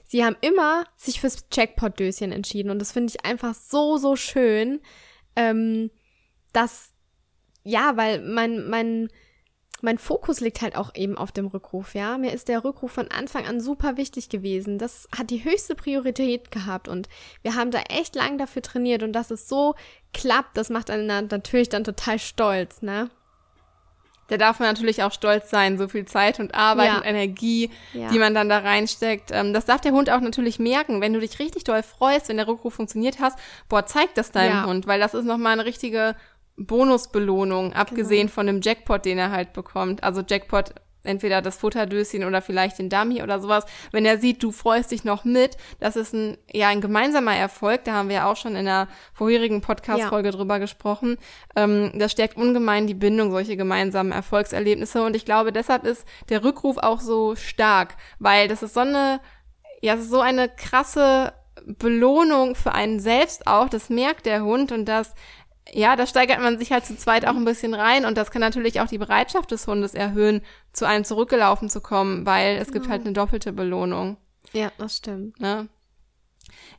sie 0.04 0.24
haben 0.24 0.36
immer 0.40 0.84
sich 0.96 1.20
fürs 1.20 1.46
Jackpot-Döschen 1.52 2.30
entschieden 2.30 2.70
und 2.70 2.78
das 2.78 2.92
finde 2.92 3.12
ich 3.12 3.24
einfach 3.24 3.54
so, 3.54 3.96
so 3.96 4.14
schön, 4.14 4.80
ähm, 5.36 5.90
dass, 6.52 6.92
ja, 7.62 7.96
weil 7.96 8.20
mein, 8.22 8.68
mein, 8.68 9.08
mein 9.82 9.98
Fokus 9.98 10.40
liegt 10.40 10.62
halt 10.62 10.76
auch 10.76 10.94
eben 10.94 11.18
auf 11.18 11.32
dem 11.32 11.46
Rückruf, 11.46 11.94
ja. 11.94 12.16
Mir 12.16 12.32
ist 12.32 12.48
der 12.48 12.64
Rückruf 12.64 12.92
von 12.92 13.10
Anfang 13.10 13.46
an 13.46 13.60
super 13.60 13.96
wichtig 13.96 14.28
gewesen. 14.28 14.78
Das 14.78 15.08
hat 15.16 15.30
die 15.30 15.44
höchste 15.44 15.74
Priorität 15.74 16.50
gehabt 16.50 16.88
und 16.88 17.08
wir 17.42 17.54
haben 17.54 17.70
da 17.70 17.80
echt 17.90 18.14
lang 18.14 18.38
dafür 18.38 18.62
trainiert 18.62 19.02
und 19.02 19.12
dass 19.12 19.30
es 19.30 19.48
so 19.48 19.74
klappt, 20.12 20.56
das 20.56 20.70
macht 20.70 20.90
einen 20.90 21.28
natürlich 21.28 21.68
dann 21.68 21.84
total 21.84 22.18
stolz, 22.18 22.82
ne? 22.82 23.10
Da 24.28 24.36
darf 24.36 24.58
man 24.58 24.68
natürlich 24.68 25.02
auch 25.02 25.12
stolz 25.12 25.50
sein, 25.50 25.76
so 25.76 25.88
viel 25.88 26.06
Zeit 26.06 26.40
und 26.40 26.54
Arbeit 26.54 26.88
ja. 26.88 26.96
und 26.98 27.04
Energie, 27.04 27.70
ja. 27.92 28.08
die 28.08 28.18
man 28.18 28.34
dann 28.34 28.48
da 28.48 28.58
reinsteckt. 28.58 29.30
Ähm, 29.32 29.52
das 29.52 29.66
darf 29.66 29.80
der 29.80 29.92
Hund 29.92 30.10
auch 30.10 30.20
natürlich 30.20 30.58
merken. 30.58 31.00
Wenn 31.00 31.12
du 31.12 31.20
dich 31.20 31.38
richtig 31.38 31.64
doll 31.64 31.82
freust, 31.82 32.28
wenn 32.28 32.38
der 32.38 32.48
Rückruf 32.48 32.74
funktioniert 32.74 33.20
hast, 33.20 33.38
boah, 33.68 33.84
zeig 33.86 34.14
das 34.14 34.30
deinem 34.32 34.52
ja. 34.52 34.66
Hund, 34.66 34.86
weil 34.86 35.00
das 35.00 35.14
ist 35.14 35.24
nochmal 35.24 35.52
eine 35.52 35.64
richtige 35.64 36.16
Bonusbelohnung, 36.56 37.72
abgesehen 37.72 38.26
genau. 38.26 38.32
von 38.32 38.46
dem 38.46 38.60
Jackpot, 38.62 39.04
den 39.04 39.18
er 39.18 39.30
halt 39.30 39.52
bekommt. 39.52 40.04
Also 40.04 40.22
Jackpot 40.26 40.74
entweder 41.04 41.42
das 41.42 41.56
Futterdöschen 41.56 42.24
oder 42.24 42.42
vielleicht 42.42 42.78
den 42.78 42.88
Dummy 42.88 43.22
oder 43.22 43.40
sowas, 43.40 43.64
wenn 43.92 44.04
er 44.04 44.18
sieht, 44.18 44.42
du 44.42 44.52
freust 44.52 44.90
dich 44.90 45.04
noch 45.04 45.24
mit, 45.24 45.56
das 45.80 45.96
ist 45.96 46.12
ein, 46.12 46.36
ja, 46.52 46.68
ein 46.68 46.80
gemeinsamer 46.80 47.36
Erfolg, 47.36 47.84
da 47.84 47.92
haben 47.92 48.08
wir 48.08 48.26
auch 48.26 48.36
schon 48.36 48.56
in 48.56 48.64
der 48.64 48.88
vorherigen 49.12 49.60
Podcast-Folge 49.60 50.28
ja. 50.28 50.34
drüber 50.34 50.58
gesprochen, 50.58 51.18
ähm, 51.56 51.92
das 51.94 52.12
stärkt 52.12 52.36
ungemein 52.36 52.86
die 52.86 52.94
Bindung, 52.94 53.30
solche 53.30 53.56
gemeinsamen 53.56 54.12
Erfolgserlebnisse. 54.12 55.02
Und 55.02 55.16
ich 55.16 55.24
glaube, 55.24 55.52
deshalb 55.52 55.84
ist 55.84 56.06
der 56.28 56.44
Rückruf 56.44 56.78
auch 56.78 57.00
so 57.00 57.36
stark, 57.36 57.96
weil 58.18 58.48
das 58.48 58.62
ist 58.62 58.74
so 58.74 58.80
eine, 58.80 59.20
ja, 59.80 59.96
so 59.96 60.20
eine 60.20 60.48
krasse 60.48 61.32
Belohnung 61.66 62.56
für 62.56 62.72
einen 62.72 63.00
selbst 63.00 63.46
auch, 63.46 63.68
das 63.68 63.88
merkt 63.88 64.26
der 64.26 64.44
Hund 64.44 64.72
und 64.72 64.86
das 64.86 65.14
ja, 65.72 65.96
da 65.96 66.06
steigert 66.06 66.40
man 66.40 66.58
sich 66.58 66.72
halt 66.72 66.84
zu 66.84 66.96
zweit 66.96 67.26
auch 67.26 67.34
ein 67.34 67.44
bisschen 67.44 67.74
rein 67.74 68.04
und 68.04 68.18
das 68.18 68.30
kann 68.30 68.40
natürlich 68.40 68.80
auch 68.80 68.88
die 68.88 68.98
Bereitschaft 68.98 69.50
des 69.50 69.66
Hundes 69.66 69.94
erhöhen, 69.94 70.42
zu 70.72 70.86
einem 70.86 71.04
zurückgelaufen 71.04 71.70
zu 71.70 71.80
kommen, 71.80 72.26
weil 72.26 72.56
es 72.56 72.72
gibt 72.72 72.88
halt 72.88 73.02
eine 73.02 73.12
doppelte 73.12 73.52
Belohnung. 73.52 74.16
Ja, 74.52 74.70
das 74.78 74.98
stimmt. 74.98 75.40
Ne? 75.40 75.68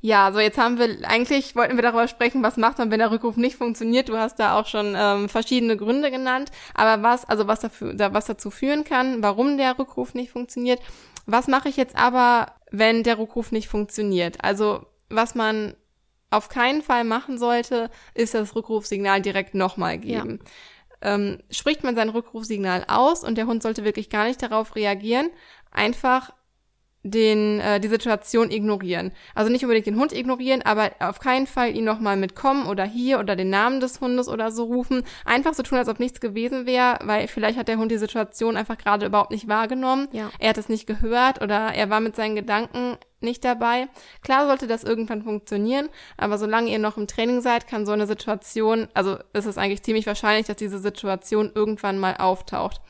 Ja, 0.01 0.31
so 0.31 0.39
jetzt 0.39 0.59
haben 0.59 0.77
wir, 0.77 0.99
eigentlich 1.09 1.55
wollten 1.55 1.75
wir 1.77 1.81
darüber 1.81 2.07
sprechen, 2.07 2.43
was 2.43 2.57
macht 2.57 2.77
man, 2.77 2.91
wenn 2.91 2.99
der 2.99 3.09
Rückruf 3.09 3.37
nicht 3.37 3.55
funktioniert. 3.55 4.09
Du 4.09 4.17
hast 4.17 4.39
da 4.39 4.59
auch 4.59 4.67
schon 4.67 4.93
ähm, 4.95 5.29
verschiedene 5.29 5.77
Gründe 5.77 6.11
genannt, 6.11 6.51
aber 6.75 7.01
was, 7.01 7.25
also 7.25 7.47
was, 7.47 7.61
dafür, 7.61 7.95
was 8.13 8.25
dazu 8.25 8.51
führen 8.51 8.83
kann, 8.83 9.23
warum 9.23 9.57
der 9.57 9.79
Rückruf 9.79 10.13
nicht 10.13 10.31
funktioniert. 10.31 10.79
Was 11.25 11.47
mache 11.47 11.69
ich 11.69 11.77
jetzt 11.77 11.97
aber, 11.97 12.53
wenn 12.69 13.01
der 13.01 13.17
Rückruf 13.17 13.51
nicht 13.51 13.67
funktioniert? 13.67 14.43
Also 14.43 14.85
was 15.09 15.33
man 15.33 15.75
auf 16.35 16.49
keinen 16.49 16.81
Fall 16.81 17.03
machen 17.03 17.37
sollte, 17.37 17.89
ist 18.13 18.33
das 18.33 18.55
Rückrufsignal 18.55 19.21
direkt 19.21 19.55
nochmal 19.55 19.97
geben. 19.97 20.39
Ja. 21.01 21.15
Ähm, 21.15 21.39
spricht 21.49 21.83
man 21.83 21.95
sein 21.95 22.09
Rückrufsignal 22.09 22.85
aus 22.87 23.23
und 23.23 23.37
der 23.37 23.47
Hund 23.47 23.61
sollte 23.63 23.83
wirklich 23.83 24.09
gar 24.09 24.25
nicht 24.25 24.41
darauf 24.41 24.75
reagieren, 24.75 25.29
einfach 25.71 26.33
den, 27.05 27.59
äh, 27.59 27.79
die 27.79 27.87
Situation 27.87 28.49
ignorieren. 28.49 29.11
Also 29.35 29.51
nicht 29.51 29.63
unbedingt 29.63 29.85
den 29.85 29.99
Hund 29.99 30.11
ignorieren, 30.11 30.63
aber 30.63 30.91
auf 30.99 31.19
keinen 31.19 31.45
Fall 31.45 31.75
ihn 31.75 31.83
nochmal 31.83 32.17
mitkommen 32.17 32.65
oder 32.65 32.83
hier 32.83 33.19
oder 33.19 33.35
den 33.35 33.51
Namen 33.51 33.79
des 33.79 34.01
Hundes 34.01 34.27
oder 34.27 34.51
so 34.51 34.63
rufen. 34.63 35.03
Einfach 35.23 35.53
so 35.53 35.61
tun, 35.61 35.77
als 35.77 35.87
ob 35.87 35.99
nichts 35.99 36.19
gewesen 36.19 36.65
wäre, 36.65 36.97
weil 37.03 37.27
vielleicht 37.27 37.59
hat 37.59 37.67
der 37.67 37.77
Hund 37.77 37.91
die 37.91 37.99
Situation 37.99 38.57
einfach 38.57 38.77
gerade 38.77 39.05
überhaupt 39.05 39.29
nicht 39.29 39.47
wahrgenommen. 39.47 40.07
Ja. 40.13 40.31
Er 40.39 40.49
hat 40.49 40.57
es 40.57 40.67
nicht 40.67 40.87
gehört 40.87 41.43
oder 41.43 41.73
er 41.75 41.91
war 41.91 41.99
mit 41.99 42.15
seinen 42.15 42.35
Gedanken 42.35 42.97
nicht 43.21 43.45
dabei. 43.45 43.87
Klar 44.23 44.47
sollte 44.47 44.65
das 44.65 44.83
irgendwann 44.83 45.21
funktionieren, 45.21 45.89
aber 46.17 46.39
solange 46.39 46.71
ihr 46.71 46.79
noch 46.79 46.97
im 46.97 47.05
Training 47.05 47.41
seid, 47.41 47.67
kann 47.67 47.85
so 47.85 47.91
eine 47.91 48.07
Situation, 48.07 48.87
also 48.95 49.17
ist 49.33 49.45
es 49.45 49.59
eigentlich 49.59 49.83
ziemlich 49.83 50.07
wahrscheinlich, 50.07 50.47
dass 50.47 50.57
diese 50.57 50.79
Situation 50.79 51.51
irgendwann 51.53 51.99
mal 51.99 52.15
auftaucht. 52.17 52.81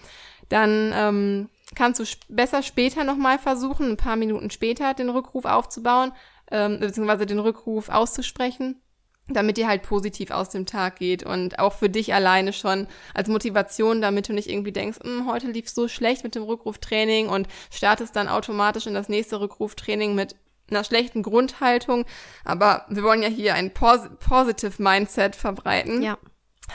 Dann 0.50 0.94
ähm, 0.96 1.50
kannst 1.74 2.00
du 2.00 2.04
besser 2.30 2.62
später 2.62 3.04
nochmal 3.04 3.40
versuchen, 3.40 3.92
ein 3.92 3.98
paar 3.98 4.16
Minuten 4.16 4.52
später 4.52 4.94
den 4.94 5.10
Rückruf 5.10 5.46
aufzubauen, 5.46 6.12
ähm, 6.52 6.80
beziehungsweise 6.80 7.26
den 7.26 7.40
Rückruf 7.40 7.90
auszusprechen, 7.90 8.82
damit 9.28 9.58
ihr 9.58 9.68
halt 9.68 9.82
positiv 9.82 10.30
aus 10.30 10.50
dem 10.50 10.68
Tag 10.68 10.98
geht 10.98 11.24
und 11.24 11.58
auch 11.58 11.74
für 11.74 11.90
dich 11.90 12.14
alleine 12.14 12.54
schon 12.54 12.88
als 13.16 13.28
Motivation, 13.30 14.02
damit 14.02 14.30
du 14.30 14.34
nicht 14.34 14.50
irgendwie 14.50 14.72
denkst, 14.72 15.00
hm, 15.04 15.28
heute 15.28 15.48
lief 15.48 15.70
so 15.70 15.88
schlecht 15.88 16.24
mit 16.24 16.36
dem 16.36 16.44
Rückruftraining 16.44 17.30
und 17.30 17.48
startest 17.72 18.16
dann 18.16 18.28
automatisch 18.28 18.86
in 18.86 18.94
das 18.94 19.10
nächste 19.10 19.40
Rückruftraining 19.40 20.14
mit 20.14 20.36
einer 20.70 20.84
schlechten 20.84 21.24
Grundhaltung. 21.24 22.06
Aber 22.44 22.86
wir 22.90 23.04
wollen 23.04 23.24
ja 23.24 23.30
hier 23.30 23.56
ein 23.56 23.74
Pos 23.74 24.02
Positive 24.20 24.82
Mindset 24.82 25.36
verbreiten. 25.36 26.02
Ja. 26.02 26.18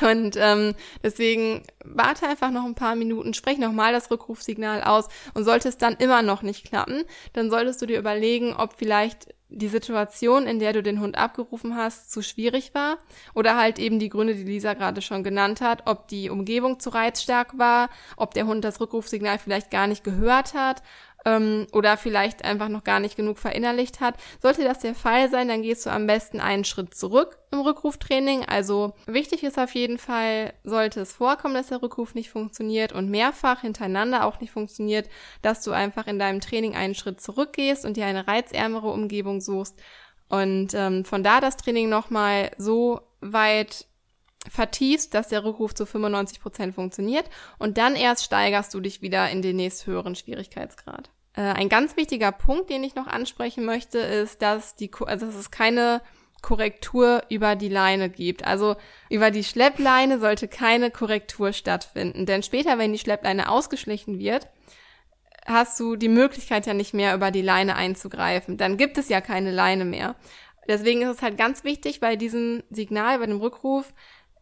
Und 0.00 0.36
ähm, 0.36 0.74
deswegen 1.02 1.62
warte 1.84 2.26
einfach 2.26 2.50
noch 2.50 2.64
ein 2.64 2.74
paar 2.74 2.94
Minuten, 2.94 3.34
sprech 3.34 3.58
nochmal 3.58 3.92
das 3.92 4.10
Rückrufsignal 4.10 4.82
aus. 4.82 5.08
Und 5.34 5.44
sollte 5.44 5.68
es 5.68 5.78
dann 5.78 5.96
immer 5.96 6.22
noch 6.22 6.42
nicht 6.42 6.64
klappen, 6.64 7.04
dann 7.32 7.50
solltest 7.50 7.82
du 7.82 7.86
dir 7.86 7.98
überlegen, 7.98 8.54
ob 8.54 8.74
vielleicht 8.74 9.34
die 9.52 9.68
Situation, 9.68 10.46
in 10.46 10.60
der 10.60 10.72
du 10.72 10.82
den 10.82 11.00
Hund 11.00 11.18
abgerufen 11.18 11.76
hast, 11.76 12.12
zu 12.12 12.22
schwierig 12.22 12.72
war. 12.72 12.98
Oder 13.34 13.56
halt 13.56 13.78
eben 13.78 13.98
die 13.98 14.08
Gründe, 14.08 14.34
die 14.34 14.44
Lisa 14.44 14.74
gerade 14.74 15.02
schon 15.02 15.24
genannt 15.24 15.60
hat, 15.60 15.82
ob 15.86 16.06
die 16.08 16.30
Umgebung 16.30 16.78
zu 16.78 16.90
reizstark 16.90 17.58
war, 17.58 17.90
ob 18.16 18.32
der 18.34 18.46
Hund 18.46 18.64
das 18.64 18.80
Rückrufsignal 18.80 19.38
vielleicht 19.38 19.70
gar 19.70 19.88
nicht 19.88 20.04
gehört 20.04 20.54
hat 20.54 20.82
ähm, 21.24 21.66
oder 21.72 21.96
vielleicht 21.96 22.44
einfach 22.44 22.68
noch 22.68 22.84
gar 22.84 23.00
nicht 23.00 23.16
genug 23.16 23.38
verinnerlicht 23.38 24.00
hat. 24.00 24.14
Sollte 24.40 24.64
das 24.64 24.80
der 24.80 24.94
Fall 24.94 25.30
sein, 25.30 25.48
dann 25.48 25.62
gehst 25.62 25.86
du 25.86 25.90
am 25.90 26.06
besten 26.06 26.40
einen 26.40 26.64
Schritt 26.64 26.94
zurück 26.94 27.38
im 27.50 27.60
Rückruftraining. 27.60 28.44
Also 28.44 28.94
wichtig 29.06 29.42
ist 29.42 29.58
auf 29.58 29.74
jeden 29.74 29.98
Fall, 29.98 30.52
sollte 30.64 31.00
es 31.00 31.12
vorkommen, 31.12 31.54
dass 31.54 31.68
der 31.68 31.82
Rückruf 31.82 32.14
nicht 32.14 32.30
funktioniert 32.30 32.92
und 32.92 33.10
mehrfach 33.10 33.60
hintereinander 33.60 34.24
auch 34.24 34.40
nicht 34.40 34.52
funktioniert, 34.52 35.08
dass 35.42 35.62
du 35.62 35.72
einfach 35.72 36.06
in 36.06 36.18
deinem 36.18 36.40
Training 36.40 36.74
einen 36.74 36.94
Schritt 36.94 37.20
zurückgehst 37.20 37.84
und 37.84 37.96
dir 37.96 38.06
eine 38.06 38.26
reizärmere 38.26 38.90
Umgebung 38.90 39.40
suchst 39.40 39.78
und 40.30 40.74
ähm, 40.74 41.04
von 41.04 41.24
da 41.24 41.40
das 41.40 41.56
Training 41.56 41.88
nochmal 41.88 42.52
so 42.56 43.00
weit 43.20 43.86
vertiefst, 44.48 45.14
dass 45.14 45.28
der 45.28 45.44
Rückruf 45.44 45.74
zu 45.74 45.86
95 45.86 46.40
Prozent 46.40 46.74
funktioniert 46.74 47.28
und 47.58 47.78
dann 47.78 47.94
erst 47.94 48.24
steigerst 48.24 48.72
du 48.72 48.80
dich 48.80 49.02
wieder 49.02 49.28
in 49.30 49.42
den 49.42 49.56
nächsthöheren 49.56 50.14
Schwierigkeitsgrad. 50.14 51.10
Äh, 51.34 51.42
ein 51.42 51.68
ganz 51.68 51.96
wichtiger 51.96 52.32
Punkt, 52.32 52.70
den 52.70 52.82
ich 52.82 52.94
noch 52.94 53.06
ansprechen 53.06 53.64
möchte, 53.64 53.98
ist, 53.98 54.42
dass 54.42 54.76
die, 54.76 54.90
also 55.06 55.26
dass 55.26 55.34
es 55.34 55.50
keine 55.50 56.00
Korrektur 56.42 57.22
über 57.28 57.54
die 57.54 57.68
Leine 57.68 58.08
gibt. 58.08 58.44
Also 58.46 58.76
über 59.10 59.30
die 59.30 59.44
Schleppleine 59.44 60.18
sollte 60.18 60.48
keine 60.48 60.90
Korrektur 60.90 61.52
stattfinden. 61.52 62.26
Denn 62.26 62.42
später, 62.42 62.78
wenn 62.78 62.92
die 62.92 62.98
Schleppleine 62.98 63.50
ausgeschlichen 63.50 64.18
wird, 64.18 64.48
hast 65.46 65.78
du 65.80 65.96
die 65.96 66.08
Möglichkeit 66.08 66.66
ja 66.66 66.74
nicht 66.74 66.94
mehr 66.94 67.14
über 67.14 67.30
die 67.30 67.42
Leine 67.42 67.76
einzugreifen. 67.76 68.56
Dann 68.56 68.76
gibt 68.76 68.98
es 68.98 69.08
ja 69.08 69.20
keine 69.20 69.50
Leine 69.50 69.84
mehr. 69.84 70.16
Deswegen 70.68 71.02
ist 71.02 71.16
es 71.16 71.22
halt 71.22 71.36
ganz 71.36 71.64
wichtig 71.64 72.00
bei 72.00 72.16
diesem 72.16 72.62
Signal, 72.70 73.18
bei 73.18 73.26
dem 73.26 73.40
Rückruf, 73.40 73.92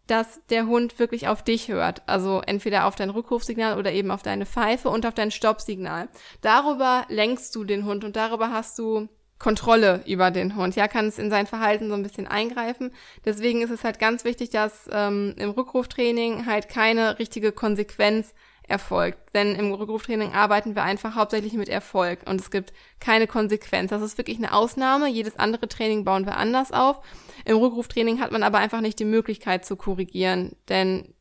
dass 0.08 0.40
der 0.50 0.66
Hund 0.66 0.98
wirklich 0.98 1.28
auf 1.28 1.42
dich 1.42 1.68
hört. 1.68 2.02
Also 2.06 2.42
entweder 2.44 2.86
auf 2.86 2.96
dein 2.96 3.10
Rückrufsignal 3.10 3.78
oder 3.78 3.92
eben 3.92 4.10
auf 4.10 4.22
deine 4.22 4.46
Pfeife 4.46 4.88
und 4.88 5.06
auf 5.06 5.14
dein 5.14 5.30
Stoppsignal. 5.30 6.08
Darüber 6.40 7.04
lenkst 7.08 7.54
du 7.54 7.64
den 7.64 7.84
Hund 7.84 8.04
und 8.04 8.16
darüber 8.16 8.50
hast 8.50 8.78
du 8.78 9.08
Kontrolle 9.38 10.02
über 10.06 10.30
den 10.30 10.56
Hund. 10.56 10.74
Ja, 10.74 10.88
kann 10.88 11.06
es 11.06 11.18
in 11.18 11.30
sein 11.30 11.46
Verhalten 11.46 11.88
so 11.88 11.94
ein 11.94 12.02
bisschen 12.02 12.26
eingreifen. 12.26 12.90
Deswegen 13.24 13.62
ist 13.62 13.70
es 13.70 13.84
halt 13.84 13.98
ganz 13.98 14.24
wichtig, 14.24 14.50
dass 14.50 14.88
ähm, 14.92 15.34
im 15.36 15.50
Rückruftraining 15.50 16.46
halt 16.46 16.68
keine 16.68 17.18
richtige 17.18 17.52
Konsequenz 17.52 18.34
erfolgt. 18.68 19.34
Denn 19.34 19.54
im 19.54 19.72
Rückruftraining 19.72 20.32
arbeiten 20.32 20.74
wir 20.74 20.82
einfach 20.82 21.14
hauptsächlich 21.14 21.54
mit 21.54 21.68
Erfolg 21.68 22.20
und 22.26 22.40
es 22.40 22.50
gibt 22.50 22.72
keine 23.00 23.26
Konsequenz. 23.26 23.90
Das 23.90 24.02
ist 24.02 24.18
wirklich 24.18 24.38
eine 24.38 24.52
Ausnahme. 24.52 25.08
Jedes 25.08 25.38
andere 25.38 25.68
Training 25.68 26.04
bauen 26.04 26.26
wir 26.26 26.36
anders 26.36 26.72
auf. 26.72 27.00
Im 27.44 27.56
Rückruftraining 27.56 28.20
hat 28.20 28.32
man 28.32 28.42
aber 28.42 28.58
einfach 28.58 28.80
nicht 28.80 28.98
die 28.98 29.04
Möglichkeit 29.04 29.64
zu 29.64 29.76
korrigieren, 29.76 30.56
denn 30.68 31.14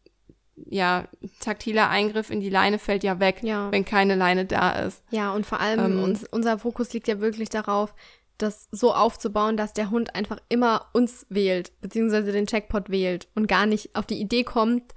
ja, 0.66 1.08
taktiler 1.40 1.90
Eingriff 1.90 2.32
in 2.32 2.40
die 2.40 2.50
Leine 2.50 2.80
fällt 2.80 3.04
ja 3.04 3.20
weg, 3.20 3.44
ja. 3.44 3.72
wenn 3.72 3.86
keine 3.86 4.16
Leine 4.16 4.46
da 4.46 4.72
ist. 4.72 5.04
Ja, 5.12 5.32
und 5.34 5.46
vor 5.46 5.60
allem 5.60 5.94
ähm, 5.94 6.04
uns, 6.04 6.26
unser 6.32 6.58
Fokus 6.58 6.92
liegt 6.94 7.08
ja 7.08 7.20
wirklich 7.20 7.50
darauf, 7.50 7.94
das 8.38 8.68
so 8.72 8.94
aufzubauen, 8.94 9.58
dass 9.58 9.74
der 9.74 9.90
Hund 9.90 10.16
einfach 10.16 10.40
immer 10.50 10.88
uns 10.94 11.26
wählt, 11.30 11.72
beziehungsweise 11.82 12.32
den 12.32 12.48
Checkpot 12.48 12.90
wählt 12.90 13.28
und 13.36 13.48
gar 13.48 13.66
nicht 13.66 13.96
auf 13.96 14.06
die 14.06 14.20
Idee 14.20 14.44
kommt, 14.44 14.94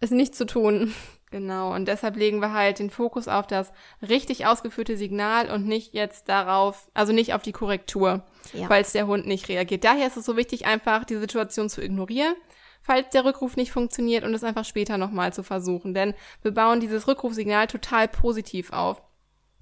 es 0.00 0.10
nicht 0.10 0.34
zu 0.34 0.46
tun. 0.46 0.94
Genau, 1.32 1.74
und 1.74 1.88
deshalb 1.88 2.16
legen 2.16 2.40
wir 2.40 2.52
halt 2.52 2.78
den 2.78 2.90
Fokus 2.90 3.26
auf 3.26 3.46
das 3.46 3.72
richtig 4.06 4.44
ausgeführte 4.44 4.98
Signal 4.98 5.50
und 5.50 5.66
nicht 5.66 5.94
jetzt 5.94 6.28
darauf, 6.28 6.90
also 6.92 7.14
nicht 7.14 7.32
auf 7.32 7.40
die 7.40 7.52
Korrektur, 7.52 8.22
ja. 8.52 8.66
falls 8.68 8.92
der 8.92 9.06
Hund 9.06 9.26
nicht 9.26 9.48
reagiert. 9.48 9.82
Daher 9.82 10.06
ist 10.06 10.18
es 10.18 10.26
so 10.26 10.36
wichtig, 10.36 10.66
einfach 10.66 11.06
die 11.06 11.16
Situation 11.16 11.70
zu 11.70 11.82
ignorieren, 11.82 12.34
falls 12.82 13.08
der 13.14 13.24
Rückruf 13.24 13.56
nicht 13.56 13.72
funktioniert 13.72 14.24
und 14.24 14.34
es 14.34 14.44
einfach 14.44 14.66
später 14.66 14.98
nochmal 14.98 15.32
zu 15.32 15.42
versuchen. 15.42 15.94
Denn 15.94 16.12
wir 16.42 16.52
bauen 16.52 16.80
dieses 16.80 17.08
Rückrufsignal 17.08 17.66
total 17.66 18.08
positiv 18.08 18.70
auf. 18.70 19.02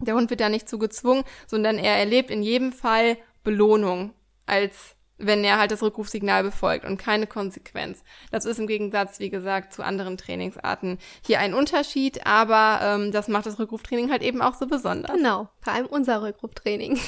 Der 0.01 0.17
Hund 0.17 0.29
wird 0.31 0.41
da 0.41 0.49
nicht 0.49 0.69
zu 0.69 0.77
gezwungen, 0.77 1.23
sondern 1.47 1.79
er 1.79 1.99
erlebt 1.99 2.33
in 2.33 2.43
jedem 2.43 2.73
Fall 2.73 3.17
Belohnung 3.45 4.13
als 4.45 4.97
wenn 5.21 5.45
er 5.45 5.59
halt 5.59 5.71
das 5.71 5.83
Rückrufsignal 5.83 6.43
befolgt 6.43 6.85
und 6.85 6.97
keine 6.97 7.27
Konsequenz. 7.27 8.03
Das 8.31 8.45
ist 8.45 8.59
im 8.59 8.67
Gegensatz, 8.67 9.21
wie 9.21 9.31
gesagt, 9.31 9.73
zu 9.73 9.83
anderen 9.83 10.17
Trainingsarten 10.17 10.99
hier 11.25 11.41
ein 11.41 11.55
Unterschied, 11.55 12.27
aber 12.27 12.81
ähm, 12.83 13.13
das 13.13 13.29
macht 13.29 13.47
das 13.47 13.59
Rückruftraining 13.59 14.11
halt 14.11 14.23
eben 14.23 14.43
auch 14.43 14.55
so 14.55 14.67
besonders. 14.67 15.15
Genau, 15.15 15.49
vor 15.61 15.73
allem 15.73 15.87
unser 15.87 16.23
Rückruftraining. 16.23 16.99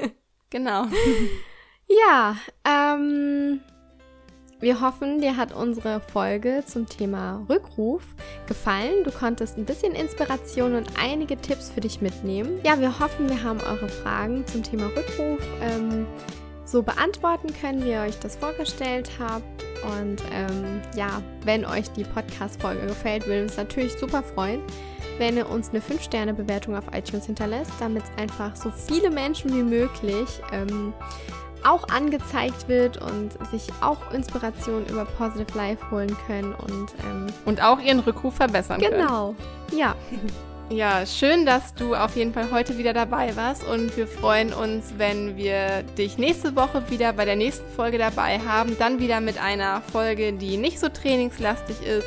genau. 0.50 0.86
Ja, 1.88 2.36
ähm, 2.64 3.60
wir 4.58 4.80
hoffen, 4.80 5.20
dir 5.20 5.36
hat 5.36 5.52
unsere 5.52 6.00
Folge 6.00 6.64
zum 6.66 6.88
Thema 6.88 7.44
Rückruf 7.48 8.02
gefallen. 8.46 9.04
Du 9.04 9.10
konntest 9.10 9.56
ein 9.56 9.66
bisschen 9.66 9.94
Inspiration 9.94 10.74
und 10.74 10.88
einige 10.98 11.36
Tipps 11.36 11.70
für 11.70 11.80
dich 11.80 12.00
mitnehmen. 12.00 12.58
Ja, 12.64 12.80
wir 12.80 12.98
hoffen, 12.98 13.28
wir 13.28 13.42
haben 13.42 13.60
eure 13.60 13.88
Fragen 13.88 14.46
zum 14.46 14.62
Thema 14.62 14.86
Rückruf 14.86 15.40
ähm, 15.60 16.06
so 16.66 16.82
beantworten 16.82 17.48
können, 17.58 17.84
wie 17.84 17.92
ihr 17.92 18.00
euch 18.00 18.18
das 18.18 18.36
vorgestellt 18.36 19.10
habt. 19.18 19.64
Und 19.84 20.22
ähm, 20.32 20.82
ja, 20.94 21.22
wenn 21.44 21.64
euch 21.64 21.90
die 21.92 22.04
Podcast-Folge 22.04 22.86
gefällt, 22.86 23.26
würden 23.26 23.36
wir 23.36 23.42
uns 23.44 23.56
natürlich 23.56 23.92
super 23.98 24.22
freuen, 24.22 24.60
wenn 25.18 25.36
ihr 25.36 25.48
uns 25.48 25.70
eine 25.70 25.80
5-Sterne-Bewertung 25.80 26.76
auf 26.76 26.84
iTunes 26.92 27.26
hinterlässt, 27.26 27.72
damit 27.78 28.02
es 28.02 28.22
einfach 28.22 28.56
so 28.56 28.70
viele 28.70 29.10
Menschen 29.10 29.54
wie 29.54 29.62
möglich 29.62 30.28
ähm, 30.52 30.92
auch 31.64 31.88
angezeigt 31.88 32.68
wird 32.68 33.00
und 33.00 33.32
sich 33.50 33.68
auch 33.80 34.12
Inspiration 34.12 34.86
über 34.86 35.04
Positive 35.04 35.56
Life 35.56 35.90
holen 35.90 36.16
können 36.26 36.52
und, 36.54 36.94
ähm, 37.04 37.26
und 37.44 37.62
auch 37.62 37.80
ihren 37.80 38.00
Rückruf 38.00 38.34
verbessern 38.34 38.80
genau. 38.80 38.90
können. 38.90 39.36
Genau, 39.70 39.78
ja. 39.78 39.94
Ja, 40.68 41.06
schön, 41.06 41.46
dass 41.46 41.74
du 41.74 41.94
auf 41.94 42.16
jeden 42.16 42.32
Fall 42.34 42.50
heute 42.50 42.76
wieder 42.76 42.92
dabei 42.92 43.36
warst 43.36 43.64
und 43.64 43.96
wir 43.96 44.08
freuen 44.08 44.52
uns, 44.52 44.94
wenn 44.96 45.36
wir 45.36 45.84
dich 45.96 46.18
nächste 46.18 46.56
Woche 46.56 46.82
wieder 46.90 47.12
bei 47.12 47.24
der 47.24 47.36
nächsten 47.36 47.70
Folge 47.76 47.98
dabei 47.98 48.40
haben. 48.40 48.76
Dann 48.76 48.98
wieder 48.98 49.20
mit 49.20 49.40
einer 49.40 49.80
Folge, 49.92 50.32
die 50.32 50.56
nicht 50.56 50.80
so 50.80 50.88
trainingslastig 50.88 51.86
ist, 51.86 52.06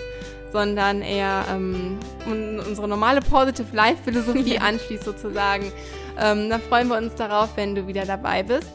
sondern 0.51 1.01
eher 1.01 1.45
ähm, 1.49 1.97
unsere 2.25 2.89
normale 2.89 3.21
Positive 3.21 3.73
Life 3.73 4.03
Philosophie 4.03 4.59
anschließt 4.59 5.05
sozusagen. 5.05 5.71
Ähm, 6.19 6.49
dann 6.49 6.61
freuen 6.61 6.89
wir 6.89 6.97
uns 6.97 7.15
darauf, 7.15 7.55
wenn 7.55 7.75
du 7.75 7.87
wieder 7.87 8.03
dabei 8.03 8.43
bist. 8.43 8.67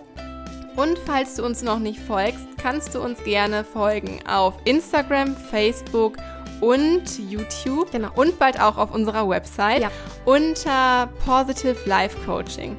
Und 0.76 0.98
falls 1.04 1.34
du 1.34 1.44
uns 1.44 1.62
noch 1.62 1.78
nicht 1.78 2.00
folgst, 2.00 2.46
kannst 2.56 2.94
du 2.94 3.02
uns 3.02 3.22
gerne 3.22 3.64
folgen 3.64 4.20
auf 4.26 4.54
Instagram, 4.64 5.36
Facebook 5.36 6.16
und 6.64 7.18
YouTube 7.30 7.92
genau. 7.92 8.08
und 8.14 8.38
bald 8.38 8.58
auch 8.60 8.78
auf 8.78 8.94
unserer 8.94 9.28
Website 9.28 9.82
ja. 9.82 9.90
unter 10.24 11.08
Positive 11.24 11.76
Life 11.84 12.16
Coaching. 12.24 12.76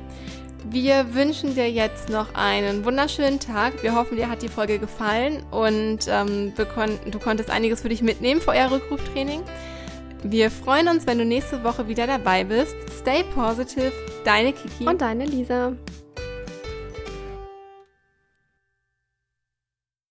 Wir 0.67 1.13
wünschen 1.13 1.53
dir 1.53 1.69
jetzt 1.69 2.09
noch 2.09 2.33
einen 2.33 2.83
wunderschönen 2.85 3.39
Tag. 3.39 3.83
Wir 3.83 3.93
hoffen, 3.93 4.17
dir 4.17 4.29
hat 4.29 4.41
die 4.41 4.47
Folge 4.47 4.79
gefallen 4.79 5.43
und 5.51 6.07
ähm, 6.07 6.53
kon 6.73 6.97
du 7.11 7.19
konntest 7.19 7.51
einiges 7.51 7.81
für 7.81 7.89
dich 7.89 8.01
mitnehmen 8.01 8.41
für 8.41 8.51
euer 8.51 8.71
Rückruftraining. 8.71 9.43
Wir 10.23 10.49
freuen 10.49 10.87
uns, 10.87 11.05
wenn 11.05 11.19
du 11.19 11.25
nächste 11.25 11.63
Woche 11.63 11.87
wieder 11.87 12.07
dabei 12.07 12.43
bist. 12.43 12.75
Stay 12.99 13.23
positive, 13.35 13.91
deine 14.23 14.53
Kiki 14.53 14.87
und 14.87 15.01
deine 15.01 15.25
Lisa. 15.25 15.73